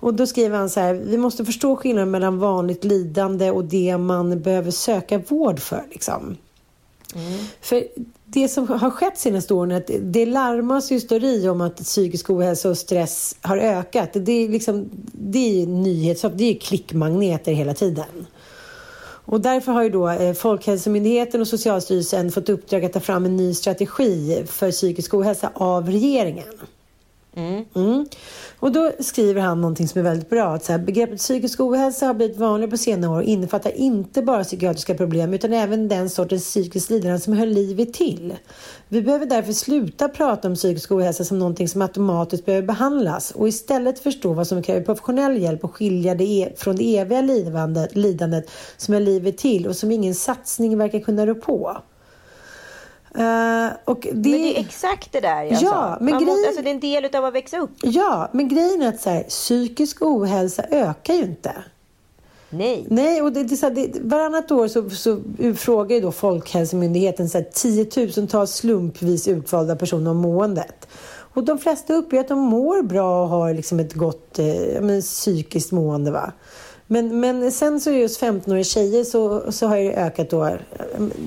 Och 0.00 0.14
då 0.14 0.26
skriver 0.26 0.58
han 0.58 0.70
så 0.70 0.80
här, 0.80 0.94
vi 0.94 1.16
måste 1.16 1.44
förstå 1.44 1.76
skillnaden 1.76 2.10
mellan 2.10 2.38
vanligt 2.38 2.84
lidande 2.84 3.50
och 3.50 3.64
det 3.64 3.98
man 3.98 4.40
behöver 4.40 4.70
söka 4.70 5.18
vård 5.18 5.60
för. 5.60 5.82
Liksom. 5.90 6.36
För 7.60 7.84
det 8.24 8.48
som 8.48 8.68
har 8.68 8.90
skett 8.90 9.18
senaste 9.18 9.54
åren 9.54 9.70
är 9.70 9.76
att 9.76 9.90
det 10.00 10.26
larmas 10.26 10.90
ju 10.90 11.50
om 11.50 11.60
att 11.60 11.76
psykisk 11.76 12.30
ohälsa 12.30 12.70
och 12.70 12.78
stress 12.78 13.36
har 13.40 13.58
ökat. 13.58 14.10
Det 14.12 14.32
är, 14.32 14.48
liksom, 14.48 14.90
det 15.12 15.62
är 15.62 15.66
nyhets, 15.66 16.24
det 16.34 16.44
är 16.44 16.58
klickmagneter 16.58 17.52
hela 17.52 17.74
tiden. 17.74 18.26
Och 19.24 19.40
därför 19.40 19.72
har 19.72 19.82
ju 19.82 19.90
då 19.90 20.08
eh, 20.08 20.32
Folkhälsomyndigheten 20.32 21.40
och 21.40 21.48
Socialstyrelsen 21.48 22.32
fått 22.32 22.48
uppdrag 22.48 22.84
att 22.84 22.92
ta 22.92 23.00
fram 23.00 23.24
en 23.24 23.36
ny 23.36 23.54
strategi 23.54 24.42
för 24.46 24.70
psykisk 24.70 25.14
ohälsa 25.14 25.50
av 25.54 25.90
regeringen. 25.90 26.44
Mm. 27.36 27.64
mm. 27.74 28.06
Och 28.60 28.72
då 28.72 28.92
skriver 29.00 29.40
han 29.40 29.60
någonting 29.60 29.88
som 29.88 29.98
är 29.98 30.02
väldigt 30.02 30.30
bra. 30.30 30.54
Att 30.54 30.64
så 30.64 30.72
här, 30.72 30.78
begreppet 30.78 31.18
psykisk 31.18 31.60
ohälsa 31.60 32.06
har 32.06 32.14
blivit 32.14 32.36
vanligare 32.36 32.70
på 32.70 32.76
senare 32.76 33.10
år 33.10 33.16
och 33.16 33.22
innefattar 33.22 33.70
inte 33.70 34.22
bara 34.22 34.44
psykiatriska 34.44 34.94
problem 34.94 35.34
utan 35.34 35.52
även 35.52 35.88
den 35.88 36.10
sortens 36.10 36.44
psykiskt 36.44 36.90
lidande 36.90 37.20
som 37.20 37.32
hör 37.32 37.46
livet 37.46 37.94
till. 37.94 38.34
Vi 38.88 39.02
behöver 39.02 39.26
därför 39.26 39.52
sluta 39.52 40.08
prata 40.08 40.48
om 40.48 40.54
psykisk 40.54 40.92
ohälsa 40.92 41.24
som 41.24 41.38
någonting 41.38 41.68
som 41.68 41.82
automatiskt 41.82 42.46
behöver 42.46 42.66
behandlas 42.66 43.30
och 43.30 43.48
istället 43.48 43.98
förstå 43.98 44.32
vad 44.32 44.46
som 44.46 44.62
kräver 44.62 44.80
professionell 44.80 45.42
hjälp 45.42 45.64
och 45.64 45.74
skilja 45.74 46.14
det 46.14 46.24
e- 46.24 46.52
från 46.56 46.76
det 46.76 46.98
eviga 46.98 47.20
lidandet, 47.20 47.96
lidandet 47.96 48.50
som 48.76 48.94
hör 48.94 49.00
livet 49.00 49.38
till 49.38 49.66
och 49.66 49.76
som 49.76 49.90
ingen 49.92 50.14
satsning 50.14 50.78
verkar 50.78 51.00
kunna 51.00 51.26
rå 51.26 51.34
på. 51.34 51.76
Eh, 53.14 53.68
och 53.84 54.00
det... 54.00 54.30
Men 54.30 54.42
det 54.42 54.56
är 54.56 54.60
exakt 54.60 55.12
det 55.12 55.20
där 55.20 55.42
jag 55.42 55.52
Ja, 55.52 55.58
sa. 55.58 55.98
men 56.00 56.14
Man 56.14 56.24
måste, 56.24 56.46
alltså, 56.48 56.62
det 56.62 56.70
är 56.70 56.74
en 56.74 56.80
del 56.80 57.04
utav 57.04 57.24
att 57.24 57.34
växa 57.34 57.58
upp. 57.58 57.70
Ja, 57.82 58.28
men 58.32 58.48
grejen 58.48 58.82
är 58.82 58.88
att 58.88 59.00
så 59.00 59.10
här, 59.10 59.22
psykisk 59.22 60.02
ohälsa 60.02 60.62
ökar 60.70 61.14
ju 61.14 61.22
inte. 61.22 61.52
Nej. 62.50 62.86
Nej, 62.88 63.22
och 63.22 63.32
det, 63.32 63.44
det, 63.44 63.56
så 63.56 63.70
det, 63.70 63.90
varannat 64.00 64.50
år 64.50 64.68
så, 64.68 64.90
så 64.90 65.20
frågar 65.56 65.96
ju 65.96 66.02
då 66.02 66.12
Folkhälsomyndigheten 66.12 67.28
så 67.28 67.38
här, 67.38 67.44
tiotusentals 67.52 68.54
slumpvis 68.54 69.28
utvalda 69.28 69.76
personer 69.76 70.10
om 70.10 70.16
måendet. 70.16 70.88
Och 71.34 71.44
de 71.44 71.58
flesta 71.58 71.94
uppger 71.94 72.20
att 72.20 72.28
de 72.28 72.38
mår 72.38 72.82
bra 72.82 73.22
och 73.22 73.28
har 73.28 73.54
liksom 73.54 73.80
ett 73.80 73.94
gott 73.94 74.38
eh, 74.38 74.80
men, 74.80 75.02
psykiskt 75.02 75.72
mående. 75.72 76.10
Va? 76.10 76.32
Men, 76.92 77.20
men 77.20 77.52
sen 77.52 77.80
så 77.80 77.90
just 77.90 78.22
15-åriga 78.22 78.64
tjejer 78.64 79.04
så, 79.04 79.52
så 79.52 79.66
har 79.66 79.76
det 79.76 79.94
ökat 79.94 80.30
då, 80.30 80.46
eh, 80.46 80.56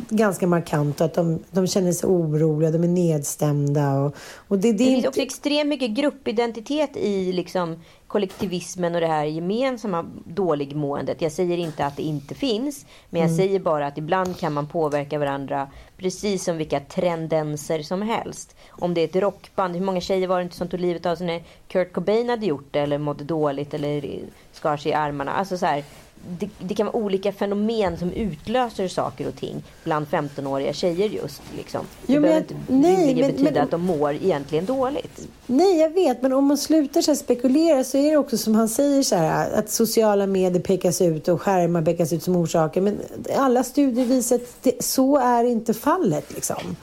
ganska 0.10 0.48
markant. 0.48 1.02
Att 1.02 1.14
de, 1.14 1.40
de 1.52 1.68
känner 1.68 1.92
sig 1.92 2.10
oroliga, 2.10 2.72
de 2.72 2.84
är 2.84 2.88
nedstämda. 2.88 3.94
Och, 3.94 4.16
och 4.48 4.58
det, 4.60 4.72
det, 4.72 4.78
Det 4.78 4.78
finns 4.78 4.96
inte... 4.96 5.08
också 5.08 5.22
extremt 5.22 5.70
mycket 5.70 5.92
gruppidentitet 5.92 6.98
i 6.98 7.32
liksom 7.34 7.76
kollektivismen 8.14 8.96
och 8.96 9.02
det 9.02 9.08
här 9.08 9.26
gemensamma 9.26 10.06
dåligmåendet. 10.26 11.22
Jag 11.22 11.32
säger 11.32 11.58
inte 11.58 11.86
att 11.86 11.98
det 11.98 12.04
inte 12.04 12.36
finns, 12.36 12.86
men 13.10 13.22
jag 13.22 13.32
säger 13.32 13.60
bara 13.60 13.88
att 13.88 13.98
ibland 13.98 14.40
kan 14.40 14.54
man 14.54 14.68
påverka 14.68 15.20
varandra 15.20 15.68
precis 15.98 16.44
som 16.44 16.58
vilka 16.58 16.80
tendenser 16.80 17.82
som 17.82 18.02
helst. 18.02 18.56
Om 18.70 18.94
det 18.94 19.02
är 19.02 19.06
ett 19.06 19.16
rockband, 19.16 19.76
hur 19.76 19.84
många 19.86 20.02
tjejer 20.02 20.28
var 20.28 20.38
det 20.38 20.44
inte 20.44 20.56
som 20.56 20.68
tog 20.68 20.80
livet 20.80 21.06
av 21.06 21.16
sig 21.16 21.28
när 21.28 21.44
Kurt 21.68 21.94
Cobain 21.94 22.30
hade 22.30 22.46
gjort 22.46 22.68
det 22.72 22.80
eller 22.80 22.98
mådde 22.98 23.24
dåligt 23.24 23.74
eller 23.74 24.20
skar 24.52 24.78
sig 24.78 24.92
i 24.92 24.96
armarna. 24.96 25.32
Alltså 25.32 25.58
så 25.58 25.66
här, 25.66 25.84
det, 26.40 26.50
det 26.60 26.76
kan 26.76 26.86
vara 26.86 26.96
olika 26.96 27.32
fenomen 27.32 27.98
som 27.98 28.12
utlöser 28.12 28.88
saker 28.88 29.28
och 29.28 29.36
ting 29.36 29.64
bland 29.84 30.08
15-åriga 30.08 30.74
tjejer 30.74 31.10
just. 31.10 31.42
Liksom. 31.58 31.82
Det 32.06 32.14
Jo, 32.14 32.22
behöver 32.22 32.40
jag- 32.50 32.58
inte 32.58 32.74
nej, 32.74 33.16
men- 33.16 33.32
betyda 33.32 33.52
men- 33.52 33.64
att 33.64 33.72
de 33.72 33.82
mår 33.82 34.14
egentligen 34.14 34.66
dåligt. 34.66 35.28
Nej, 35.46 35.80
jag 35.80 35.90
vet, 35.90 36.22
men 36.22 36.34
om 36.34 36.46
man 36.46 36.58
slutar 36.58 37.02
så 37.02 37.16
spekulera 37.16 37.84
så 37.84 37.98
är 37.98 38.12
det 38.12 38.18
också 38.18 38.38
som 38.38 38.56
han 38.56 38.70
säger 38.70 39.04
så 39.04 39.16
här 39.16 39.52
att 39.52 39.70
sociala 39.70 40.28
medier 40.28 40.62
pekas 40.62 41.02
ut 41.02 41.28
och 41.28 41.42
skärmar 41.42 41.82
pekas 41.82 42.14
ut 42.14 42.24
som 42.24 42.36
orsaker. 42.36 42.82
Men 42.82 43.00
alla 43.36 43.64
studier 43.64 44.06
visar 44.06 44.36
att 44.36 44.42
det, 44.62 44.84
så 44.84 45.18
är 45.18 45.44
inte 45.44 45.74
fallet. 45.74 46.34
Liksom. 46.34 46.76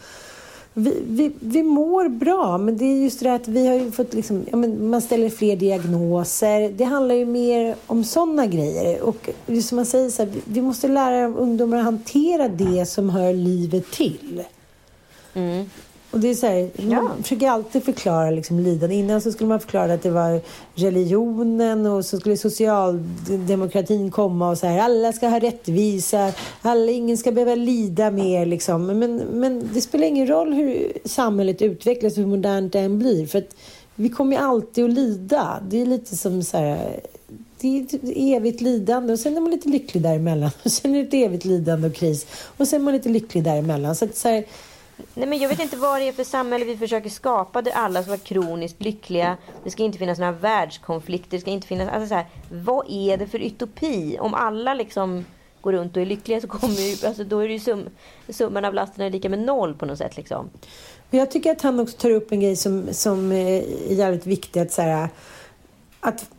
Vi, 0.80 1.02
vi, 1.06 1.32
vi 1.40 1.62
mår 1.62 2.08
bra, 2.08 2.58
men 2.58 2.76
det 2.76 2.84
är 2.84 3.02
just 3.02 3.20
det 3.20 3.34
att 3.34 3.48
vi 3.48 3.66
har 3.66 3.74
ju 3.74 3.90
fått 3.90 4.14
liksom, 4.14 4.46
ja, 4.50 4.56
men 4.56 4.90
man 4.90 5.02
ställer 5.02 5.30
fler 5.30 5.56
diagnoser. 5.56 6.68
Det 6.68 6.84
handlar 6.84 7.14
ju 7.14 7.26
mer 7.26 7.76
om 7.86 8.04
sådana 8.04 8.46
grejer. 8.46 9.02
Och 9.02 9.30
just 9.46 9.68
som 9.68 9.76
man 9.76 9.86
säger, 9.86 10.10
så 10.10 10.22
här, 10.22 10.32
vi, 10.44 10.62
måste 10.62 10.88
lära 10.88 11.26
ungdomar 11.26 11.78
att 11.78 11.84
hantera 11.84 12.48
det 12.48 12.86
som 12.86 13.10
hör 13.10 13.32
livet 13.32 13.90
till. 13.90 14.42
Mm. 15.34 15.70
Och 16.10 16.20
det 16.20 16.28
är 16.28 16.34
så 16.34 16.46
här, 16.46 16.70
Ja. 16.76 17.02
Man 17.02 17.22
försöker 17.22 17.48
alltid 17.48 17.84
förklara 17.84 18.30
liksom 18.30 18.60
lidande. 18.60 18.94
Innan 18.94 19.20
så 19.20 19.32
skulle 19.32 19.48
man 19.48 19.60
förklara 19.60 19.94
att 19.94 20.02
det 20.02 20.10
var 20.10 20.40
religionen 20.74 21.86
och 21.86 22.04
så 22.04 22.20
skulle 22.20 22.36
socialdemokratin 22.36 24.10
komma 24.10 24.50
och 24.50 24.58
säga 24.58 24.82
alla 24.82 25.12
ska 25.12 25.28
ha 25.28 25.40
rättvisa, 25.40 26.32
alla, 26.62 26.92
ingen 26.92 27.18
ska 27.18 27.32
behöva 27.32 27.54
lida 27.54 28.10
mer. 28.10 28.46
Liksom. 28.46 28.86
Men, 28.86 29.16
men 29.16 29.70
det 29.74 29.80
spelar 29.80 30.06
ingen 30.06 30.26
roll 30.26 30.52
hur 30.52 30.92
samhället 31.04 31.62
utvecklas 31.62 32.18
hur 32.18 32.26
modernt 32.26 32.72
det 32.72 32.80
än 32.80 32.98
blir. 32.98 33.26
För 33.26 33.38
att 33.38 33.56
vi 33.94 34.08
kommer 34.08 34.36
ju 34.36 34.42
alltid 34.42 34.84
att 34.84 34.90
lida. 34.90 35.62
Det 35.68 35.82
är 35.82 35.86
lite 35.86 36.16
som 36.16 36.42
så 36.42 36.56
här, 36.56 37.00
det 37.60 37.78
är 37.78 37.82
ett 37.82 38.00
evigt 38.16 38.60
lidande 38.60 39.12
och 39.12 39.18
sen 39.18 39.36
är 39.36 39.40
man 39.40 39.50
lite 39.50 39.68
lycklig 39.68 40.02
däremellan. 40.02 40.50
Och 40.62 40.72
sen 40.72 40.94
är 40.94 40.98
det 40.98 41.08
ett 41.08 41.26
evigt 41.26 41.44
lidande 41.44 41.88
och 41.88 41.94
kris. 41.94 42.26
Och 42.56 42.68
sen 42.68 42.80
är 42.80 42.84
man 42.84 42.94
lite 42.94 43.08
lycklig 43.08 43.44
däremellan. 43.44 43.96
Så 43.96 44.04
att 44.04 44.16
så 44.16 44.28
här, 44.28 44.44
Nej, 45.14 45.28
men 45.28 45.38
jag 45.38 45.48
vet 45.48 45.60
inte 45.60 45.76
vad 45.76 46.00
det 46.00 46.08
är 46.08 46.12
för 46.12 46.24
samhälle 46.24 46.64
vi 46.64 46.76
försöker 46.76 47.10
skapa 47.10 47.62
där 47.62 47.72
alla 47.72 48.02
ska 48.02 48.10
vara 48.10 48.20
kroniskt 48.20 48.82
lyckliga. 48.82 49.36
Det 49.64 49.70
ska 49.70 49.82
inte 49.82 49.98
finnas 49.98 50.18
några 50.18 50.32
världskonflikter. 50.32 51.30
Det 51.36 51.40
ska 51.40 51.50
inte 51.50 51.66
finnas, 51.66 51.88
alltså 51.88 52.08
så 52.08 52.14
här, 52.14 52.26
vad 52.50 52.86
är 52.88 53.16
det 53.16 53.26
för 53.26 53.38
utopi? 53.38 54.18
Om 54.20 54.34
alla 54.34 54.74
liksom 54.74 55.24
går 55.60 55.72
runt 55.72 55.96
och 55.96 56.02
är 56.02 56.06
lyckliga 56.06 56.40
så 56.40 56.48
kommer 56.48 56.74
ju, 56.74 57.06
alltså 57.06 57.24
då 57.24 57.38
är 57.38 57.48
det 57.48 57.52
ju 57.52 57.60
sum, 57.60 57.88
summan 58.28 58.64
av 58.64 58.74
lasten 58.74 59.04
är 59.04 59.10
lika 59.10 59.28
med 59.28 59.38
noll 59.38 59.74
på 59.74 59.86
något 59.86 59.98
sätt 59.98 60.16
liksom. 60.16 60.50
Men 61.10 61.20
jag 61.20 61.30
tycker 61.30 61.52
att 61.52 61.62
han 61.62 61.80
också 61.80 61.96
tar 61.96 62.10
upp 62.10 62.32
en 62.32 62.40
grej 62.40 62.56
som, 62.56 62.88
som 62.92 63.32
eh, 63.32 63.38
är 63.38 63.94
jävligt 63.94 64.26
viktig. 64.26 64.60
Att, 64.60 64.72
så 64.72 64.82
här, 64.82 65.08
att 66.00 66.30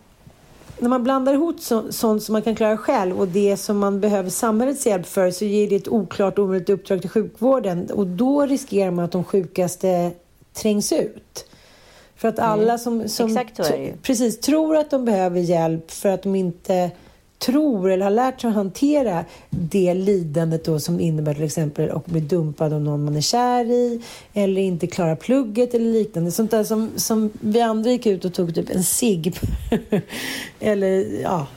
när 0.82 0.90
man 0.90 1.04
blandar 1.04 1.34
ihop 1.34 1.60
så, 1.60 1.92
sånt 1.92 2.24
som 2.24 2.34
man 2.34 2.42
kan 2.42 2.56
klara 2.56 2.78
själv 2.78 3.20
och 3.20 3.28
det 3.28 3.58
som 3.58 3.78
man 3.78 4.00
behöver 4.00 4.30
samhällets 4.30 4.86
hjälp 4.86 5.06
för 5.06 5.32
så 5.32 5.46
ger 5.46 5.70
det 5.70 5.76
ett 5.76 5.88
oklart 5.88 6.40
och 6.40 6.46
omöjligt 6.46 6.70
uppdrag 6.70 7.02
till 7.02 7.10
sjukvården. 7.10 7.90
Och 7.94 8.08
då 8.08 8.46
riskerar 8.46 8.92
man 8.92 9.06
att 9.06 9.12
de 9.12 9.24
sjukaste 9.24 10.12
trängs 10.54 10.92
ut. 10.92 11.46
För 12.16 12.28
att 12.28 12.40
alla 12.40 12.78
som, 12.78 13.10
som 13.10 13.30
ju. 13.78 13.94
precis, 14.02 14.40
tror 14.40 14.78
att 14.78 14.90
de 14.90 15.06
behöver 15.06 15.40
hjälp 15.40 15.92
för 15.92 16.10
att 16.10 16.24
de 16.24 16.36
inte 16.36 16.92
tror 17.42 17.92
eller 17.92 18.04
har 18.04 18.12
lärt 18.12 18.42
sig 18.42 18.48
att 18.48 18.56
hantera 18.56 19.26
det 19.50 19.94
lidandet 19.94 20.66
då 20.66 20.80
som 20.80 21.00
innebär 21.00 21.34
till 21.34 21.44
exempel 21.44 21.92
att 21.92 22.06
bli 22.06 22.20
dumpad 22.20 22.74
av 22.74 22.82
någon 22.82 23.04
man 23.04 23.16
är 23.16 23.22
kär 23.22 23.66
i 23.66 24.02
eller 24.34 24.62
inte 24.62 24.88
klara 24.88 25.16
plugget 25.16 25.74
eller 25.74 25.92
liknande. 25.92 26.32
Sånt 26.32 26.52
där 26.52 26.64
som, 26.64 26.92
som 26.96 27.32
vi 27.40 27.62
andra 27.62 27.92
gick 27.92 28.06
ut 28.06 28.26
och 28.26 28.34
tog 28.34 28.56
typ 28.56 28.70
en 28.70 28.84
cigg 28.84 29.36
eller 30.60 31.22
ja, 31.22 31.48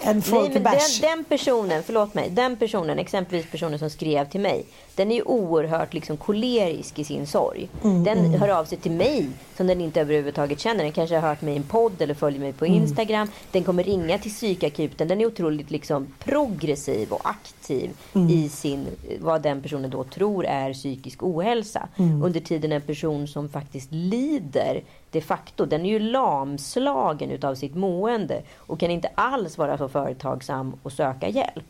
en 0.00 0.06
Nej, 0.06 0.14
men 0.14 0.22
folkbärs. 0.22 1.00
den, 1.00 1.10
den 1.10 1.24
personen, 1.24 1.82
förlåt 1.82 2.14
mig, 2.14 2.30
den 2.30 2.56
personen, 2.56 2.98
exempelvis 2.98 3.46
personen 3.50 3.78
som 3.78 3.90
skrev 3.90 4.30
till 4.30 4.40
mig, 4.40 4.64
den 4.96 5.10
är 5.10 5.16
ju 5.16 5.22
oerhört 5.22 5.94
liksom 5.94 6.16
kolerisk 6.16 6.98
i 6.98 7.04
sin 7.04 7.26
sorg. 7.26 7.68
Mm, 7.84 8.04
den 8.04 8.34
hör 8.34 8.48
av 8.48 8.64
sig 8.64 8.78
till 8.78 8.92
mig 8.92 9.28
som 9.56 9.66
den 9.66 9.80
inte 9.80 10.00
överhuvudtaget 10.00 10.60
känner. 10.60 10.82
Den 10.84 10.92
kanske 10.92 11.16
har 11.18 11.28
hört 11.28 11.42
mig 11.42 11.54
i 11.54 11.56
en 11.56 11.62
podd 11.62 12.02
eller 12.02 12.14
följer 12.14 12.40
mig 12.40 12.52
på 12.52 12.64
Mm. 12.64 12.82
Instagram. 12.82 13.28
Den 13.52 13.64
kommer 13.64 13.82
ringa 13.84 14.18
till 14.18 14.30
psykakuten. 14.30 15.08
Den 15.08 15.20
är 15.20 15.26
otroligt 15.26 15.70
liksom 15.70 16.06
progressiv 16.18 17.12
och 17.12 17.20
aktiv 17.28 17.90
Mm. 18.14 18.28
i 18.30 18.48
sin, 18.48 18.86
vad 19.20 19.42
den 19.42 19.62
personen 19.62 19.90
då 19.90 20.04
tror 20.04 20.46
är 20.46 20.72
psykisk 20.72 21.22
ohälsa. 21.22 21.88
Mm. 21.96 22.22
Under 22.22 22.40
tiden 22.40 22.72
en 22.72 22.80
person 22.82 23.28
som 23.28 23.48
faktiskt 23.48 23.92
lider 23.92 24.82
de 25.10 25.20
facto, 25.20 25.64
den 25.64 25.84
är 25.86 25.88
ju 25.90 25.98
lamslagen 25.98 27.30
utav 27.30 27.54
sitt 27.54 27.74
mående 27.74 28.42
och 28.56 28.80
kan 28.80 28.90
inte 28.90 29.08
alls 29.14 29.58
vara 29.58 29.78
så 29.78 29.88
företagsam 29.88 30.74
och 30.82 30.92
söka 30.92 31.28
hjälp. 31.28 31.64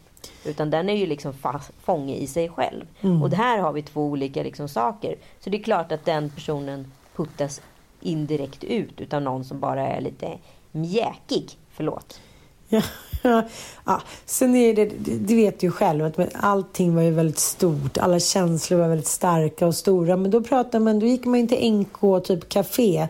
Utan 0.45 0.71
den 0.71 0.89
är 0.89 0.97
ju 0.97 1.07
liksom 1.07 1.33
fast, 1.33 1.71
fånge 1.83 2.15
i 2.15 2.27
sig 2.27 2.49
själv. 2.49 2.85
Och 3.23 3.31
det 3.31 3.37
här 3.37 3.59
har 3.59 3.73
vi 3.73 3.83
två 3.83 4.03
olika 4.03 4.43
liksom 4.43 4.69
saker. 4.69 5.17
Så 5.41 5.51
det 5.51 5.59
är 5.59 5.63
klart 5.63 5.93
att 5.93 6.05
den 6.05 6.31
personen 6.31 6.93
puttas 7.17 7.61
indirekt 8.01 8.65
ut 8.65 9.01
utav 9.01 9.23
någon 9.23 9.45
som 9.45 9.61
bara 9.61 9.87
är 9.87 10.01
lite 10.01 10.39
mjäkig. 10.73 11.59
Förlåt. 11.73 12.21
Ja, 12.69 12.83
ja, 13.23 13.43
ja. 13.85 14.03
Sen 14.25 14.55
är 14.55 14.75
det, 14.75 14.85
det 14.99 15.35
vet 15.35 15.61
du 15.61 15.67
ju 15.67 15.71
själv, 15.71 16.05
att 16.05 16.19
allting 16.35 16.95
var 16.95 17.03
ju 17.03 17.11
väldigt 17.11 17.39
stort. 17.39 17.99
Alla 17.99 18.21
känslor 18.21 18.79
var 18.79 18.89
väldigt 18.89 19.07
starka 19.07 19.67
och 19.67 19.75
stora. 19.75 20.17
Men 20.17 20.31
då 20.31 20.43
pratade 20.43 20.85
man, 20.85 20.99
då 20.99 21.07
gick 21.07 21.25
man 21.25 21.41
in 21.41 21.49
till 21.49 21.73
NK, 21.73 22.25
typ 22.25 22.49
café, 22.49 23.09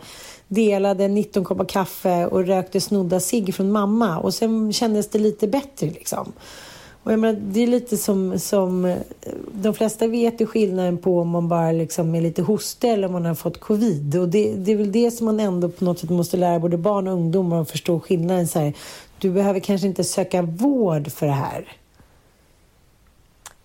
delade 0.48 1.08
19 1.08 1.44
koppar 1.44 1.64
kaffe 1.64 2.26
och 2.26 2.46
rökte 2.46 2.80
snodda 2.80 3.20
cigg 3.20 3.54
från 3.54 3.72
mamma. 3.72 4.18
Och 4.18 4.34
sen 4.34 4.72
kändes 4.72 5.08
det 5.08 5.18
lite 5.18 5.48
bättre 5.48 5.86
liksom. 5.86 6.32
Och 7.06 7.12
jag 7.12 7.18
menar, 7.18 7.40
det 7.40 7.60
är 7.60 7.66
lite 7.66 7.96
som, 7.96 8.38
som... 8.38 8.84
Eh, 8.84 8.98
de 9.52 9.74
flesta 9.74 10.06
vet 10.06 10.40
ju 10.40 10.46
skillnaden 10.46 10.98
på 10.98 11.20
om 11.20 11.28
man 11.28 11.48
bara 11.48 11.72
liksom 11.72 12.14
är 12.14 12.20
lite 12.20 12.42
hostig 12.42 12.92
eller 12.92 13.06
om 13.06 13.12
man 13.12 13.24
har 13.24 13.34
fått 13.34 13.60
covid. 13.60 14.16
Och 14.16 14.28
det, 14.28 14.54
det 14.54 14.72
är 14.72 14.76
väl 14.76 14.92
det 14.92 15.10
som 15.10 15.26
man 15.26 15.40
ändå 15.40 15.68
på 15.68 15.84
något 15.84 15.98
sätt 15.98 16.10
måste 16.10 16.36
lära 16.36 16.58
både 16.58 16.76
barn 16.76 17.08
och 17.08 17.14
ungdomar 17.14 17.62
att 17.62 17.70
förstå 17.70 18.00
skillnaden. 18.00 18.48
Så 18.48 18.58
här, 18.58 18.72
du 19.18 19.30
behöver 19.30 19.60
kanske 19.60 19.86
inte 19.86 20.04
söka 20.04 20.42
vård 20.42 21.12
för 21.12 21.26
det 21.26 21.32
här. 21.32 21.76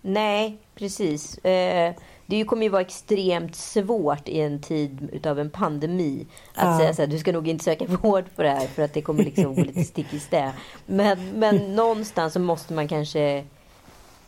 Nej, 0.01 0.57
precis. 0.75 1.37
Eh, 1.37 1.93
det 2.31 2.43
kommer 2.45 2.63
ju 2.63 2.69
vara 2.69 2.81
extremt 2.81 3.55
svårt 3.55 4.27
i 4.27 4.41
en 4.41 4.59
tid 4.61 5.09
utav 5.11 5.39
en 5.39 5.49
pandemi 5.49 6.27
att 6.55 6.65
Ja. 6.65 6.77
säga 6.79 6.93
så 6.93 7.01
här, 7.01 7.07
du 7.07 7.17
ska 7.19 7.31
nog 7.31 7.47
inte 7.47 7.63
söka 7.63 7.85
vård 8.01 8.25
för 8.35 8.43
det 8.43 8.49
här 8.49 8.67
för 8.67 8.83
att 8.83 8.93
det 8.93 9.01
kommer 9.01 9.23
liksom 9.23 9.55
gå 9.55 9.61
lite 9.61 9.83
stick 9.83 10.13
i 10.13 10.19
stäv. 10.19 10.51
Men, 10.85 11.19
men 11.39 11.75
någonstans 11.75 12.33
så 12.33 12.39
måste 12.39 12.73
man 12.73 12.87
kanske 12.87 13.43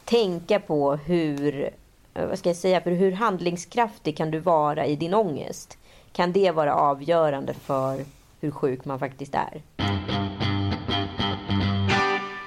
tänka 0.06 0.60
på 0.60 0.96
hur, 0.96 1.70
eh, 2.14 2.26
vad 2.28 2.40
ska 2.40 2.50
jag 2.50 2.56
säga, 2.58 2.82
för 2.82 2.92
hur 2.92 3.12
handlingskraftig 3.12 4.18
kan 4.18 4.32
du 4.32 4.40
vara 4.40 4.86
i 4.86 4.96
din 4.96 5.14
ångest? 5.14 5.78
Kan 6.12 6.32
det 6.32 6.52
vara 6.52 6.76
avgörande 6.76 7.54
för 7.54 8.06
hur 8.42 8.52
sjuk 8.52 8.86
man 8.86 9.00
faktiskt 9.00 9.36
är? 9.36 9.62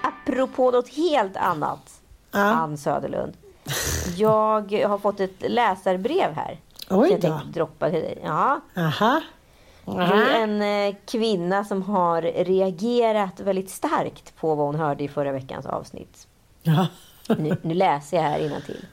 Apropå 0.02 0.70
något 0.70 0.88
helt 0.88 1.36
annat, 1.36 2.00
Ja. 2.32 2.38
Ann 2.40 2.78
Söderlund. 2.78 3.32
Jag 4.16 4.88
har 4.88 4.98
fått 4.98 5.20
ett 5.20 5.50
läsarbrev 5.50 6.32
här. 6.32 6.60
Oj 6.90 7.08
jag 7.10 7.20
då. 7.20 7.28
tänkte 7.28 7.48
droppa 7.48 7.90
till 7.90 8.00
dig. 8.00 8.18
Ja. 8.24 8.60
Aha. 8.76 9.20
Det 9.84 10.02
är 10.02 10.42
en 10.42 10.62
eh, 10.62 10.96
kvinna 11.06 11.64
som 11.64 11.82
har 11.82 12.22
reagerat 12.22 13.40
väldigt 13.40 13.70
starkt 13.70 14.36
på 14.36 14.54
vad 14.54 14.66
hon 14.66 14.74
hörde 14.74 15.04
i 15.04 15.08
förra 15.08 15.32
veckans 15.32 15.66
avsnitt. 15.66 16.26
Ja. 16.62 16.86
Nu, 17.38 17.56
nu 17.62 17.74
läser 17.74 18.16
jag 18.16 18.22
här 18.22 18.60
till. 18.66 18.84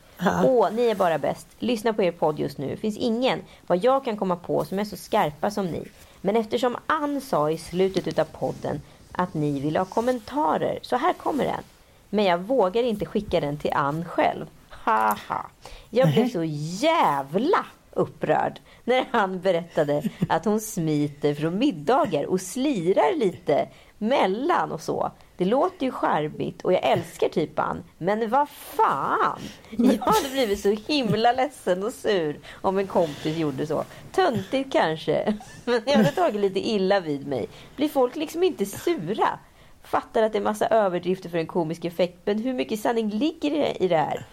Åh, 0.45 0.69
ni 0.71 0.85
är 0.85 0.95
bara 0.95 1.17
bäst. 1.17 1.47
Lyssna 1.59 1.93
på 1.93 2.03
er 2.03 2.11
podd 2.11 2.39
just 2.39 2.57
nu. 2.57 2.77
finns 2.77 2.97
ingen, 2.97 3.39
vad 3.67 3.83
jag 3.83 4.05
kan 4.05 4.17
komma 4.17 4.35
på, 4.35 4.65
som 4.65 4.79
är 4.79 4.85
så 4.85 4.97
skarpa 4.97 5.51
som 5.51 5.65
ni. 5.65 5.87
Men 6.21 6.35
eftersom 6.35 6.77
Ann 6.87 7.21
sa 7.21 7.49
i 7.49 7.57
slutet 7.57 8.07
utav 8.07 8.25
podden 8.25 8.81
att 9.11 9.33
ni 9.33 9.59
vill 9.59 9.77
ha 9.77 9.85
kommentarer, 9.85 10.79
så 10.81 10.95
här 10.95 11.13
kommer 11.13 11.43
den. 11.43 11.63
Men 12.09 12.25
jag 12.25 12.37
vågar 12.37 12.83
inte 12.83 13.05
skicka 13.05 13.39
den 13.39 13.57
till 13.57 13.73
Ann 13.73 14.05
själv. 14.05 14.45
Haha. 14.83 15.49
Jag 15.89 16.13
blev 16.13 16.29
så 16.29 16.43
jävla 16.83 17.65
upprörd 17.91 18.59
när 18.83 19.05
han 19.11 19.41
berättade 19.41 20.03
att 20.29 20.45
hon 20.45 20.59
smiter 20.59 21.33
från 21.33 21.57
middagar 21.57 22.25
och 22.25 22.41
slirar 22.41 23.17
lite 23.17 23.69
mellan 23.97 24.71
och 24.71 24.81
så. 24.81 25.11
Det 25.37 25.45
låter 25.45 25.85
ju 25.85 25.91
charmigt 25.91 26.61
och 26.61 26.73
jag 26.73 26.83
älskar 26.83 27.29
typ 27.29 27.59
han. 27.59 27.83
Men 27.97 28.29
vad 28.29 28.49
fan! 28.49 29.39
Jag 29.69 29.97
hade 29.97 30.29
blivit 30.31 30.59
så 30.59 30.75
himla 30.87 31.31
ledsen 31.31 31.83
och 31.83 31.93
sur 31.93 32.39
om 32.61 32.77
en 32.77 32.87
kompis 32.87 33.37
gjorde 33.37 33.67
så. 33.67 33.83
Töntigt 34.11 34.71
kanske, 34.71 35.37
men 35.65 35.81
jag 35.85 35.97
hade 35.97 36.11
tagit 36.11 36.41
lite 36.41 36.59
illa 36.69 36.99
vid 36.99 37.27
mig. 37.27 37.47
Blir 37.75 37.89
folk 37.89 38.15
liksom 38.15 38.43
inte 38.43 38.65
sura? 38.65 39.39
Fattar 39.83 40.23
att 40.23 40.31
det 40.31 40.39
är 40.39 40.43
massa 40.43 40.67
överdrifter 40.67 41.29
för 41.29 41.37
en 41.37 41.47
komisk 41.47 41.85
effekt, 41.85 42.17
men 42.25 42.39
hur 42.39 42.53
mycket 42.53 42.79
sanning 42.79 43.09
ligger 43.09 43.51
det 43.51 43.83
i 43.83 43.87
det 43.87 43.97
här? 43.97 44.25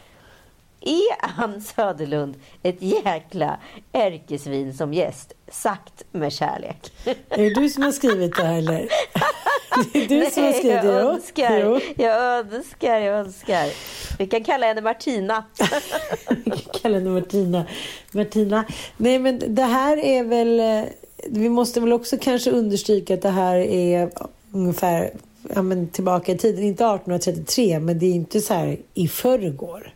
Är 0.81 1.43
Ann 1.45 1.61
Söderlund 1.61 2.35
ett 2.63 2.83
jäkla 2.83 3.61
ärkesvin 3.93 4.75
som 4.75 4.95
gäst? 4.95 5.33
Sagt 5.51 6.05
med 6.13 6.33
kärlek. 6.33 6.93
Är 7.29 7.39
det 7.43 7.55
du 7.55 7.69
som 7.69 7.83
har 7.83 7.93
skrivit 7.93 8.37
det 8.37 8.43
här 8.45 8.59
eller? 8.59 8.89
Det 9.93 10.05
är 10.05 10.09
du 10.09 10.31
som 10.31 10.43
har 10.43 10.51
Nej, 10.51 10.59
skrivit 10.59 10.83
det? 10.83 10.89
jag 10.89 11.15
önskar, 11.15 11.59
Jo. 11.59 11.81
jag 11.97 12.17
önskar, 12.55 12.99
jag 13.01 13.19
önskar. 13.19 13.69
Vi 14.19 14.27
kan 14.27 14.45
kalla 14.45 14.67
henne 14.67 14.81
Martina. 14.81 15.45
Kalla 16.83 16.99
henne 16.99 17.11
Martina. 17.11 17.65
Martina. 18.13 18.65
Nej 18.97 19.19
men 19.19 19.55
det 19.55 19.63
här 19.63 19.97
är 19.97 20.25
väl... 20.25 20.61
eh, 20.61 20.91
Vi 21.27 21.49
måste 21.49 21.81
väl 21.81 21.93
också 21.93 22.17
kanske 22.21 22.51
understryka 22.51 23.15
att 23.15 23.23
det 23.23 23.29
här 23.31 23.57
är 23.57 24.11
ungefär 24.53 25.11
ja, 25.55 25.63
men 25.63 25.89
tillbaka 25.89 26.33
i 26.33 26.39
tiden. 26.39 26.65
Inte 26.65 26.85
1833 26.85 27.81
men 27.81 27.99
det 27.99 28.07
är 28.07 28.13
inte 28.15 28.41
så 28.41 28.55
här 28.55 28.79
i 28.95 29.09
förrgår. 29.09 29.93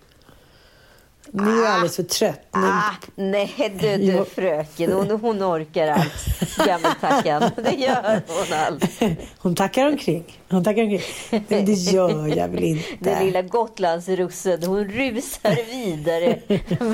Nu 1.37 1.51
är 1.51 1.63
jag 1.63 1.67
alldeles 1.67 1.97
för 1.97 2.03
trött. 2.03 2.41
Nu, 2.55 2.61
Ah, 2.67 2.91
nej 3.15 3.77
du, 3.81 3.97
du 3.97 4.25
fröken, 4.25 4.93
hon, 4.93 5.11
hon 5.11 5.43
orkar 5.43 5.89
allt. 5.89 6.67
Gammeltackan, 6.67 7.51
det 7.57 7.71
gör 7.75 8.23
hon 8.27 8.59
allt. 8.67 8.85
Hon 9.39 9.55
tackar 9.55 9.87
omkring. 9.87 10.25
Hon 10.51 10.65
tackar 10.65 10.83
omkring. 10.83 11.01
Men 11.49 11.65
det 11.67 11.73
gör 11.73 12.27
jag 12.37 12.49
väl 12.49 12.61
Den 12.61 13.13
inte. 13.13 13.25
lilla 13.25 13.43
Gotlandsrussen, 13.43 14.63
hon 14.63 14.85
rusar 14.85 15.67
vidare 15.71 16.41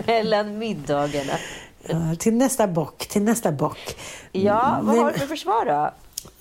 mellan 0.06 0.58
middagarna. 0.58 1.32
Ja, 1.86 1.96
till 2.18 2.34
nästa 2.34 2.66
bock, 2.66 3.06
till 3.06 3.22
nästa 3.22 3.52
bock. 3.52 3.96
Ja, 4.32 4.78
vad 4.82 4.94
Nej, 4.94 5.04
har 5.04 5.12
du 5.12 5.18
för 5.18 5.26
försvar 5.26 5.64
då? 5.64 5.90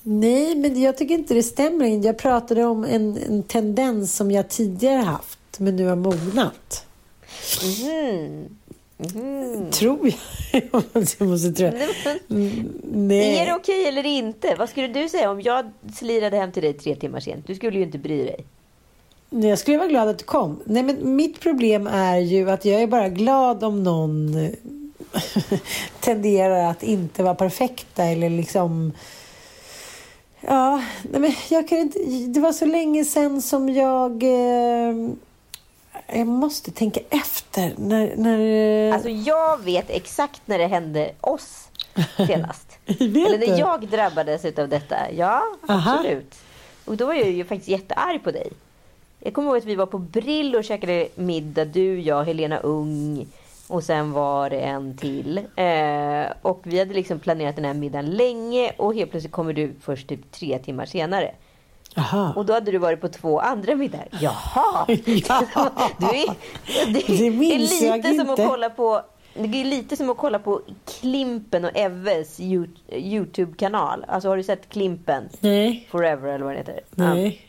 Nej, 0.04 0.56
men 0.56 0.82
jag 0.82 0.98
tycker 0.98 1.14
inte 1.16 1.34
det 1.34 1.44
stämmer. 1.44 2.06
Jag 2.06 2.18
pratade 2.18 2.66
om 2.66 2.84
en, 2.84 3.18
en 3.18 3.44
tendens 3.44 4.16
som 4.16 4.32
jag 4.32 4.50
tidigare 4.50 5.02
haft, 5.02 5.40
men 5.60 5.76
nu 5.76 5.88
har 5.88 5.96
mognat. 5.96 6.86
Mhm. 8.98 9.72
Tror 9.72 10.12
jag. 10.52 10.62
jag 11.20 11.28
måste 11.28 11.52
tro. 11.52 11.68
Mm, 12.30 12.74
Nej. 12.84 13.38
Är 13.38 13.46
det 13.46 13.54
okej 13.56 13.88
eller 13.88 14.06
inte? 14.06 14.56
Vad 14.56 14.70
skulle 14.70 14.88
du 14.88 15.10
säga 15.10 15.32
om 15.32 15.42
jag 15.42 15.72
slirade 15.94 16.38
hem 16.38 16.52
till 16.52 16.64
dig 16.64 16.74
tre 16.74 16.96
timmar 16.96 17.20
sent? 17.20 17.48
Du 17.48 17.56
skulle 17.56 17.78
ju 17.78 17.84
inte 17.84 17.98
bry 17.98 18.24
dig. 18.24 18.46
Nej, 19.30 19.50
Jag 19.50 19.60
skulle 19.60 19.78
vara 19.78 19.88
glad 19.88 20.08
att 20.08 20.18
du 20.20 20.26
kom. 20.26 20.60
Nej, 20.66 20.84
men 20.84 21.16
mitt 21.16 21.40
problem 21.40 21.88
är 21.88 22.18
ju 22.18 22.50
att 22.52 22.66
jag 22.66 22.82
är 22.82 22.88
bara 22.88 23.10
glad 23.10 23.64
om 23.64 23.84
någon 23.84 24.36
eh, 24.46 24.52
tenderar 26.00 26.72
att 26.72 26.84
inte 26.84 27.24
vara 27.24 27.36
perfekta 27.36 28.04
eller 28.04 28.30
liksom... 28.30 28.94
Ja, 30.42 30.84
nej, 31.12 31.22
men 31.22 31.34
jag 31.50 31.68
kan 31.68 31.78
inte... 31.78 32.00
Det 32.28 32.40
var 32.40 32.54
så 32.54 32.66
länge 32.66 33.06
sedan 33.06 33.42
som 33.42 33.70
jag... 33.70 34.24
Eh, 34.24 35.10
jag 36.14 36.28
måste 36.28 36.72
tänka 36.72 37.00
efter. 37.10 37.74
När, 37.78 38.16
när, 38.16 38.94
Alltså 38.94 39.10
jag 39.10 39.64
vet 39.64 39.90
exakt 39.90 40.42
när 40.46 40.58
det 40.58 40.68
hände 40.68 41.12
oss 41.22 41.70
senast. 42.18 42.78
Vet 42.86 43.02
Eller 43.02 43.38
när 43.38 43.48
du? 43.48 43.60
jag 43.60 43.88
drabbades 43.88 44.46
av 44.46 44.70
detta. 44.70 44.96
Ja, 45.12 45.44
Aha. 45.70 45.94
absolut. 45.94 46.36
Och 46.86 46.98
då 46.98 47.06
var 47.06 47.14
jag 47.14 47.30
ju 47.32 47.46
faktiskt 47.46 47.70
jättearg 47.70 48.24
på 48.24 48.32
dig. 48.32 48.52
Jag 49.20 49.34
kommer 49.34 49.48
ihåg 49.48 49.58
att 49.58 49.66
vi 49.66 49.76
var 49.76 49.86
på 49.86 49.98
Brill 49.98 50.56
och 50.56 50.64
käkade 50.64 51.08
middag. 51.16 51.66
Du, 51.66 52.00
jag, 52.02 52.24
Helena 52.24 52.58
Ung 52.58 53.28
och 53.68 53.84
sen 53.84 54.12
var 54.12 54.50
det 54.50 54.60
en 54.60 54.98
till. 54.98 55.38
Eh, 55.38 56.26
och 56.42 56.60
vi 56.64 56.80
hade 56.80 56.94
liksom 56.94 57.20
planerat 57.20 57.56
den 57.56 57.66
här 57.66 57.74
middagen 57.74 58.10
länge 58.12 58.72
och 58.78 58.96
helt 58.96 59.12
plötsligt 59.12 59.32
kommer 59.34 59.54
du 59.54 59.74
först 59.82 60.08
typ 60.08 60.32
tre 60.32 60.60
timmar 60.60 60.86
senare. 60.86 61.32
Aha. 62.00 62.34
Och 62.36 62.46
då 62.46 62.54
hade 62.54 62.72
du 62.72 62.78
varit 62.78 63.02
på 63.02 63.08
två 63.08 63.40
andra 63.40 63.76
middagar. 63.76 64.08
Jaha! 64.22 64.86
Ja. 65.06 65.44
Du 65.98 66.06
är, 66.06 66.36
det, 66.94 67.10
är 67.10 67.60
lite 67.60 68.10
som 68.10 68.30
inte. 68.30 68.44
att 68.44 68.50
kolla 68.50 68.70
på 68.70 69.02
det 69.34 69.62
är 69.62 69.66
lite 69.66 69.98
som 69.98 70.10
att 70.10 70.18
kolla 70.18 70.40
på 70.40 70.62
Klimpen 71.00 71.66
och 71.66 71.72
Eves 71.74 72.40
Yout- 72.40 72.94
Youtube-kanal. 72.94 74.06
Alltså 74.08 74.30
har 74.30 74.38
du 74.38 74.44
sett 74.44 74.70
Klimpen? 74.70 75.30
Nej. 75.40 75.88
Forever 75.92 76.30
eller 76.30 76.46
vad 76.46 76.54
det 76.54 76.58
heter? 76.58 76.82
Nej. 76.92 77.42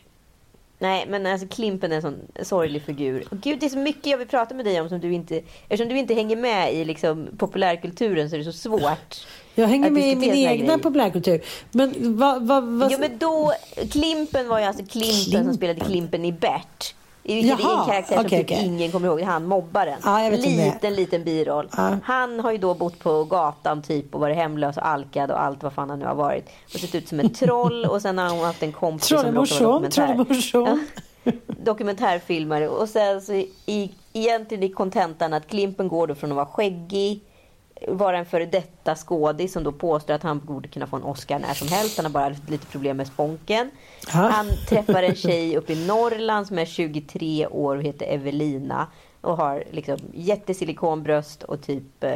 Nej, 0.79 1.05
men 1.09 1.25
alltså 1.25 1.47
Klimpen 1.47 1.91
är 1.91 1.95
en 1.95 2.01
sån 2.01 2.19
sorglig 2.41 2.81
figur. 2.81 3.23
Och 3.31 3.37
gud, 3.37 3.59
det 3.59 3.65
är 3.65 3.69
så 3.69 3.77
mycket 3.77 4.05
jag 4.05 4.17
vill 4.17 4.27
prata 4.27 4.55
med 4.55 4.65
dig 4.65 4.81
om 4.81 4.89
som 4.89 4.99
du 4.99 5.13
inte... 5.13 5.41
Eftersom 5.63 5.87
du 5.89 5.97
inte 5.97 6.13
hänger 6.13 6.35
med 6.35 6.73
i 6.73 6.85
liksom, 6.85 7.27
populärkulturen 7.37 8.29
så 8.29 8.35
är 8.35 8.37
det 8.37 8.45
så 8.45 8.51
svårt. 8.51 9.27
Jag 9.55 9.67
hänger 9.67 9.89
med 9.89 10.11
i 10.11 10.15
min 10.15 10.33
egna 10.33 10.77
populärkultur. 10.77 11.41
Men 11.71 12.17
vad... 12.17 12.47
vad, 12.47 12.63
vad 12.63 12.91
Jo 12.91 12.97
men 12.99 13.17
då, 13.17 13.53
Klimpen 13.91 14.47
var 14.47 14.59
ju 14.59 14.65
alltså 14.65 14.85
Klimpen 14.85 15.23
Klimp. 15.31 15.45
som 15.45 15.53
spelade 15.53 15.79
Klimpen 15.79 16.25
i 16.25 16.31
Bert. 16.31 16.95
Vilket 17.23 17.59
är 17.59 17.63
Jaha, 17.63 17.79
en 17.81 17.89
karaktär 17.89 18.15
som 18.15 18.25
okej, 18.25 18.39
typ 18.39 18.51
okej. 18.51 18.65
ingen 18.65 18.91
kommer 18.91 19.07
ihåg. 19.07 19.21
Han 19.21 19.45
mobbaren. 19.45 19.99
Ja, 20.05 20.17
det 20.17 20.35
är. 20.35 20.65
liten, 20.65 20.95
liten 20.95 21.23
biroll. 21.23 21.69
Ja. 21.77 21.97
Han 22.03 22.39
har 22.39 22.51
ju 22.51 22.57
då 22.57 22.73
bott 22.73 22.99
på 22.99 23.23
gatan 23.23 23.81
typ 23.81 24.15
och 24.15 24.21
varit 24.21 24.35
hemlös 24.35 24.77
och 24.77 24.87
alkad 24.87 25.31
och 25.31 25.43
allt 25.43 25.63
vad 25.63 25.73
fan 25.73 25.89
han 25.89 25.99
nu 25.99 26.05
har 26.05 26.15
varit. 26.15 26.49
Och 26.73 26.79
sett 26.79 26.95
ut 26.95 27.07
som 27.07 27.19
ett 27.19 27.35
troll 27.35 27.85
och 27.85 28.01
sen 28.01 28.17
har 28.17 28.29
hon 28.29 28.45
haft 28.45 28.63
en 28.63 28.71
kompis 28.71 29.07
Trollemorsom, 29.07 29.67
dokumentär. 29.67 30.07
trollemorsom. 30.07 30.85
dokumentärfilmare. 31.47 32.67
Och 32.69 32.89
sen 32.89 33.21
så 33.21 33.33
i, 33.65 33.91
egentligen 34.13 34.63
i 34.63 34.69
kontentan 34.69 35.33
att 35.33 35.47
Klimpen 35.47 35.87
går 35.87 36.07
då 36.07 36.15
från 36.15 36.31
att 36.31 36.35
vara 36.35 36.45
skäggig, 36.45 37.21
vara 37.87 38.17
en 38.17 38.25
före 38.25 38.45
detta 38.45 38.95
skådis 38.95 39.53
som 39.53 39.63
då 39.63 39.71
påstår 39.71 40.13
att 40.13 40.23
han 40.23 40.39
borde 40.39 40.67
kunna 40.67 40.87
få 40.87 40.95
en 40.95 41.03
Oscar 41.03 41.39
när 41.39 41.53
som 41.53 41.67
helst. 41.67 41.97
Han 41.97 42.05
har 42.05 42.11
bara 42.11 42.35
lite 42.47 42.65
problem 42.65 42.97
med 42.97 43.07
sponken. 43.07 43.71
Ja. 44.13 44.13
Han 44.13 44.47
träffar 44.69 45.03
en 45.03 45.15
tjej 45.15 45.57
uppe 45.57 45.73
i 45.73 45.87
Norrland 45.87 46.47
som 46.47 46.59
är 46.59 46.65
23 46.65 47.47
år 47.47 47.75
och 47.75 47.83
heter 47.83 48.05
Evelina. 48.05 48.87
Och 49.21 49.37
har 49.37 49.63
liksom 49.71 49.97
jättesilikonbröst 50.13 51.43
och 51.43 51.61
typ, 51.61 52.03
eh, 52.03 52.11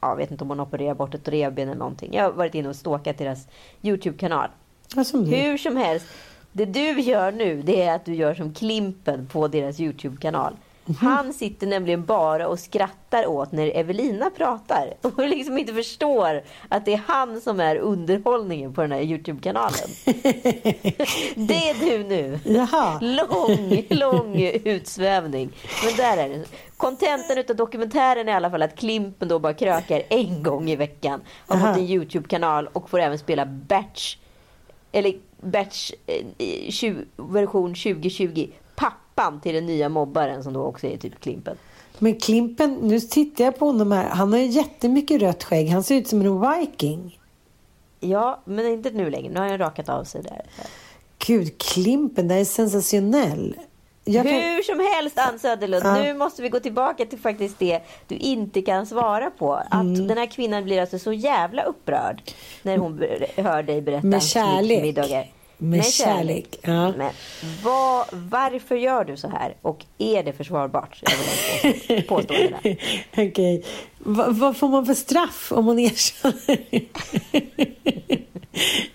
jag 0.00 0.16
vet 0.16 0.30
inte 0.30 0.44
om 0.44 0.50
hon 0.50 0.60
opererar 0.60 0.94
bort 0.94 1.14
ett 1.14 1.28
revben 1.28 1.68
eller 1.68 1.78
någonting. 1.78 2.14
Jag 2.14 2.24
har 2.24 2.32
varit 2.32 2.54
inne 2.54 2.68
och 2.68 2.76
stalkat 2.76 3.18
deras 3.18 3.48
Youtube-kanal. 3.82 4.48
Som. 5.04 5.24
Hur 5.24 5.58
som 5.58 5.76
helst, 5.76 6.06
det 6.52 6.64
du 6.64 7.00
gör 7.00 7.32
nu 7.32 7.62
det 7.62 7.82
är 7.82 7.94
att 7.94 8.04
du 8.04 8.14
gör 8.14 8.34
som 8.34 8.54
Klimpen 8.54 9.26
på 9.32 9.48
deras 9.48 9.80
Youtube-kanal. 9.80 10.56
Mhm. 11.00 11.10
Han 11.12 11.32
sitter 11.32 11.66
nämligen 11.66 12.04
bara 12.04 12.48
och 12.48 12.58
skrattar 12.58 13.26
åt 13.26 13.52
när 13.52 13.76
Evelina 13.76 14.30
pratar. 14.30 14.94
Och 15.02 15.28
liksom 15.28 15.58
inte 15.58 15.74
förstår 15.74 16.42
att 16.68 16.84
det 16.84 16.92
är 16.92 17.02
han 17.06 17.40
som 17.40 17.60
är 17.60 17.76
underhållningen 17.76 18.74
på 18.74 18.80
den 18.80 18.92
här 18.92 19.00
Youtube-kanalen. 19.00 19.88
Det 21.34 21.68
är 21.70 21.90
du 21.90 22.04
nu. 22.04 22.38
Jaha. 22.44 22.98
Lång, 23.00 23.82
lång 23.90 24.40
utsvävning. 24.64 25.50
Men 25.84 25.96
där 25.96 26.16
är 26.16 26.28
det. 26.28 26.44
Kontentan 26.76 27.38
utav 27.38 27.56
dokumentären 27.56 28.28
är 28.28 28.32
i 28.32 28.34
alla 28.34 28.50
fall 28.50 28.62
att 28.62 28.76
Klimpen 28.78 29.28
då 29.28 29.38
bara 29.38 29.54
krökar 29.54 30.02
en 30.08 30.42
gång 30.42 30.70
i 30.70 30.76
veckan. 30.76 31.20
Har 31.46 31.56
Aha. 31.56 31.66
fått 31.68 31.76
en 31.78 31.86
Youtube-kanal 31.86 32.68
och 32.72 32.90
får 32.90 33.00
även 33.00 33.18
spela 33.18 33.46
Batch. 33.46 34.16
Eller 34.92 35.14
Batch 35.40 35.92
eh, 36.06 36.24
i 36.38 36.70
tju- 36.70 37.04
version 37.16 37.74
2020. 37.74 38.48
Pappan 39.14 39.40
till 39.40 39.54
den 39.54 39.66
nya 39.66 39.88
mobbaren 39.88 40.42
som 40.44 40.52
då 40.52 40.62
också 40.64 40.86
är 40.86 40.96
typ 40.96 41.20
Klimpen. 41.20 41.56
Men 41.98 42.20
Klimpen, 42.20 42.74
nu 42.74 43.00
tittar 43.00 43.44
jag 43.44 43.58
på 43.58 43.66
honom 43.66 43.92
här. 43.92 44.08
Han 44.08 44.32
har 44.32 44.40
ju 44.40 44.46
jättemycket 44.46 45.22
rött 45.22 45.44
skägg. 45.44 45.68
Han 45.68 45.82
ser 45.82 45.94
ut 45.94 46.08
som 46.08 46.20
en 46.20 46.60
viking. 46.60 47.18
Ja, 48.00 48.40
men 48.44 48.66
inte 48.66 48.90
nu 48.90 49.10
längre. 49.10 49.32
Nu 49.32 49.40
har 49.40 49.48
han 49.48 49.58
rakat 49.58 49.88
av 49.88 50.04
sig 50.04 50.22
där. 50.22 50.42
Gud, 51.26 51.58
Klimpen, 51.58 52.28
det 52.28 52.34
är 52.34 52.44
sensationell. 52.44 53.56
Jag 54.04 54.24
kan... 54.24 54.32
Hur 54.32 54.62
som 54.62 54.80
helst 54.94 55.18
Ann 55.18 55.38
Söderlund, 55.38 55.84
Ja. 55.86 55.94
nu 56.02 56.14
måste 56.14 56.42
vi 56.42 56.48
gå 56.48 56.60
tillbaka 56.60 57.04
till 57.06 57.18
faktiskt 57.18 57.58
det 57.58 57.80
du 58.08 58.14
inte 58.14 58.62
kan 58.62 58.86
svara 58.86 59.30
på. 59.30 59.54
Att 59.54 59.72
Mm. 59.72 60.06
den 60.08 60.18
här 60.18 60.26
kvinnan 60.26 60.64
blir 60.64 60.80
alltså 60.80 60.98
så 60.98 61.12
jävla 61.12 61.62
upprörd 61.62 62.22
när 62.62 62.76
hon 62.78 63.02
hör 63.36 63.62
dig 63.62 63.80
berätta 63.82 64.06
Med 64.06 64.22
kärlek. 64.22 64.96
Med 65.62 65.84
kärlek, 65.84 66.58
ja. 66.62 66.92
Men 66.96 67.12
vad, 67.64 68.06
varför 68.12 68.76
gör 68.76 69.04
du 69.04 69.16
så 69.16 69.28
här? 69.28 69.56
Och 69.62 69.84
är 69.98 70.22
det 70.22 70.32
försvarbart? 70.32 71.02
Påståendena. 72.08 72.58
Okej. 73.16 73.64
Va, 73.98 74.26
vad 74.28 74.56
får 74.56 74.68
man 74.68 74.86
för 74.86 74.94
straff 74.94 75.52
om 75.52 75.64
man 75.64 75.78
erkänner? 75.78 76.58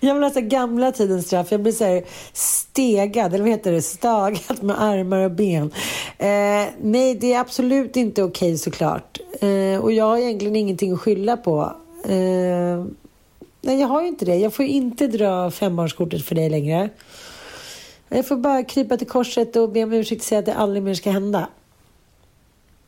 jag 0.00 0.14
vill 0.14 0.22
ha 0.22 0.30
gamla 0.34 0.92
tidens 0.92 1.26
straff. 1.26 1.52
Jag 1.52 1.62
blir 1.62 1.72
så 1.72 1.84
här 1.84 2.04
stegad, 2.32 3.34
eller 3.34 3.44
vad 3.44 3.52
heter 3.52 3.72
det? 3.72 3.82
Stagad 3.82 4.62
med 4.62 4.82
armar 4.82 5.18
och 5.18 5.30
ben. 5.30 5.70
Eh, 6.18 6.64
nej, 6.80 7.14
det 7.14 7.32
är 7.32 7.40
absolut 7.40 7.96
inte 7.96 8.22
okej 8.22 8.58
såklart. 8.58 9.18
Eh, 9.40 9.80
och 9.82 9.92
jag 9.92 10.04
har 10.04 10.18
egentligen 10.18 10.56
ingenting 10.56 10.92
att 10.92 11.00
skylla 11.00 11.36
på. 11.36 11.72
Eh, 12.04 12.84
nej, 13.60 13.80
jag 13.80 13.88
har 13.88 14.02
ju 14.02 14.08
inte 14.08 14.24
det. 14.24 14.36
Jag 14.36 14.54
får 14.54 14.64
inte 14.64 15.06
dra 15.06 15.50
fembarnskortet 15.50 16.24
för 16.24 16.34
dig 16.34 16.50
längre. 16.50 16.90
Jag 18.08 18.28
får 18.28 18.36
bara 18.36 18.62
krypa 18.62 18.96
till 18.96 19.06
korset 19.06 19.56
och 19.56 19.70
be 19.70 19.82
om 19.84 19.92
ursäkt 19.92 20.20
och 20.20 20.24
säga 20.26 20.38
att 20.38 20.46
det 20.46 20.54
aldrig 20.54 20.82
mer 20.82 20.94
ska 20.94 21.10
hända. 21.10 21.48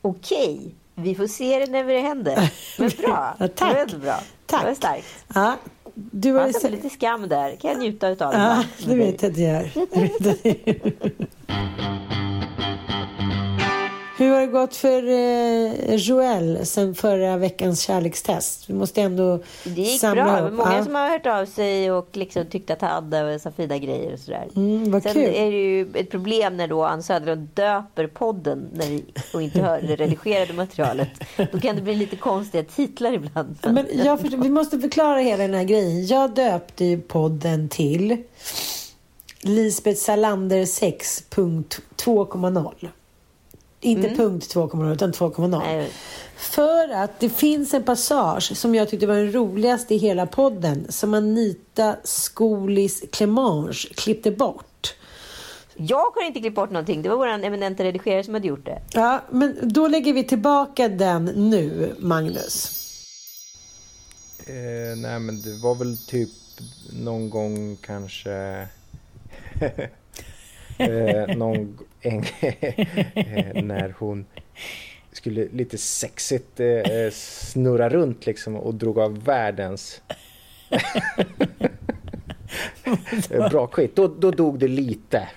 Okej, 0.03 0.75
vi 0.95 1.15
får 1.15 1.27
se 1.27 1.59
det 1.59 1.67
när 1.67 1.85
det 1.85 2.01
händer. 2.01 2.53
Men 2.79 2.89
bra, 2.89 3.37
Ja, 3.39 3.49
tack. 3.49 3.91
det 3.91 3.97
var 3.97 4.05
bra. 4.05 4.21
Tack. 4.47 4.61
Det 4.63 4.67
var 4.69 4.75
starkt. 4.75 5.07
Ja, 5.35 5.57
du 5.95 6.33
har 6.33 6.63
det 6.63 6.71
lite 6.71 6.91
skam 6.91 7.29
där? 7.29 7.57
kan 7.57 7.71
jag 7.71 7.79
njuta 7.81 8.09
utav. 8.09 8.35
Ja, 8.35 8.65
det 8.87 8.95
vet 8.95 9.23
jag 9.23 9.33
att 9.33 9.39
jag 9.39 9.53
gör. 9.53 9.71
Hur 14.21 14.31
har 14.31 14.41
det 14.41 14.47
gått 14.47 14.77
för 14.77 15.09
eh, 15.09 15.95
Joel 15.95 16.67
sen 16.67 16.95
förra 16.95 17.37
veckans 17.37 17.81
kärlekstest? 17.81 18.71
Vi 18.71 18.75
måste 18.75 19.01
ändå 19.03 19.39
Det 19.65 19.71
gick 19.81 20.01
samla 20.01 20.25
bra. 20.25 20.39
Ihop. 20.39 20.53
många 20.53 20.77
Ja. 20.77 20.85
som 20.85 20.95
har 20.95 21.09
hört 21.11 21.27
av 21.27 21.47
sig 21.47 21.91
och 21.93 22.09
liksom 22.13 22.47
tyckt 22.47 22.71
att 22.71 22.81
han 22.81 22.91
hade 23.13 23.39
så 23.39 23.51
fina 23.51 23.79
grejer 23.79 24.13
och 24.13 24.19
sådär. 24.19 24.49
Mm, 24.57 24.91
vad 24.91 25.03
Sen 25.03 25.13
kul. 25.13 25.23
är 25.35 25.51
det 25.51 25.57
ju 25.59 25.89
ett 25.95 26.11
problem 26.11 26.57
när 26.57 26.69
då 26.69 26.85
Ann 26.85 27.03
Söderlund 27.03 27.49
döper 27.55 28.07
podden 28.07 28.69
när 28.73 28.87
vi, 28.87 29.05
och 29.35 29.43
inte 29.43 29.61
hör 29.63 29.81
det 29.83 29.97
redigerade 29.97 30.53
materialet. 30.53 31.09
Då 31.53 31.61
kan 31.61 31.77
det 31.77 31.83
bli 31.83 31.95
lite 31.95 32.17
konstiga 32.17 32.65
titlar 32.65 33.13
ibland. 33.13 33.57
Men 33.63 33.87
jag 34.05 34.21
förstår, 34.21 34.39
vi 34.39 34.51
måste 34.51 34.79
förklara 34.81 35.19
hela 35.21 35.43
den 35.43 35.55
här 35.55 35.65
grejen. 35.65 36.07
Jag 36.07 36.35
döpte 36.35 36.85
ju 36.85 37.01
podden 37.01 37.69
till 37.69 38.17
Lisbeth 39.43 39.99
Salander 40.01 40.65
6.2.0. 40.65 42.89
Inte 43.81 44.09
punkt 44.09 44.55
2.0 44.55 44.95
utan 44.95 45.13
2.0. 45.13 45.45
Mm. 45.45 45.51
Nej. 45.51 45.91
För 46.37 46.89
att 46.89 47.21
det 47.21 47.29
finns 47.29 47.75
en 47.75 47.83
passage 47.83 48.57
som 48.57 48.75
jag 48.75 48.89
tyckte 48.89 49.07
var 49.07 49.15
den 49.15 49.33
roligaste 49.33 49.95
i 49.95 49.99
hela 49.99 50.27
podden 50.27 50.87
som 50.89 51.15
Anita 51.15 51.97
Skolis 52.05 53.05
Clemange 53.13 53.73
klippte 53.95 54.31
bort. 54.31 54.95
Jag 55.77 56.11
har 56.15 56.27
inte 56.27 56.41
klippt 56.41 56.57
bort 56.57 56.71
någonting. 56.71 57.03
Det 57.03 57.09
var 57.09 57.17
vår 57.17 57.27
eminenta 57.27 57.85
redigerare 57.85 58.25
som 58.25 58.35
hade 58.35 58.49
gjort 58.49 58.67
det. 58.67 58.83
Ja, 58.93 59.23
men 59.31 59.59
då 59.63 59.89
lägger 59.89 60.13
vi 60.13 60.25
tillbaka 60.25 60.89
den 60.89 61.25
nu, 61.25 61.95
Magnus. 61.99 62.81
Eh, 64.47 64.97
nej 64.97 65.21
men 65.21 65.43
det 65.43 65.55
var 65.63 65.75
väl 65.75 65.97
typ 65.97 66.31
någon 66.93 67.31
gång 67.31 67.77
kanske 67.77 68.33
eh, 70.79 71.37
någon 71.37 71.79
en, 72.01 72.25
eh, 73.15 73.63
när 73.63 73.95
hon 73.99 74.27
skulle 75.13 75.49
lite 75.53 75.79
sexigt 75.79 76.61
eh, 76.61 77.11
snurra 77.13 77.89
runt 77.89 78.27
liksom 78.27 78.57
och 78.57 78.75
drog 78.75 78.99
av 78.99 79.25
världens 79.25 80.03
bra 83.51 83.67
skit. 83.67 83.97
Då, 83.97 84.09
då 84.09 84.31
dog 84.31 84.59
det 84.59 84.69
lite. 84.69 85.29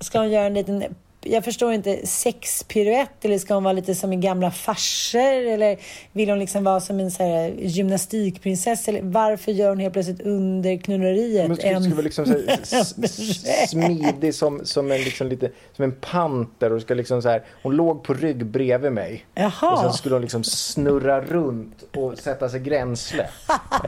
Ska 0.00 0.18
hon 0.18 0.30
göra 0.30 0.46
en 0.46 0.54
liten 0.54 0.84
jag 1.26 1.44
förstår 1.44 1.72
inte, 1.72 2.06
sexpiruett 2.06 3.24
eller 3.24 3.38
ska 3.38 3.54
hon 3.54 3.64
vara 3.64 3.72
lite 3.72 3.94
som 3.94 4.12
i 4.12 4.16
gamla 4.16 4.50
farser 4.50 5.46
eller 5.46 5.76
vill 6.12 6.30
hon 6.30 6.38
liksom 6.38 6.64
vara 6.64 6.80
som 6.80 7.00
en 7.00 7.10
så 7.10 7.22
här, 7.22 7.48
gymnastikprinsessa 7.58 8.90
eller 8.90 9.02
varför 9.02 9.52
gör 9.52 9.68
hon 9.68 9.78
helt 9.78 9.92
plötsligt 9.92 10.20
under 10.20 10.76
knulleriet 10.76 11.48
Men 11.48 11.56
ska, 11.56 11.80
ska 11.80 11.90
vara 11.90 12.02
liksom 12.02 12.26
smidig 13.68 14.34
som, 14.34 14.60
som, 14.64 14.92
en, 14.92 15.00
liksom 15.00 15.26
lite, 15.26 15.50
som 15.72 15.84
en 15.84 15.92
panter 15.92 16.72
och 16.72 16.82
ska 16.82 16.94
liksom 16.94 17.22
så 17.22 17.28
här, 17.28 17.44
hon 17.62 17.76
låg 17.76 18.04
på 18.04 18.14
rygg 18.14 18.46
bredvid 18.46 18.92
mig 18.92 19.26
Jaha. 19.34 19.72
och 19.72 19.78
sen 19.78 19.92
skulle 19.92 20.14
hon 20.14 20.22
liksom 20.22 20.44
snurra 20.44 21.20
runt 21.20 21.96
och 21.96 22.18
sätta 22.18 22.48
sig 22.48 22.60
gränsle 22.60 23.22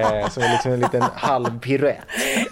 eh, 0.01 0.28
som 0.28 0.43
liksom 0.43 0.72
en 0.72 0.80
liten 0.80 1.03
halvpiruett. 1.14 1.99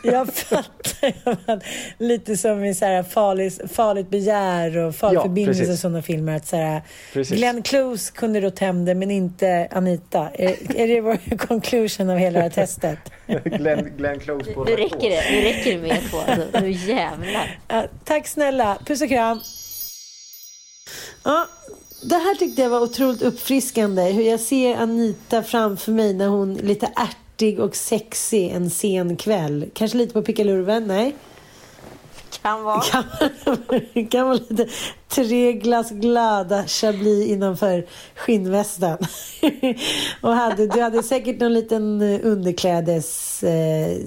jag 0.02 0.34
fattar, 0.34 1.62
lite 2.02 2.36
som 2.36 2.64
i 2.64 2.74
så 2.74 2.84
här 2.84 3.02
farligt, 3.02 3.60
farligt 3.72 4.10
begär 4.10 4.75
och 4.76 4.94
Farlig 4.94 5.48
ja, 5.48 5.72
och 5.72 5.78
sådana 5.78 6.02
filmer. 6.02 6.36
Att 6.36 6.46
så 6.46 6.56
här, 6.56 6.82
Glenn 7.12 7.62
Close 7.62 8.12
kunde 8.12 8.40
då 8.40 8.50
det, 8.50 8.94
men 8.94 9.10
inte 9.10 9.68
Anita. 9.70 10.30
Är, 10.34 10.76
är 10.76 10.88
det 10.88 11.00
vår 11.00 11.36
conclusion 11.46 12.10
av 12.10 12.18
hela 12.18 12.38
det 12.38 12.42
här 12.42 12.50
testet? 12.50 12.98
Glenn, 13.44 13.92
Glenn 13.96 14.20
Close 14.20 14.52
på 14.52 14.64
Nu 14.64 14.76
räcker 14.76 15.10
det. 15.10 15.30
Nu 15.30 15.40
räcker 15.40 15.72
det 15.72 15.78
med 15.78 16.00
två. 16.10 16.18
Alltså, 16.18 16.60
nu 16.60 16.70
jävlar. 16.70 17.58
Ja, 17.68 17.84
tack 18.04 18.26
snälla. 18.26 18.78
Puss 18.86 19.02
och 19.02 19.08
kram. 19.08 19.40
Ja, 21.24 21.46
det 22.02 22.14
här 22.14 22.34
tyckte 22.34 22.62
jag 22.62 22.70
var 22.70 22.80
otroligt 22.80 23.22
uppfriskande. 23.22 24.02
Hur 24.02 24.22
jag 24.22 24.40
ser 24.40 24.76
Anita 24.76 25.42
framför 25.42 25.92
mig 25.92 26.14
när 26.14 26.28
hon 26.28 26.54
lite 26.54 26.90
ärtig 26.96 27.60
och 27.60 27.76
sexig 27.76 28.50
en 28.50 28.70
sen 28.70 29.16
kväll. 29.16 29.66
Kanske 29.74 29.98
lite 29.98 30.12
på 30.12 30.22
pickalurven, 30.22 30.86
nej? 30.86 31.14
Kan 32.46 32.62
vara. 32.62 32.80
Kan, 32.80 33.04
kan 34.10 34.26
vara 34.26 34.38
lite 34.48 34.66
tre 35.08 35.52
glas 35.52 35.90
glada 35.90 36.66
chablis 36.66 37.26
innanför 37.26 37.86
skinnvästen. 38.14 38.98
och 40.20 40.32
hade, 40.32 40.66
du 40.66 40.80
hade 40.80 41.02
säkert 41.02 41.40
någon 41.40 41.54
liten 41.54 42.00
eh, 42.00 42.20
underklädes... 42.22 43.42
Eh, 43.42 43.98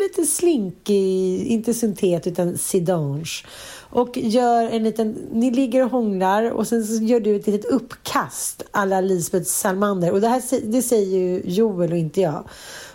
lite 0.00 0.26
slinkig, 0.26 1.46
inte 1.46 1.74
syntet 1.74 2.26
utan 2.26 2.58
sidange. 2.58 3.44
Och 3.90 4.16
gör 4.16 4.70
en 4.70 4.84
liten... 4.84 5.16
Ni 5.32 5.50
ligger 5.50 5.84
och 5.84 5.90
hånglar 5.90 6.50
och 6.50 6.66
sen 6.66 6.84
så 6.84 7.04
gör 7.04 7.20
du 7.20 7.36
ett 7.36 7.46
litet 7.46 7.72
uppkast 7.72 8.62
alla 8.70 9.00
Lisbeth 9.00 9.46
Salmander. 9.46 10.12
Och 10.12 10.20
det 10.20 10.28
här 10.28 10.70
det 10.72 10.82
säger 10.82 11.18
ju 11.18 11.42
Joel 11.44 11.92
och 11.92 11.98
inte 11.98 12.20
jag 12.20 12.44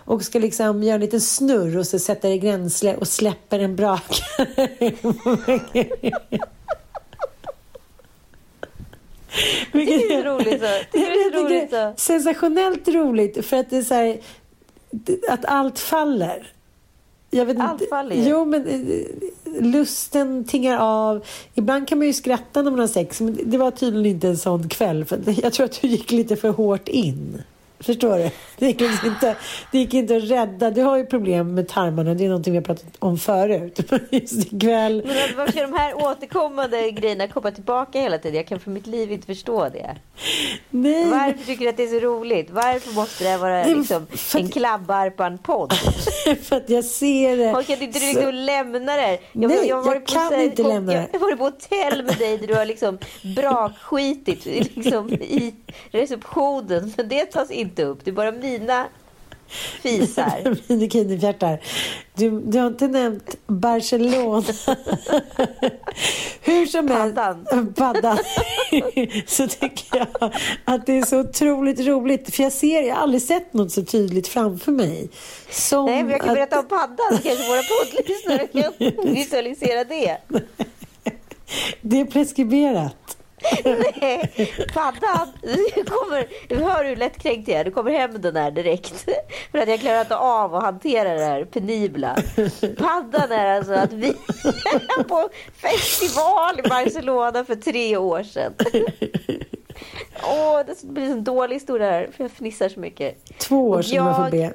och 0.06 0.22
ska 0.22 0.38
liksom 0.38 0.82
göra 0.82 0.94
en 0.94 1.00
liten 1.00 1.20
snurr 1.20 1.78
och 1.78 1.86
så 1.86 1.98
sätter 1.98 2.28
det 2.28 2.38
gränsle 2.38 2.96
och 2.96 3.08
släpper 3.08 3.58
en 3.58 3.76
brakare. 3.76 4.46
det 9.72 10.12
är 10.12 10.24
roligt 10.24 10.60
så. 10.60 10.66
Det 10.92 10.98
är 10.98 11.44
roligt 11.44 11.70
så. 11.70 11.92
Sensationellt 11.96 12.88
roligt 12.88 13.46
för 13.46 13.56
att 13.56 13.70
det 13.70 13.76
är 13.76 13.82
så 13.82 13.94
här, 13.94 14.18
att 15.28 15.44
allt 15.44 15.78
faller. 15.78 16.52
Vet 17.30 17.60
allt 17.60 17.88
faller. 17.90 18.28
Jo, 18.28 18.44
men 18.44 18.66
eh, 18.66 19.62
lusten 19.62 20.44
tingar 20.44 20.78
av. 20.78 21.24
Ibland 21.54 21.88
kan 21.88 21.98
man 21.98 22.06
ju 22.06 22.12
skratta 22.12 22.62
när 22.62 22.70
man 22.70 22.80
har 22.80 22.86
sex, 22.86 23.20
men 23.20 23.38
det 23.50 23.58
var 23.58 23.70
tydligen 23.70 24.06
inte 24.06 24.28
en 24.28 24.36
sån 24.36 24.68
kväll. 24.68 25.04
För 25.04 25.42
jag 25.42 25.52
tror 25.52 25.64
att 25.64 25.82
du 25.82 25.88
gick 25.88 26.10
lite 26.10 26.36
för 26.36 26.48
hårt 26.48 26.88
in. 26.88 27.42
Förstår 27.80 28.18
du? 28.18 28.30
Det 28.58 28.66
gick, 28.66 28.80
liksom 28.80 29.08
inte, 29.12 29.36
det 29.72 29.78
gick 29.78 29.94
inte 29.94 30.16
att 30.16 30.22
rädda. 30.22 30.70
Du 30.70 30.82
har 30.82 30.96
ju 30.96 31.06
problem 31.06 31.54
med 31.54 31.68
tarmarna. 31.68 32.14
Det 32.14 32.24
är 32.24 32.28
någonting 32.28 32.52
vi 32.52 32.58
har 32.58 32.64
pratat 32.64 32.96
om 32.98 33.18
förut. 33.18 33.80
Just 34.10 34.52
ikväll. 34.52 35.02
Men 35.06 35.36
varför 35.36 35.60
de 35.60 35.72
här 35.72 35.94
återkommande 35.94 36.90
grejerna 36.90 37.28
komma 37.28 37.50
tillbaka 37.50 38.00
hela 38.00 38.18
tiden? 38.18 38.36
Jag 38.36 38.46
kan 38.46 38.60
för 38.60 38.70
mitt 38.70 38.86
liv 38.86 39.12
inte 39.12 39.26
förstå 39.26 39.68
det. 39.68 39.96
Nej. 40.70 41.10
Varför 41.10 41.44
tycker 41.46 41.64
du 41.64 41.68
att 41.68 41.76
det 41.76 41.82
är 41.82 42.00
så 42.00 42.06
roligt? 42.06 42.50
Varför 42.50 42.94
måste 42.94 43.24
det 43.24 43.38
vara 43.38 43.64
liksom, 43.66 44.06
på 45.16 45.22
en 45.22 45.38
podd? 45.38 45.72
för 46.42 46.56
att 46.56 46.70
jag 46.70 46.84
ser 46.84 47.36
det. 47.36 47.64
kan 47.66 47.82
inte 47.82 47.98
du 47.98 48.06
liksom 48.06 48.34
lämna 48.34 48.96
det? 48.96 49.18
Jag, 49.32 49.48
Nej, 49.48 49.68
jag, 49.68 49.86
jag 49.86 50.06
kan 50.06 50.28
på, 50.28 50.34
inte 50.34 50.62
lämna 50.62 50.92
det. 50.92 51.08
Jag 51.12 51.20
har 51.20 51.26
varit 51.26 51.38
på 51.38 51.44
hotell 51.44 52.04
med 52.04 52.18
dig 52.18 52.38
där 52.38 52.46
du 52.46 52.54
har 52.54 52.64
liksom 52.64 52.98
brakskitit 53.36 54.44
liksom, 54.44 55.12
i 55.12 55.54
receptionen. 55.90 56.92
Men 56.96 57.08
det 57.08 57.24
tas 57.24 57.50
inte 57.50 57.65
inte 57.66 57.84
upp. 57.84 58.04
Det 58.04 58.10
är 58.10 58.14
bara 58.14 58.32
mina 58.32 58.86
fisar. 59.82 60.56
Minikini-fjärtar. 60.68 61.60
Du, 62.14 62.40
du 62.40 62.58
har 62.58 62.66
inte 62.66 62.88
nämnt 62.88 63.36
Barcelona. 63.46 64.44
Hur 66.40 66.66
som 66.66 66.88
helst. 66.88 67.16
Paddan. 67.16 67.74
Paddan. 67.74 68.18
så 69.26 69.48
tycker 69.48 69.98
jag 69.98 70.32
att 70.64 70.86
det 70.86 70.98
är 70.98 71.02
så 71.02 71.20
otroligt 71.20 71.80
roligt. 71.80 72.34
För 72.34 72.42
jag 72.42 72.52
ser, 72.52 72.82
jag 72.82 72.94
har 72.94 73.02
aldrig 73.02 73.22
sett 73.22 73.54
något 73.54 73.72
så 73.72 73.84
tydligt 73.84 74.28
framför 74.28 74.72
mig. 74.72 75.08
Som 75.50 75.86
Nej, 75.86 76.02
men 76.02 76.12
jag 76.12 76.20
kan 76.20 76.30
att... 76.30 76.34
berätta 76.34 76.58
om 76.58 76.68
paddan. 76.68 77.18
Kanske 77.22 77.48
våra 77.48 77.62
poddlyssnare 77.62 78.46
kan 78.46 79.14
visualisera 79.14 79.84
det. 79.84 80.18
det 81.80 82.00
är 82.00 82.04
preskriberat. 82.04 83.16
Nej, 83.64 84.50
paddan. 84.74 85.28
Du 85.42 85.84
kommer, 85.84 86.28
du 86.48 86.56
hör 86.56 86.84
hur 86.84 86.96
lättkränkt 86.96 87.48
jag 87.48 87.60
är. 87.60 87.64
Du 87.64 87.70
kommer 87.70 87.90
hem 87.90 88.20
den 88.20 88.36
här 88.36 88.50
direkt. 88.50 89.04
För 89.50 89.58
att 89.58 89.68
jag 89.68 89.80
klarar 89.80 90.00
inte 90.00 90.16
av 90.16 90.54
att 90.54 90.62
hantera 90.62 91.14
det 91.14 91.24
här 91.24 91.44
penibla. 91.44 92.16
Paddan 92.78 93.32
är 93.32 93.56
alltså 93.56 93.72
att 93.72 93.92
vi 93.92 94.08
är 94.08 95.02
på 95.02 95.28
festival 95.54 96.60
i 96.60 96.68
Barcelona 96.68 97.44
för 97.44 97.56
tre 97.56 97.96
år 97.96 98.22
sedan. 98.22 98.54
Åh, 100.22 100.60
det 100.66 100.82
blir 100.82 101.10
en 101.10 101.24
dålig 101.24 101.56
historia 101.56 101.90
här. 101.90 102.10
För 102.16 102.24
jag 102.24 102.30
fnissar 102.30 102.68
så 102.68 102.80
mycket. 102.80 103.38
Två 103.38 103.70
år 103.70 103.82
sedan 103.82 104.06
jag... 104.06 104.16
får 104.16 104.30
be. 104.30 104.52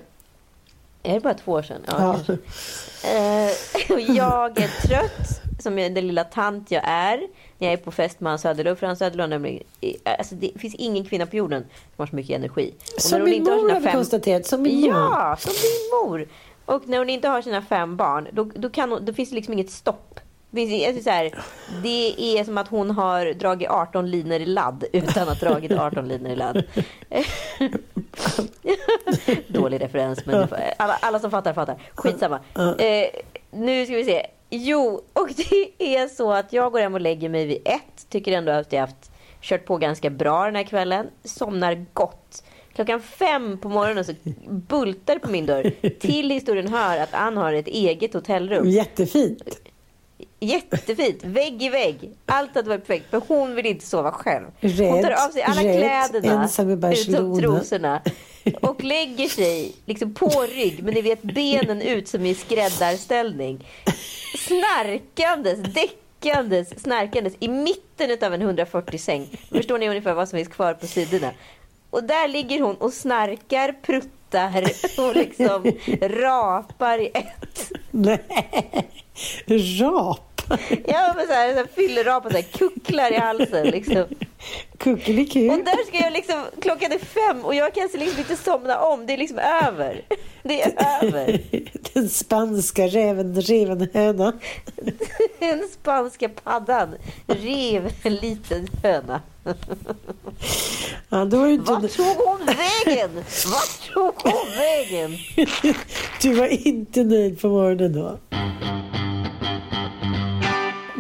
Är 1.04 1.14
det 1.14 1.20
bara 1.20 1.34
två 1.34 1.52
år 1.52 1.62
sedan? 1.62 1.82
Ja. 1.88 2.20
ja. 2.28 2.34
Eh, 3.10 3.52
jag 4.16 4.60
är 4.60 4.88
trött, 4.88 5.42
som 5.60 5.76
den 5.76 5.94
lilla 5.94 6.24
tant 6.24 6.72
jag 6.72 6.84
är 6.86 7.22
när 7.62 7.68
jag 7.68 7.80
är 7.80 7.84
på 7.84 7.92
fest 7.92 8.20
med 8.20 8.32
Hans 8.32 8.42
Söderlund. 8.42 8.78
För 8.78 8.88
Hans 8.88 9.00
Söderlund 9.00 9.60
alltså 10.04 10.36
det 10.36 10.52
finns 10.60 10.76
ingen 10.76 11.06
kvinna 11.06 11.26
på 11.26 11.36
jorden 11.36 11.62
som 11.62 11.96
har 11.98 12.06
så 12.06 12.16
mycket 12.16 12.36
energi. 12.36 12.74
Och 12.96 13.02
som 13.02 13.24
min 13.24 13.44
mor 13.44 13.70
har 13.70 13.80
vi 13.80 13.86
fem... 13.86 13.94
konstaterat. 13.94 14.46
Som 14.46 14.62
min 14.62 14.82
mor. 14.82 14.90
Ja, 14.92 15.38
som 15.40 15.52
min 15.52 16.10
mor. 16.10 16.28
Och 16.66 16.88
när 16.88 16.98
hon 16.98 17.10
inte 17.10 17.28
har 17.28 17.42
sina 17.42 17.62
fem 17.62 17.98
barn, 17.98 18.28
då, 18.32 18.44
då, 18.56 18.70
kan 18.70 18.92
hon, 18.92 19.06
då 19.06 19.14
finns 19.14 19.30
det 19.30 19.36
liksom 19.36 19.54
inget 19.54 19.72
stopp. 19.72 20.20
Det 20.50 20.62
är, 20.62 21.02
så 21.02 21.10
här, 21.10 21.32
det 21.84 22.38
är 22.38 22.44
som 22.44 22.58
att 22.58 22.68
hon 22.68 22.92
har 22.92 23.34
dragit 23.34 23.70
18 23.70 24.12
linor 24.12 24.40
i 24.40 24.46
ladd 24.46 24.84
utan 24.94 25.30
att 25.30 25.42
ha 25.42 25.50
dragit 25.50 25.72
18 25.72 26.08
linor 26.08 26.32
i 26.32 26.36
ladd. 26.36 26.64
Dålig 29.48 29.82
referens, 29.82 30.26
men 30.26 30.48
alla, 30.78 30.94
alla 31.02 31.20
som 31.20 31.32
fattar 31.32 31.54
fattar. 31.54 31.82
Skitsamma. 31.96 32.40
Eh, 32.56 33.08
nu 33.52 33.86
ska 33.86 33.96
vi 33.96 34.06
se. 34.06 34.26
Jo, 34.54 35.02
och 35.14 35.30
det 35.36 35.96
är 35.96 36.08
så 36.08 36.32
att 36.32 36.54
jag 36.54 36.72
går 36.72 36.80
hem 36.80 36.94
och 36.94 37.02
lägger 37.02 37.30
mig 37.30 37.46
vid 37.46 37.62
ett. 37.66 38.10
Tycker 38.10 38.32
ändå 38.32 38.52
att 38.52 38.74
jag 38.74 38.80
haft 38.82 39.12
kört 39.42 39.66
på 39.66 39.78
ganska 39.78 40.10
bra 40.10 40.46
den 40.46 40.56
här 40.56 40.64
kvällen. 40.64 41.08
Somnar 41.24 41.86
gott. 41.94 42.44
Klockan 42.74 43.02
fem 43.02 43.58
på 43.58 43.70
morgonen 43.70 44.06
så 44.06 44.14
bultar 44.50 45.14
det 45.14 45.20
på 45.20 45.32
min 45.32 45.46
dörr. 45.46 45.72
Till 46.00 46.30
historien 46.30 46.68
hör 46.68 46.98
att 46.98 47.14
Ann 47.14 47.38
har 47.38 47.54
ett 47.54 47.68
eget 47.68 48.14
hotellrum. 48.14 48.70
Jättefint. 48.70 49.60
Jättefint. 50.40 51.24
Vägg 51.24 51.64
i 51.64 51.70
vägg. 51.70 52.12
Allt 52.26 52.56
hade 52.56 52.70
varit 52.70 52.88
perfekt. 52.88 53.10
För 53.10 53.22
hon 53.28 53.56
vill 53.56 53.66
inte 53.66 53.86
sova 53.86 54.12
själv. 54.12 54.46
Hon 54.62 55.02
tar 55.02 55.12
av 55.12 55.30
sig 55.32 55.42
alla 55.44 55.62
kläderna. 56.12 56.34
Utom 57.12 57.40
trosorna. 57.42 58.02
Och 58.62 58.84
lägger 58.84 59.28
sig 59.28 59.76
liksom 59.86 60.14
på 60.14 60.46
rygg. 60.56 60.84
Men 60.84 60.94
ni 60.94 61.02
vet 61.02 61.22
benen 61.22 61.82
ut 61.82 62.08
som 62.08 62.26
i 62.26 62.36
skräddarställning. 62.36 63.68
Snarkandes, 64.38 65.60
däckandes, 65.60 66.82
snarkandes 66.82 67.34
i 67.40 67.48
mitten 67.48 68.18
av 68.22 68.34
en 68.34 68.42
140 68.42 68.98
säng. 68.98 69.28
Förstår 69.52 69.78
ni 69.78 69.90
ungefär 69.90 70.14
vad 70.14 70.30
som 70.30 70.38
finns 70.38 70.50
kvar 70.50 70.74
på 70.74 70.88
sidorna? 70.88 71.32
Och 71.90 72.04
där 72.04 72.28
ligger 72.28 72.62
hon 72.62 72.76
och 72.76 72.94
snarkar, 72.94 73.76
pruttar 73.82 74.64
och 74.98 75.16
liksom 75.16 75.72
rapar 76.02 77.00
i 77.02 77.12
ett. 77.14 77.72
Nej, 77.92 78.22
rap? 79.48 80.31
Ja, 80.86 81.14
men 81.18 81.28
så 81.28 81.34
här, 81.34 81.54
så 81.54 81.58
här 81.58 81.68
fyllerap 81.76 82.26
och 82.26 82.32
så 82.32 82.38
här, 82.38 82.44
kucklar 82.44 83.12
i 83.12 83.18
halsen 83.18 83.68
liksom. 83.68 84.06
Kuckeliku. 84.78 85.50
Och 85.50 85.66
där 85.66 85.88
ska 85.88 85.98
jag 85.98 86.14
liksom, 86.14 86.46
klockan 86.62 86.92
är 86.92 87.00
fem 87.00 87.46
och 87.46 87.56
jag 87.56 87.74
kan 87.74 87.90
liksom 87.94 88.20
inte 88.20 88.36
somna 88.36 88.80
om. 88.80 89.06
Det 89.06 89.14
är 89.14 89.18
liksom 89.18 89.40
över. 89.40 90.02
Det 90.44 90.62
är 90.62 91.04
över. 91.04 91.42
Den 91.94 92.10
spanska 92.10 92.88
räven, 92.88 93.42
rävenhöna. 93.42 94.34
Den 95.40 95.68
spanska 95.74 96.30
paddan 96.30 96.96
rev 97.28 97.92
en 98.04 98.16
liten 98.16 98.68
höna. 98.84 99.22
Ja, 101.10 101.26
då 101.26 101.38
var 101.38 101.48
inte, 101.48 101.72
Vart 101.72 101.92
tog 101.92 102.06
hon 102.06 102.40
vägen? 102.46 103.16
Vart 103.26 103.94
tog 103.94 104.14
hon 104.34 104.58
vägen? 104.58 105.18
du 106.22 106.34
var 106.34 106.68
inte 106.68 107.04
nöjd 107.04 107.42
på 107.42 107.48
morgonen 107.48 107.94
då. 107.94 108.20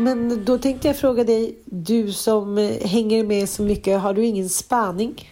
Men 0.01 0.45
då 0.45 0.57
tänkte 0.57 0.87
jag 0.87 0.97
fråga 0.97 1.23
dig, 1.23 1.55
du 1.65 2.11
som 2.11 2.57
eh, 2.57 2.87
hänger 2.87 3.23
med 3.23 3.49
så 3.49 3.63
mycket, 3.63 3.99
har 4.01 4.13
du 4.13 4.25
ingen 4.25 4.49
spaning? 4.49 5.29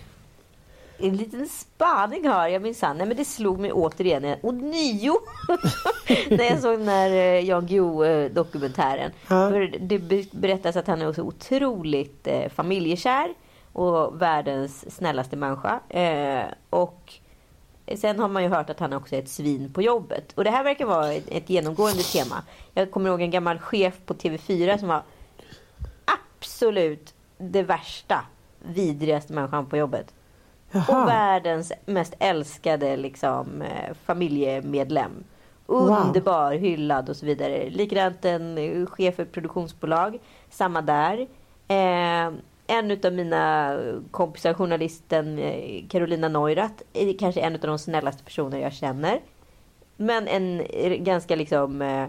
En 0.98 1.18
liten 1.18 1.48
spaning 1.48 2.28
har 2.28 2.48
jag 2.48 2.62
minsann. 2.62 2.98
Nej 2.98 3.08
men 3.08 3.18
det 3.18 3.26
slog 3.26 3.60
mig 3.60 3.72
återigen 3.72 4.36
och 4.42 4.54
nio 4.54 5.14
när 6.30 6.44
jag 6.44 6.60
såg 6.60 6.80
den 6.80 6.88
här 6.88 7.10
eh, 7.12 7.46
Jan 7.46 7.66
Guillou 7.68 8.30
dokumentären. 8.30 9.12
Ja. 9.30 9.50
För 9.50 9.78
det 9.80 10.00
be- 10.00 10.26
berättas 10.32 10.76
att 10.76 10.88
han 10.88 11.02
är 11.02 11.14
så 11.14 11.22
otroligt 11.24 12.28
eh, 12.28 12.50
familjekär 12.50 13.34
och 13.74 14.22
världens 14.22 14.96
snällaste 14.96 15.36
människa. 15.36 15.80
Och 16.70 17.14
sen 17.98 18.20
har 18.20 18.28
man 18.28 18.44
ju 18.44 18.50
hört 18.50 18.70
att 18.70 18.80
han 18.80 18.94
också 18.94 19.16
är 19.16 19.20
ett 19.20 19.30
svin 19.30 19.74
på 19.74 19.82
jobbet. 19.82 20.34
Och 20.34 20.44
det 20.44 20.50
här 20.50 20.64
verkar 20.64 20.86
vara 20.86 21.14
ett, 21.14 21.28
ett 21.28 21.50
genomgående 21.50 22.04
tema. 22.04 22.44
Jag 22.74 22.92
kommer 22.92 23.10
ihåg 23.10 23.22
en 23.22 23.32
gammal 23.32 23.60
chef 23.60 23.94
på 24.06 24.14
TV4 24.14 24.78
som 24.78 24.88
var 24.88 25.02
absolut 26.06 27.14
det 27.38 27.64
värsta, 27.64 28.22
vidrigaste 28.60 29.34
människan 29.34 29.66
på 29.66 29.78
jobbet. 29.78 30.14
Och 30.72 30.76
Jaha. 30.76 31.06
världens 31.06 31.72
mest 31.86 32.14
älskade 32.20 32.98
liksom, 32.98 33.62
eh, 33.62 33.94
familjemedlem. 34.06 35.24
Wow. 35.66 35.90
Underbar, 35.90 36.52
hyllad 36.52 37.10
och 37.10 37.16
så 37.16 37.26
vidare. 37.26 37.70
Likadant 37.70 38.26
en 38.26 38.58
eh, 38.58 38.86
chef 38.86 39.16
för 39.16 39.24
ett 39.24 39.32
produktionsbolag. 39.32 40.20
Samma 40.50 40.82
där. 40.82 41.28
Eh, 41.68 42.32
en 42.70 43.00
av 43.04 43.14
mina 43.14 43.76
kompisar, 44.12 44.54
journalisten 44.54 45.40
eh, 45.40 45.88
Carolina 45.90 46.28
Neurath, 46.28 46.84
är 46.94 47.18
kanske 47.18 47.42
en 47.42 47.54
av 47.56 47.62
de 47.62 47.80
snällaste 47.80 48.24
personer 48.24 48.60
jag 48.60 48.74
känner. 48.74 49.20
Men 49.98 50.28
en 50.28 50.64
ganska 51.04 51.36
liksom 51.36 51.82
eh, 51.82 52.08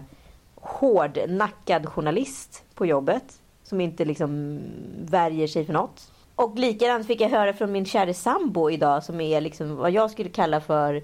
hårdnackad 0.55 1.89
journalist 1.89 2.63
på 2.75 2.85
jobbet. 2.85 3.41
Som 3.63 3.81
inte 3.81 4.05
liksom 4.05 4.59
värjer 4.99 5.47
sig 5.47 5.65
för 5.65 5.73
något. 5.73 6.11
Och 6.35 6.59
likadant 6.59 7.07
fick 7.07 7.21
jag 7.21 7.29
höra 7.29 7.53
från 7.53 7.71
min 7.71 7.85
kära 7.85 8.13
sambo 8.13 8.69
idag 8.69 9.03
som 9.03 9.21
är 9.21 9.41
liksom 9.41 9.75
vad 9.75 9.91
jag 9.91 10.11
skulle 10.11 10.29
kalla 10.29 10.61
för 10.61 11.03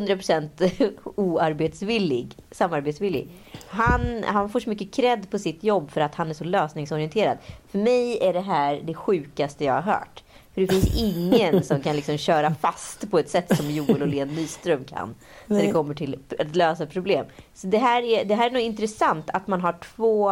100% 0.00 0.92
oarbetsvillig, 1.16 2.36
samarbetsvillig. 2.50 3.28
Han, 3.68 4.24
han 4.26 4.48
får 4.50 4.60
så 4.60 4.68
mycket 4.68 4.94
cred 4.94 5.30
på 5.30 5.38
sitt 5.38 5.64
jobb 5.64 5.90
för 5.90 6.00
att 6.00 6.14
han 6.14 6.30
är 6.30 6.34
så 6.34 6.44
lösningsorienterad. 6.44 7.38
För 7.68 7.78
mig 7.78 8.18
är 8.22 8.32
det 8.32 8.40
här 8.40 8.80
det 8.84 8.94
sjukaste 8.94 9.64
jag 9.64 9.74
har 9.74 9.82
hört. 9.82 10.22
För 10.54 10.60
det 10.60 10.66
finns 10.66 10.96
ingen 10.96 11.62
som 11.64 11.80
kan 11.80 11.96
liksom 11.96 12.18
köra 12.18 12.54
fast 12.54 13.10
på 13.10 13.18
ett 13.18 13.30
sätt 13.30 13.56
som 13.56 13.70
Joel 13.70 14.02
Åhlén 14.02 14.28
Nyström 14.28 14.84
kan. 14.84 15.14
När 15.46 15.56
det 15.56 15.62
Nej. 15.62 15.72
kommer 15.72 15.94
till 15.94 16.18
att 16.38 16.56
lösa 16.56 16.86
problem. 16.86 17.26
Så 17.54 17.66
det 17.66 17.78
här 17.78 18.02
är, 18.02 18.24
det 18.24 18.34
här 18.34 18.46
är 18.46 18.50
nog 18.50 18.62
intressant 18.62 19.30
att 19.30 19.46
man 19.46 19.60
har 19.60 19.72
två 19.96 20.30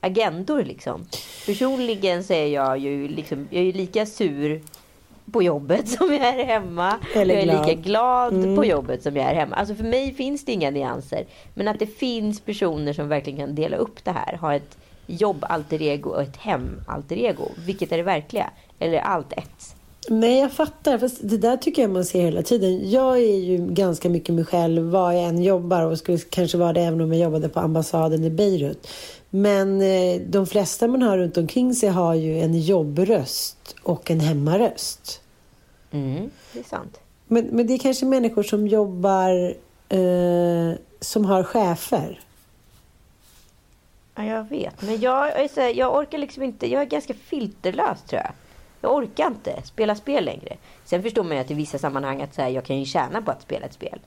agendor 0.00 0.62
liksom. 0.62 1.06
Personligen 1.46 2.24
så 2.24 2.32
är 2.32 2.46
jag 2.46 2.78
ju 2.78 3.08
liksom, 3.08 3.48
jag 3.50 3.64
är 3.64 3.72
lika 3.72 4.06
sur 4.06 4.62
på 5.32 5.42
jobbet 5.42 5.88
som 5.98 6.12
jag 6.12 6.26
är 6.40 6.44
hemma. 6.44 6.94
Eller 7.14 7.34
jag 7.34 7.42
är 7.42 7.46
glad. 7.46 7.66
lika 7.66 7.80
glad 7.80 8.32
Mm. 8.34 8.56
på 8.56 8.64
jobbet 8.64 9.02
som 9.02 9.16
jag 9.16 9.30
är 9.30 9.34
hemma. 9.34 9.56
Alltså 9.56 9.74
för 9.74 9.84
mig 9.84 10.14
finns 10.14 10.44
det 10.44 10.52
inga 10.52 10.70
nyanser. 10.70 11.24
Men 11.54 11.68
att 11.68 11.78
det 11.78 11.86
finns 11.86 12.40
personer 12.40 12.92
som 12.92 13.08
verkligen 13.08 13.38
kan 13.38 13.54
dela 13.54 13.76
upp 13.76 14.04
det 14.04 14.10
här. 14.10 14.36
Ha 14.36 14.54
ett 14.54 14.76
jobb 15.06 15.44
alter 15.48 15.82
ego 15.82 16.10
och 16.10 16.22
ett 16.22 16.36
hem 16.36 16.80
alter 16.88 17.16
ego. 17.16 17.48
Vilket 17.66 17.92
är 17.92 17.96
det 17.96 18.02
verkliga? 18.02 18.50
Eller 18.78 18.98
allt 18.98 19.32
ett? 19.32 19.76
Nej, 20.08 20.38
jag 20.40 20.52
fattar. 20.52 20.98
Fast 20.98 21.18
det 21.28 21.38
där 21.38 21.56
tycker 21.56 21.82
jag 21.82 21.90
man 21.90 22.04
ser 22.04 22.20
hela 22.20 22.42
tiden. 22.42 22.90
Jag 22.90 23.16
är 23.18 23.36
ju 23.36 23.56
ganska 23.56 24.08
mycket 24.08 24.34
mig 24.34 24.44
själv 24.44 24.82
var 24.82 25.12
jag 25.12 25.24
än 25.24 25.42
jobbar 25.42 25.82
och 25.82 25.98
skulle 25.98 26.18
kanske 26.18 26.58
vara 26.58 26.72
det 26.72 26.80
även 26.80 27.00
om 27.00 27.12
jag 27.12 27.22
jobbade 27.22 27.48
på 27.48 27.60
ambassaden 27.60 28.24
i 28.24 28.30
Beirut. 28.30 28.88
Men 29.30 29.82
eh, 29.82 30.20
de 30.20 30.46
flesta 30.46 30.88
man 30.88 31.02
har 31.02 31.18
runt 31.18 31.36
omkring 31.36 31.74
sig 31.74 31.88
har 31.88 32.14
ju 32.14 32.40
en 32.40 32.60
jobbröst 32.60 33.74
och 33.82 34.10
en 34.10 34.20
hemmaröst. 34.20 35.20
Mm, 35.90 36.30
det 36.52 36.58
är 36.58 36.64
sant. 36.64 37.00
Men, 37.26 37.44
men 37.44 37.66
det 37.66 37.74
är 37.74 37.78
kanske 37.78 38.06
människor 38.06 38.42
som 38.42 38.68
jobbar 38.68 39.54
eh, 39.88 40.78
som 41.00 41.24
har 41.24 41.42
chefer. 41.42 42.20
Ja, 44.14 44.24
jag 44.24 44.48
vet. 44.48 44.82
Men 44.82 45.00
jag, 45.00 45.32
här, 45.56 45.78
jag 45.78 45.96
orkar 45.96 46.18
liksom 46.18 46.42
inte. 46.42 46.70
Jag 46.70 46.82
är 46.82 46.86
ganska 46.86 47.14
filterlös 47.14 48.02
tror 48.02 48.22
jag. 48.22 48.32
Jag 48.80 48.94
orkar 48.94 49.26
inte 49.26 49.62
spela 49.64 49.94
spel 49.94 50.24
längre. 50.24 50.56
Sen 50.84 51.02
förstår 51.02 51.22
man 51.22 51.36
ju 51.36 51.42
att 51.42 51.50
i 51.50 51.54
vissa 51.54 51.78
sammanhang 51.78 52.22
att 52.22 52.34
så 52.34 52.42
här, 52.42 52.48
jag 52.48 52.64
kan 52.64 52.78
ju 52.78 52.84
tjäna 52.84 53.22
på 53.22 53.30
att 53.30 53.42
spela 53.42 53.66
ett 53.66 53.72
spel. 53.72 53.98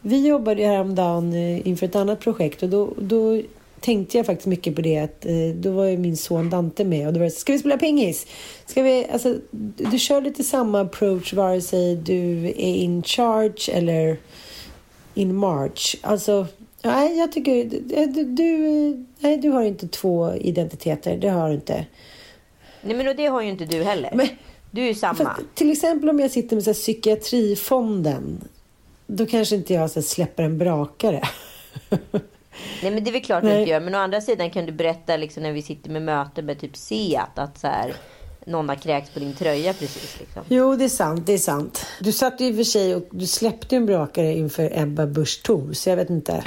Vi 0.00 0.26
jobbade 0.26 0.60
ju 0.60 0.66
häromdagen 0.66 1.32
eh, 1.32 1.68
inför 1.68 1.86
ett 1.86 1.96
annat 1.96 2.20
projekt 2.20 2.62
och 2.62 2.68
då, 2.68 2.92
då 2.98 3.42
tänkte 3.82 4.16
jag 4.16 4.26
faktiskt 4.26 4.46
mycket 4.46 4.76
på 4.76 4.82
det 4.82 4.98
att 4.98 5.26
eh, 5.26 5.48
då 5.54 5.70
var 5.70 5.84
ju 5.84 5.98
min 5.98 6.16
son 6.16 6.50
Dante 6.50 6.84
med 6.84 7.06
och 7.06 7.12
då 7.12 7.18
var 7.18 7.24
det 7.24 7.30
ska 7.30 7.52
vi 7.52 7.58
spela 7.58 7.78
pingis? 7.78 8.26
Ska 8.66 8.82
vi, 8.82 9.06
alltså, 9.12 9.36
du, 9.50 9.84
du 9.84 9.98
kör 9.98 10.20
lite 10.20 10.44
samma 10.44 10.80
approach 10.80 11.32
vare 11.32 11.60
sig 11.60 11.96
du 11.96 12.46
är 12.46 12.74
in 12.74 13.02
charge 13.02 13.72
eller 13.72 14.16
in 15.14 15.34
march. 15.34 15.96
Alltså, 16.02 16.46
nej, 16.82 17.18
jag 17.18 17.32
tycker 17.32 17.64
du, 18.06 18.24
du, 18.24 19.06
nej, 19.18 19.36
du 19.36 19.50
har 19.50 19.62
inte 19.62 19.88
två 19.88 20.34
identiteter, 20.34 21.16
det 21.16 21.28
har 21.28 21.48
du 21.48 21.54
inte. 21.54 21.86
Nej 22.82 22.96
men 22.96 23.08
och 23.08 23.16
det 23.16 23.26
har 23.26 23.42
ju 23.42 23.48
inte 23.48 23.64
du 23.64 23.82
heller. 23.82 24.10
Men, 24.14 24.28
du 24.70 24.82
är 24.82 24.86
ju 24.86 24.94
samma. 24.94 25.14
Fast, 25.14 25.40
till 25.54 25.72
exempel 25.72 26.10
om 26.10 26.20
jag 26.20 26.30
sitter 26.30 26.56
med 26.56 26.64
så 26.64 26.70
här, 26.70 26.74
psykiatrifonden, 26.74 28.44
då 29.06 29.26
kanske 29.26 29.56
inte 29.56 29.74
jag 29.74 29.90
så 29.90 30.00
här, 30.00 30.04
släpper 30.04 30.42
en 30.42 30.58
brakare. 30.58 31.22
Nej 32.82 32.90
men 32.92 33.04
det 33.04 33.10
är 33.10 33.12
väl 33.12 33.22
klart 33.22 33.42
du 33.42 33.48
Nej. 33.48 33.58
inte 33.58 33.70
gör. 33.70 33.80
Men 33.80 33.94
å 33.94 33.98
andra 33.98 34.20
sidan 34.20 34.50
kan 34.50 34.66
du 34.66 34.72
berätta 34.72 35.16
liksom 35.16 35.42
när 35.42 35.52
vi 35.52 35.62
sitter 35.62 35.90
med 35.90 36.02
möten 36.02 36.46
med 36.46 36.60
typ 36.60 36.76
Seat 36.76 37.38
att 37.38 37.58
så 37.58 37.66
här, 37.66 37.94
någon 38.46 38.68
har 38.68 38.76
kräkts 38.76 39.10
på 39.10 39.20
din 39.20 39.34
tröja 39.34 39.72
precis 39.72 40.20
liksom. 40.20 40.42
Jo, 40.48 40.76
det 40.76 40.84
är 40.84 40.88
sant. 40.88 41.26
Det 41.26 41.32
är 41.32 41.38
sant. 41.38 41.86
Du 42.00 42.12
satt 42.12 42.40
ju 42.40 42.46
i 42.46 42.52
och 42.52 42.56
för 42.56 42.64
sig 42.64 42.94
och 42.94 43.08
du 43.10 43.26
släppte 43.26 43.76
en 43.76 43.86
brakare 43.86 44.32
inför 44.32 44.70
Ebba 44.78 45.06
Busch 45.06 45.42
Thor, 45.42 45.72
så 45.72 45.88
jag 45.88 45.96
vet 45.96 46.10
inte. 46.10 46.44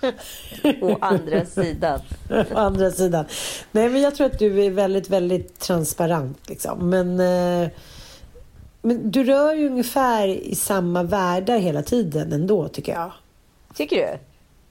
Å 0.80 0.96
andra 1.00 1.44
sidan. 1.44 2.00
Å 2.30 2.56
andra 2.58 2.90
sidan. 2.90 3.24
Nej, 3.72 3.88
men 3.88 4.00
jag 4.00 4.14
tror 4.14 4.26
att 4.26 4.38
du 4.38 4.64
är 4.64 4.70
väldigt, 4.70 5.10
väldigt 5.10 5.58
transparent. 5.58 6.48
Liksom. 6.48 6.90
Men, 6.90 7.20
eh, 7.20 7.70
men 8.82 9.10
du 9.10 9.24
rör 9.24 9.54
ju 9.54 9.66
ungefär 9.66 10.28
i 10.28 10.54
samma 10.54 11.02
världar 11.02 11.58
hela 11.58 11.82
tiden 11.82 12.32
ändå, 12.32 12.68
tycker 12.68 12.92
jag. 12.92 13.12
Tycker 13.74 13.96
du? 13.96 14.18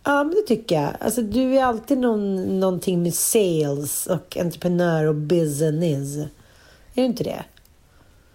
Ja, 0.08 0.24
men 0.24 0.36
det 0.36 0.42
tycker 0.42 0.82
jag. 0.82 0.94
Alltså, 1.00 1.22
du 1.22 1.58
är 1.58 1.64
alltid 1.64 1.98
någon, 1.98 2.60
någonting 2.60 3.04
med 3.04 3.14
sales 3.14 4.08
och 4.08 4.38
entreprenör 4.38 5.06
och 5.06 5.16
business. 5.16 6.18
Är 6.18 6.28
du 6.94 7.06
inte 7.06 7.24
det? 7.24 7.44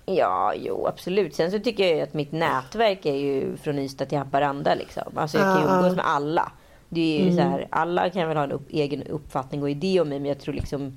Ja, 0.07 0.55
jo 0.57 0.87
absolut. 0.87 1.35
Sen 1.35 1.51
så 1.51 1.59
tycker 1.59 1.85
jag 1.87 1.97
ju 1.97 2.03
att 2.03 2.15
mitt 2.15 2.33
nätverk 2.33 3.07
är 3.07 3.15
ju 3.15 3.57
från 3.57 3.79
Ystad 3.79 4.07
till 4.07 4.19
Haparanda 4.19 4.75
liksom. 4.75 5.13
Alltså 5.15 5.39
jag 5.39 5.55
kan 5.55 5.63
ju 5.63 5.69
ja. 5.69 5.79
umgås 5.79 5.97
med 5.97 6.07
alla. 6.09 6.53
Det 6.89 7.01
är 7.01 7.25
ju 7.25 7.31
Mm. 7.31 7.37
så 7.37 7.43
här, 7.43 7.67
alla 7.71 8.11
kan 8.11 8.29
väl 8.29 8.37
ha 8.37 8.45
en 8.45 8.53
upp, 8.53 8.67
egen 8.71 9.03
uppfattning 9.03 9.63
och 9.63 9.71
idé 9.71 10.01
om 10.01 10.09
mig. 10.09 10.19
Men 10.19 10.29
jag 10.29 10.39
tror 10.39 10.55
liksom 10.55 10.93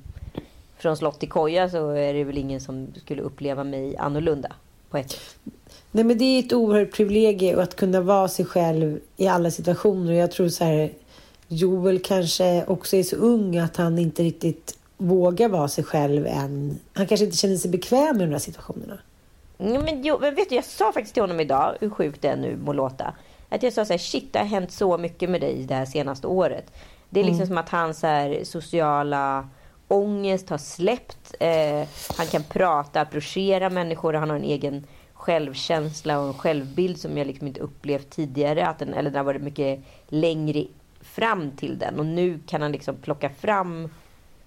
från 0.77 0.97
slott 0.97 1.19
till 1.19 1.29
koja 1.29 1.69
så 1.69 1.89
är 1.89 2.13
det 2.13 2.23
väl 2.23 2.37
ingen 2.37 2.61
som 2.61 2.87
skulle 2.97 3.21
uppleva 3.21 3.63
mig 3.63 3.97
annorlunda. 3.97 4.51
På 4.89 4.97
ett 4.97 5.11
sätt. 5.11 5.35
Nej, 5.95 6.03
men 6.03 6.17
det 6.17 6.25
är 6.25 6.39
ett 6.39 6.53
oerhört 6.53 6.91
privilegium 6.91 7.59
att 7.59 7.75
kunna 7.75 8.01
vara 8.01 8.27
sig 8.27 8.45
själv 8.45 8.99
i 9.17 9.27
alla 9.27 9.51
situationer. 9.51 10.13
Jag 10.13 10.31
tror 10.31 10.49
så 10.49 10.63
här, 10.63 10.91
Joel 11.47 11.99
kanske 11.99 12.65
också 12.65 12.95
är 12.95 13.03
så 13.03 13.15
ung 13.15 13.57
att 13.57 13.77
han 13.77 13.99
inte 13.99 14.23
riktigt 14.23 14.77
vågar 14.97 15.49
vara 15.49 15.67
sig 15.67 15.83
själv 15.83 16.27
än. 16.27 16.79
Han 16.93 17.07
kanske 17.07 17.25
inte 17.25 17.37
känner 17.37 17.55
sig 17.55 17.71
bekväm 17.71 18.21
i 18.21 18.25
de 18.25 18.31
här 18.31 18.39
situationerna. 18.39 18.97
Ja, 19.57 19.79
men, 19.79 20.03
jo, 20.03 20.17
men 20.21 20.35
vet 20.35 20.49
du, 20.49 20.55
jag 20.55 20.63
sa 20.63 20.91
faktiskt 20.91 21.13
till 21.13 21.23
honom 21.23 21.39
idag, 21.39 21.75
hur 21.79 21.89
sjukt 21.89 22.21
det 22.21 22.35
nu 22.35 22.57
må 22.57 22.73
låta. 22.73 23.13
Att 23.49 23.63
jag 23.63 23.73
sa 23.73 23.85
så 23.85 23.93
här, 23.93 23.97
shit 23.97 24.33
det 24.33 24.39
har 24.39 24.45
hänt 24.45 24.71
så 24.71 24.97
mycket 24.97 25.29
med 25.29 25.41
dig 25.41 25.65
det 25.67 25.75
här 25.75 25.85
senaste 25.85 26.27
året. 26.27 26.71
Det 27.09 27.19
är 27.19 27.23
liksom 27.23 27.47
som 27.47 27.57
att 27.57 27.69
hans 27.69 28.03
här, 28.03 28.43
sociala 28.43 29.49
ångest 29.87 30.49
har 30.49 30.57
släppt. 30.57 31.35
Eh, 31.39 31.87
han 32.17 32.27
kan 32.27 32.43
prata, 32.43 33.01
approchera 33.01 33.69
människor. 33.69 34.13
Han 34.13 34.29
har 34.29 34.37
en 34.37 34.43
egen 34.43 34.83
självkänsla 35.25 36.19
och 36.19 36.27
en 36.27 36.33
självbild 36.33 36.99
som 36.99 37.17
jag 37.17 37.27
liksom 37.27 37.47
inte 37.47 37.59
upplevt 37.59 38.09
tidigare. 38.09 38.67
Att 38.67 38.79
den, 38.79 38.93
eller 38.93 39.09
den 39.09 39.17
har 39.17 39.23
varit 39.23 39.41
mycket 39.41 39.79
längre 40.07 40.65
fram 41.01 41.51
till 41.51 41.79
den. 41.79 41.99
Och 41.99 42.05
nu 42.05 42.39
kan 42.47 42.61
han 42.61 42.71
liksom 42.71 42.95
plocka 42.95 43.29
fram 43.29 43.89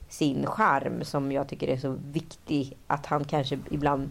sin 0.09 0.47
charm 0.47 1.05
som 1.05 1.33
jag 1.33 1.49
tycker 1.49 1.69
är 1.69 1.77
så 1.77 1.97
viktig 2.13 2.77
att 2.87 3.07
han 3.07 3.25
kanske 3.25 3.59
ibland 3.71 4.11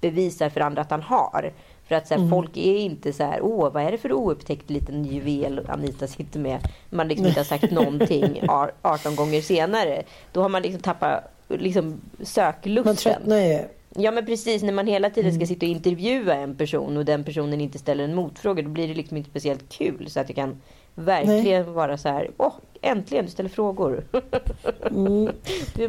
bevisar 0.00 0.48
för 0.48 0.60
andra 0.60 0.82
att 0.82 0.90
han 0.90 1.02
har. 1.02 1.52
För 1.88 1.94
att 1.94 2.08
så 2.08 2.14
här, 2.14 2.18
mm. 2.18 2.30
folk 2.30 2.56
är 2.56 2.76
inte 2.76 3.12
så 3.12 3.24
här, 3.24 3.40
åh 3.42 3.72
vad 3.72 3.82
är 3.82 3.92
det 3.92 3.98
för 3.98 4.12
oupptäckt 4.12 4.70
liten 4.70 5.04
juvel 5.04 5.66
Anita 5.68 6.06
sitter 6.06 6.40
med. 6.40 6.68
Man 6.90 7.08
liksom 7.08 7.26
inte 7.26 7.40
har 7.40 7.44
sagt 7.44 7.70
någonting 7.70 8.42
18 8.82 9.16
gånger 9.16 9.40
senare. 9.40 10.02
Då 10.32 10.42
har 10.42 10.48
man 10.48 10.62
liksom 10.62 10.82
tappat 10.82 11.24
liksom, 11.48 12.00
söklusten. 12.22 12.84
Man 12.84 12.96
tröttnar 12.96 13.36
ju. 13.36 13.58
Ja 13.96 14.10
men 14.10 14.26
precis, 14.26 14.62
när 14.62 14.72
man 14.72 14.86
hela 14.86 15.10
tiden 15.10 15.30
ska 15.30 15.38
mm. 15.38 15.46
sitta 15.46 15.66
och 15.66 15.70
intervjua 15.70 16.34
en 16.34 16.56
person 16.56 16.96
och 16.96 17.04
den 17.04 17.24
personen 17.24 17.60
inte 17.60 17.78
ställer 17.78 18.04
en 18.04 18.14
motfråga, 18.14 18.62
då 18.62 18.68
blir 18.68 18.88
det 18.88 18.94
liksom 18.94 19.16
inte 19.16 19.30
speciellt 19.30 19.68
kul. 19.68 20.10
Så 20.10 20.20
att 20.20 20.26
det 20.26 20.32
kan 20.32 20.60
verkligen 20.94 21.64
Nej. 21.64 21.72
vara 21.72 21.98
så 21.98 22.08
här, 22.08 22.30
åh, 22.36 22.52
äntligen 22.80 23.24
du 23.24 23.30
ställer 23.30 23.50
frågor. 23.50 24.04
mm. 24.90 25.32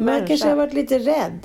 Man 0.00 0.26
kanske 0.26 0.48
har 0.48 0.56
varit 0.56 0.74
lite 0.74 0.98
rädd. 0.98 1.40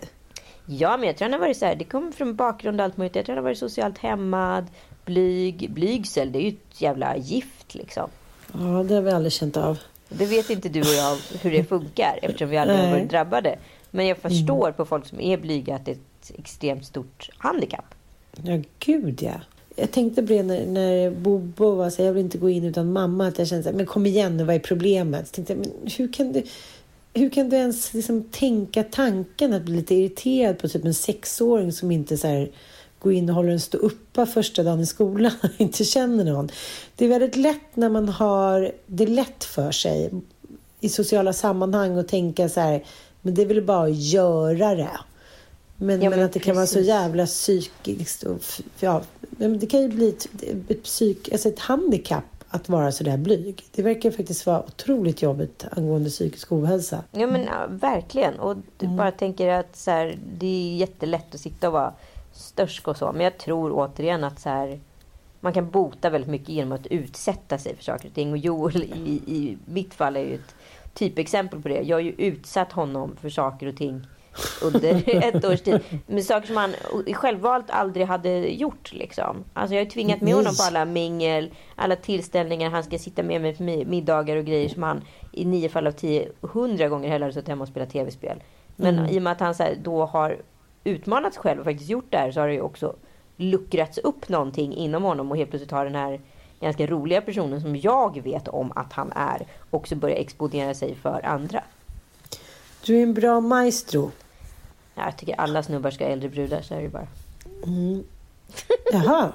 Ja, 0.65 0.97
men 0.97 1.07
jag 1.07 1.17
tror 1.17 1.25
han 1.25 1.33
har 1.33 1.39
varit 1.39 1.57
så 1.57 1.65
här, 1.65 1.75
det 1.75 1.83
kommer 1.83 2.11
från 2.11 2.35
bakgrund 2.35 2.81
och 2.81 2.85
allt 2.85 2.97
möjligt. 2.97 3.15
Jag 3.15 3.25
tror 3.25 3.35
han 3.35 3.43
har 3.43 3.49
varit 3.49 3.57
socialt 3.57 3.97
hämmad, 3.97 4.65
blyg, 5.05 5.71
blygsel, 5.71 6.31
det 6.31 6.39
är 6.39 6.41
ju 6.41 6.49
ett 6.49 6.81
jävla 6.81 7.17
gift 7.17 7.75
liksom. 7.75 8.09
Ja, 8.53 8.83
det 8.83 8.95
har 8.95 9.01
vi 9.01 9.11
aldrig 9.11 9.33
känt 9.33 9.57
av. 9.57 9.79
Det 10.09 10.25
vet 10.25 10.49
inte 10.49 10.69
du 10.69 10.79
och 10.79 10.85
jag 10.85 11.17
hur 11.41 11.51
det 11.51 11.63
funkar 11.63 12.19
eftersom 12.21 12.49
vi 12.49 12.57
aldrig 12.57 12.79
har 12.79 12.91
varit 12.91 13.09
drabbade. 13.09 13.59
Men 13.91 14.07
jag 14.07 14.17
förstår 14.17 14.67
mm. 14.67 14.73
på 14.73 14.85
folk 14.85 15.05
som 15.05 15.21
är 15.21 15.37
blyga 15.37 15.75
att 15.75 15.85
det 15.85 15.97
ett 16.31 16.39
extremt 16.39 16.85
stort 16.85 17.29
handikapp. 17.37 17.95
Ja, 18.43 18.61
gud 18.79 19.21
ja. 19.21 19.41
Jag 19.75 19.91
tänkte 19.91 20.21
på 20.21 20.27
det 20.27 20.43
när, 20.43 20.65
när 20.65 21.11
Bobo 21.11 21.75
var 21.75 21.89
så 21.89 22.01
jag 22.01 22.13
vill 22.13 22.23
inte 22.23 22.37
gå 22.37 22.49
in 22.49 22.63
utan 22.63 22.91
mamma. 22.91 23.27
Att 23.27 23.39
jag 23.39 23.47
kände 23.47 23.63
så 23.63 23.69
här, 23.69 23.77
men 23.77 23.85
kom 23.85 24.05
igen 24.05 24.37
nu, 24.37 24.43
vad 24.43 24.55
är 24.55 24.59
problemet? 24.59 25.27
Så 25.27 25.33
tänkte 25.33 25.53
jag, 25.53 25.59
men 25.59 25.91
hur 25.97 26.13
kan 26.13 26.33
du 26.33 26.43
hur 27.13 27.29
kan 27.29 27.49
du 27.49 27.55
ens 27.55 27.93
liksom 27.93 28.23
tänka 28.23 28.83
tanken 28.83 29.53
att 29.53 29.63
bli 29.63 29.75
lite 29.75 29.95
irriterad 29.95 30.59
på 30.59 30.67
typ 30.67 30.85
en 30.85 30.93
sexåring 30.93 31.71
som 31.71 31.91
inte 31.91 32.17
så 32.17 32.27
här, 32.27 32.51
går 32.99 33.13
in 33.13 33.29
och 33.29 33.35
håller 33.35 33.49
en 33.49 33.59
stå 33.59 33.77
uppa 33.77 34.25
första 34.25 34.63
dagen 34.63 34.79
i 34.79 34.85
skolan 34.85 35.31
och 35.43 35.49
inte 35.57 35.83
känner 35.83 36.23
någon. 36.23 36.49
Det 36.95 37.05
är 37.05 37.09
väldigt 37.09 37.35
lätt 37.35 37.75
när 37.75 37.89
man 37.89 38.09
har 38.09 38.71
det 38.85 39.05
lätt 39.05 39.43
för 39.43 39.71
sig 39.71 40.11
i 40.79 40.89
sociala 40.89 41.33
sammanhang 41.33 41.97
och 41.97 42.07
tänka 42.07 42.49
så 42.49 42.59
här, 42.59 42.83
men 43.21 43.33
det 43.33 43.41
är 43.41 43.45
väl 43.45 43.61
bara 43.61 43.83
att 43.83 43.95
göra 43.95 44.75
det. 44.75 44.99
Men, 45.77 46.01
ja, 46.01 46.09
men, 46.09 46.19
men 46.19 46.25
att 46.25 46.33
det 46.33 46.39
precis. 46.39 46.45
kan 46.45 46.55
vara 46.55 46.67
så 46.67 46.79
jävla 46.79 47.25
psykiskt 47.25 48.23
och 48.23 48.41
ja, 48.79 49.01
det 49.29 49.67
kan 49.67 49.81
ju 49.81 49.87
bli 49.87 50.09
ett, 50.09 50.27
ett, 50.67 50.83
psyk, 50.83 51.31
alltså 51.31 51.49
ett 51.49 51.59
handikapp 51.59 52.23
att 52.49 52.69
vara 52.69 52.91
så 52.91 53.03
där 53.03 53.17
blyg. 53.17 53.63
Det 53.71 53.83
verkar 53.83 54.11
faktiskt 54.11 54.45
vara 54.45 54.63
otroligt 54.63 55.21
jobbigt 55.21 55.65
angående 55.71 56.09
psykisk 56.09 56.51
ohälsa. 56.51 57.03
Ja 57.11 57.27
men 57.27 57.43
ja, 57.43 57.65
verkligen. 57.69 58.39
Och 58.39 58.55
du 58.77 58.85
mm. 58.85 58.97
bara 58.97 59.11
tänker 59.11 59.49
att 59.49 59.75
så 59.75 59.91
här, 59.91 60.19
det 60.37 60.47
är 60.47 60.75
jättelätt 60.75 61.35
att 61.35 61.41
sitta 61.41 61.67
och 61.67 61.73
vara 61.73 61.93
störsk 62.33 62.87
och 62.87 62.97
så. 62.97 63.11
Men 63.11 63.21
jag 63.21 63.37
tror 63.37 63.71
återigen 63.71 64.23
att 64.23 64.39
så 64.39 64.49
här, 64.49 64.79
man 65.39 65.53
kan 65.53 65.69
bota 65.69 66.09
väldigt 66.09 66.31
mycket 66.31 66.49
genom 66.49 66.71
att 66.71 66.87
utsätta 66.87 67.57
sig 67.57 67.75
för 67.75 67.83
saker 67.83 68.07
och 68.07 68.13
ting. 68.13 68.31
Och 68.31 68.37
Joel 68.37 68.83
i, 68.83 69.21
i 69.27 69.57
mitt 69.65 69.93
fall 69.93 70.15
är 70.15 70.21
ju 70.21 70.35
ett 70.35 70.55
typexempel 70.93 71.61
på 71.61 71.67
det. 71.67 71.81
Jag 71.81 71.95
har 71.95 72.01
ju 72.01 72.11
utsatt 72.11 72.71
honom 72.71 73.15
för 73.21 73.29
saker 73.29 73.67
och 73.67 73.77
ting 73.77 74.07
under 74.61 75.03
ett 75.35 75.45
års 75.45 75.61
tid. 75.61 75.79
Med 76.07 76.25
saker 76.25 76.47
som 76.47 76.57
han 76.57 76.73
självvalt 77.13 77.69
aldrig 77.69 78.05
hade 78.05 78.29
gjort. 78.39 78.93
Liksom. 78.93 79.43
Alltså 79.53 79.75
jag 79.75 79.85
har 79.85 79.89
tvingat 79.89 80.21
med 80.21 80.33
honom 80.33 80.55
på 80.55 80.63
alla 80.63 80.85
mingel, 80.85 81.51
alla 81.75 81.95
tillställningar. 81.95 82.69
Han 82.69 82.83
ska 82.83 82.99
sitta 82.99 83.23
med 83.23 83.41
mig 83.41 83.55
på 83.57 83.63
middagar 83.63 84.35
och 84.35 84.45
grejer 84.45 84.69
som 84.69 84.83
han 84.83 85.01
i 85.31 85.45
nio 85.45 85.69
fall 85.69 85.87
av 85.87 85.91
tio, 85.91 86.31
hundra 86.41 86.87
gånger 86.87 87.09
hellre 87.09 87.33
suttit 87.33 87.47
hemma 87.47 87.61
och 87.61 87.67
spelat 87.67 87.89
tv-spel. 87.89 88.43
Men 88.75 88.99
mm. 88.99 89.09
i 89.09 89.17
och 89.17 89.23
med 89.23 89.33
att 89.33 89.39
han 89.39 89.55
här, 89.59 89.77
då 89.83 90.05
har 90.05 90.37
utmanat 90.83 91.33
sig 91.33 91.41
själv 91.41 91.59
och 91.59 91.65
faktiskt 91.65 91.89
gjort 91.89 92.05
det 92.09 92.17
här 92.17 92.31
så 92.31 92.39
har 92.39 92.47
det 92.47 92.53
ju 92.53 92.61
också 92.61 92.95
luckrats 93.37 93.97
upp 93.97 94.29
någonting 94.29 94.73
inom 94.73 95.03
honom 95.03 95.31
och 95.31 95.37
helt 95.37 95.49
plötsligt 95.49 95.71
har 95.71 95.85
den 95.85 95.95
här 95.95 96.21
ganska 96.59 96.87
roliga 96.87 97.21
personen 97.21 97.61
som 97.61 97.75
jag 97.75 98.23
vet 98.23 98.47
om 98.47 98.71
att 98.75 98.93
han 98.93 99.11
är 99.15 99.47
också 99.69 99.95
börjar 99.95 100.15
exponera 100.15 100.73
sig 100.73 100.95
för 100.95 101.25
andra. 101.25 101.63
Du 102.85 102.97
är 102.97 103.03
en 103.03 103.13
bra 103.13 103.39
maestro. 103.39 104.11
Ja, 104.97 105.05
jag 105.05 105.17
tycker 105.17 105.35
alla 105.37 105.63
snubbar 105.63 105.91
ska 105.91 106.03
ha 106.03 106.11
äldre 106.11 106.29
brudar, 106.29 106.61
så 106.61 106.73
är 106.73 106.81
det 106.81 106.89
bara. 106.89 107.07
Mm. 107.63 108.03
Jaha. 108.91 109.31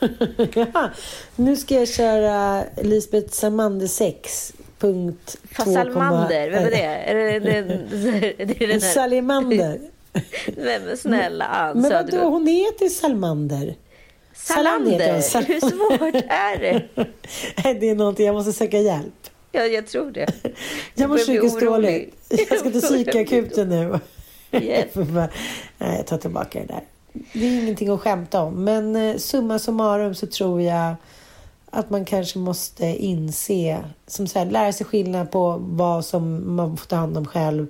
Jaha. 0.54 0.90
Nu 1.36 1.56
ska 1.56 1.74
jag 1.74 1.88
köra 1.88 2.64
Lisbeth 2.82 3.32
Salmander 3.32 3.86
6. 3.86 4.52
Punkt 4.78 5.36
Fast 5.50 5.72
Salmander, 5.72 6.50
vem 6.50 6.64
är 6.64 6.70
det? 6.70 6.82
Är 6.82 7.14
det, 7.14 7.38
det, 7.38 7.62
det, 7.62 8.44
det 8.44 8.64
är 8.64 8.68
den 8.68 8.80
här... 8.80 8.94
Salimander. 8.94 9.80
Men 10.56 10.96
snälla 10.96 11.44
Ann 11.44 11.80
Men 11.80 11.90
vadå, 11.90 12.28
hon 12.28 12.46
heter 12.46 12.88
Salmander. 12.88 13.74
Salander? 14.34 15.20
Sal 15.20 15.44
Hur 15.44 15.60
svårt 15.60 16.24
är 16.28 16.58
det? 16.58 16.88
det 17.80 17.90
är 17.90 17.94
någonting, 17.94 18.26
jag 18.26 18.34
måste 18.34 18.52
söka 18.52 18.78
hjälp. 18.78 19.14
Ja, 19.52 19.62
jag 19.62 19.86
tror 19.86 20.10
det. 20.10 20.32
Jag 20.94 21.10
mår 21.10 21.18
psykiskt 21.18 21.60
dåligt. 21.60 22.14
Jag 22.28 22.58
ska 22.58 22.70
till 22.70 22.80
psykakuten 22.80 23.68
nu. 23.68 23.98
Yes. 24.52 24.94
Nej, 25.78 25.96
jag 25.96 26.06
tar 26.06 26.18
tillbaka 26.18 26.60
det 26.60 26.66
där. 26.66 26.82
Det 27.32 27.46
är 27.46 27.62
ingenting 27.62 27.88
att 27.88 28.00
skämta 28.00 28.42
om. 28.42 28.64
Men 28.64 28.96
eh, 28.96 29.16
summa 29.16 29.58
summarum 29.58 30.14
så 30.14 30.26
tror 30.26 30.62
jag 30.62 30.94
att 31.70 31.90
man 31.90 32.04
kanske 32.04 32.38
måste 32.38 32.86
inse, 32.86 33.78
som 34.06 34.26
så 34.26 34.38
här, 34.38 34.46
lära 34.46 34.72
sig 34.72 34.86
skillnad 34.86 35.30
på 35.30 35.56
vad 35.60 36.04
som 36.04 36.56
man 36.56 36.76
får 36.76 36.86
ta 36.86 36.96
hand 36.96 37.18
om 37.18 37.26
själv 37.26 37.66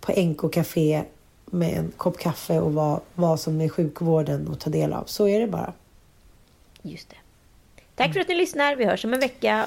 på 0.00 0.12
NK 0.20 0.52
Café 0.52 1.02
med 1.46 1.78
en 1.78 1.92
kopp 1.96 2.18
kaffe 2.18 2.60
och 2.60 2.74
vad, 2.74 3.00
vad 3.14 3.40
som 3.40 3.60
är 3.60 3.68
sjukvården 3.68 4.48
att 4.52 4.60
ta 4.60 4.70
del 4.70 4.92
av. 4.92 5.04
Så 5.04 5.28
är 5.28 5.40
det 5.40 5.46
bara. 5.46 5.72
Just 6.82 7.10
det. 7.10 7.16
Tack 7.94 8.12
för 8.12 8.20
att 8.20 8.28
ni 8.28 8.34
lyssnar. 8.34 8.76
Vi 8.76 8.84
hörs 8.84 9.04
om 9.04 9.14
en 9.14 9.20
vecka. 9.20 9.66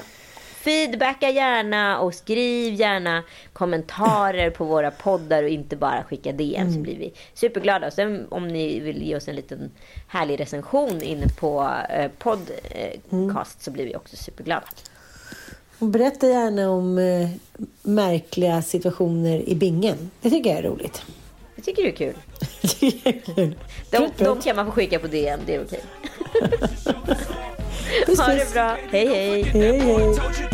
Feedbacka 0.64 1.30
gärna 1.30 2.00
och 2.00 2.14
skriv 2.14 2.74
gärna 2.74 3.22
kommentarer 3.52 4.50
på 4.50 4.64
våra 4.64 4.90
poddar 4.90 5.42
och 5.42 5.48
inte 5.48 5.76
bara 5.76 6.04
skicka 6.04 6.32
DM 6.32 6.60
mm. 6.60 6.74
så 6.74 6.80
blir 6.80 6.98
vi 6.98 7.12
superglada. 7.34 7.86
Och 7.86 7.92
sen 7.92 8.26
om 8.28 8.48
ni 8.48 8.80
vill 8.80 9.02
ge 9.02 9.16
oss 9.16 9.28
en 9.28 9.36
liten 9.36 9.70
härlig 10.08 10.40
recension 10.40 11.02
inne 11.02 11.28
på 11.28 11.70
eh, 11.90 12.10
podcast 12.18 13.12
mm. 13.12 13.44
så 13.58 13.70
blir 13.70 13.84
vi 13.84 13.96
också 13.96 14.16
superglada. 14.16 14.66
Och 15.78 15.86
berätta 15.86 16.28
gärna 16.28 16.70
om 16.70 16.98
eh, 16.98 17.28
märkliga 17.82 18.62
situationer 18.62 19.48
i 19.48 19.54
bingen. 19.54 20.10
Det 20.20 20.30
tycker 20.30 20.50
jag 20.50 20.58
är 20.58 20.62
roligt. 20.62 21.02
Jag 21.56 21.64
tycker 21.64 21.82
det 21.82 21.88
är 21.88 21.96
kul. 21.96 23.54
de, 23.90 24.10
de 24.24 24.40
kan 24.40 24.56
man 24.56 24.66
få 24.66 24.72
skicka 24.72 24.98
på 24.98 25.06
DM, 25.06 25.40
det 25.46 25.54
är 25.54 25.64
okej. 25.64 25.80
ha 28.18 28.28
det 28.28 28.52
bra. 28.52 28.76
Hej, 28.90 29.06
hej. 29.06 29.42
hej, 29.42 29.80
hej. 29.80 30.53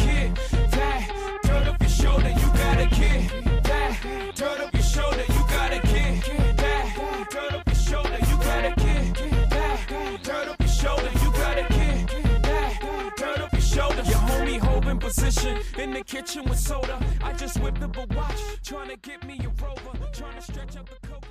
Position 15.14 15.58
in 15.78 15.92
the 15.92 16.04
kitchen 16.04 16.48
with 16.48 16.58
soda. 16.58 16.98
I 17.22 17.32
just 17.32 17.58
whipped 17.60 17.82
up 17.82 17.96
a 17.96 18.06
watch, 18.14 18.40
trying 18.64 18.90
to 18.90 18.96
get 18.96 19.26
me 19.26 19.40
a 19.40 19.48
rover, 19.62 19.98
trying 20.12 20.36
to 20.36 20.42
stretch 20.42 20.76
out 20.76 20.86
the 20.86 21.08
coca. 21.08 21.26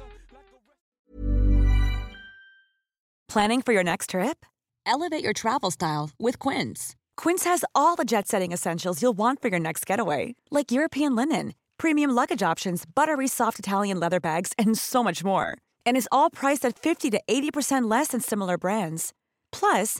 Planning 3.28 3.62
for 3.62 3.74
your 3.74 3.84
next 3.84 4.10
trip? 4.10 4.46
Elevate 4.86 5.24
your 5.24 5.34
travel 5.34 5.72
style 5.72 6.10
with 6.20 6.40
Quince. 6.40 6.96
Quince 7.16 7.44
has 7.44 7.64
all 7.76 7.96
the 7.96 8.06
jet 8.06 8.28
setting 8.28 8.52
essentials 8.52 9.02
you'll 9.02 9.18
want 9.18 9.42
for 9.42 9.50
your 9.50 9.60
next 9.60 9.86
getaway, 9.86 10.36
like 10.50 10.72
European 10.72 11.16
linen, 11.16 11.54
premium 11.78 12.10
luggage 12.10 12.44
options, 12.44 12.86
buttery 12.96 13.28
soft 13.28 13.60
Italian 13.60 14.00
leather 14.00 14.20
bags, 14.20 14.52
and 14.58 14.78
so 14.78 15.04
much 15.04 15.24
more. 15.24 15.58
And 15.86 15.96
is 15.96 16.10
all 16.12 16.30
priced 16.30 16.66
at 16.66 16.80
50 16.80 17.12
to 17.12 17.22
80% 17.30 17.90
less 17.90 18.10
than 18.10 18.22
similar 18.22 18.58
brands. 18.58 19.14
Plus, 19.52 20.00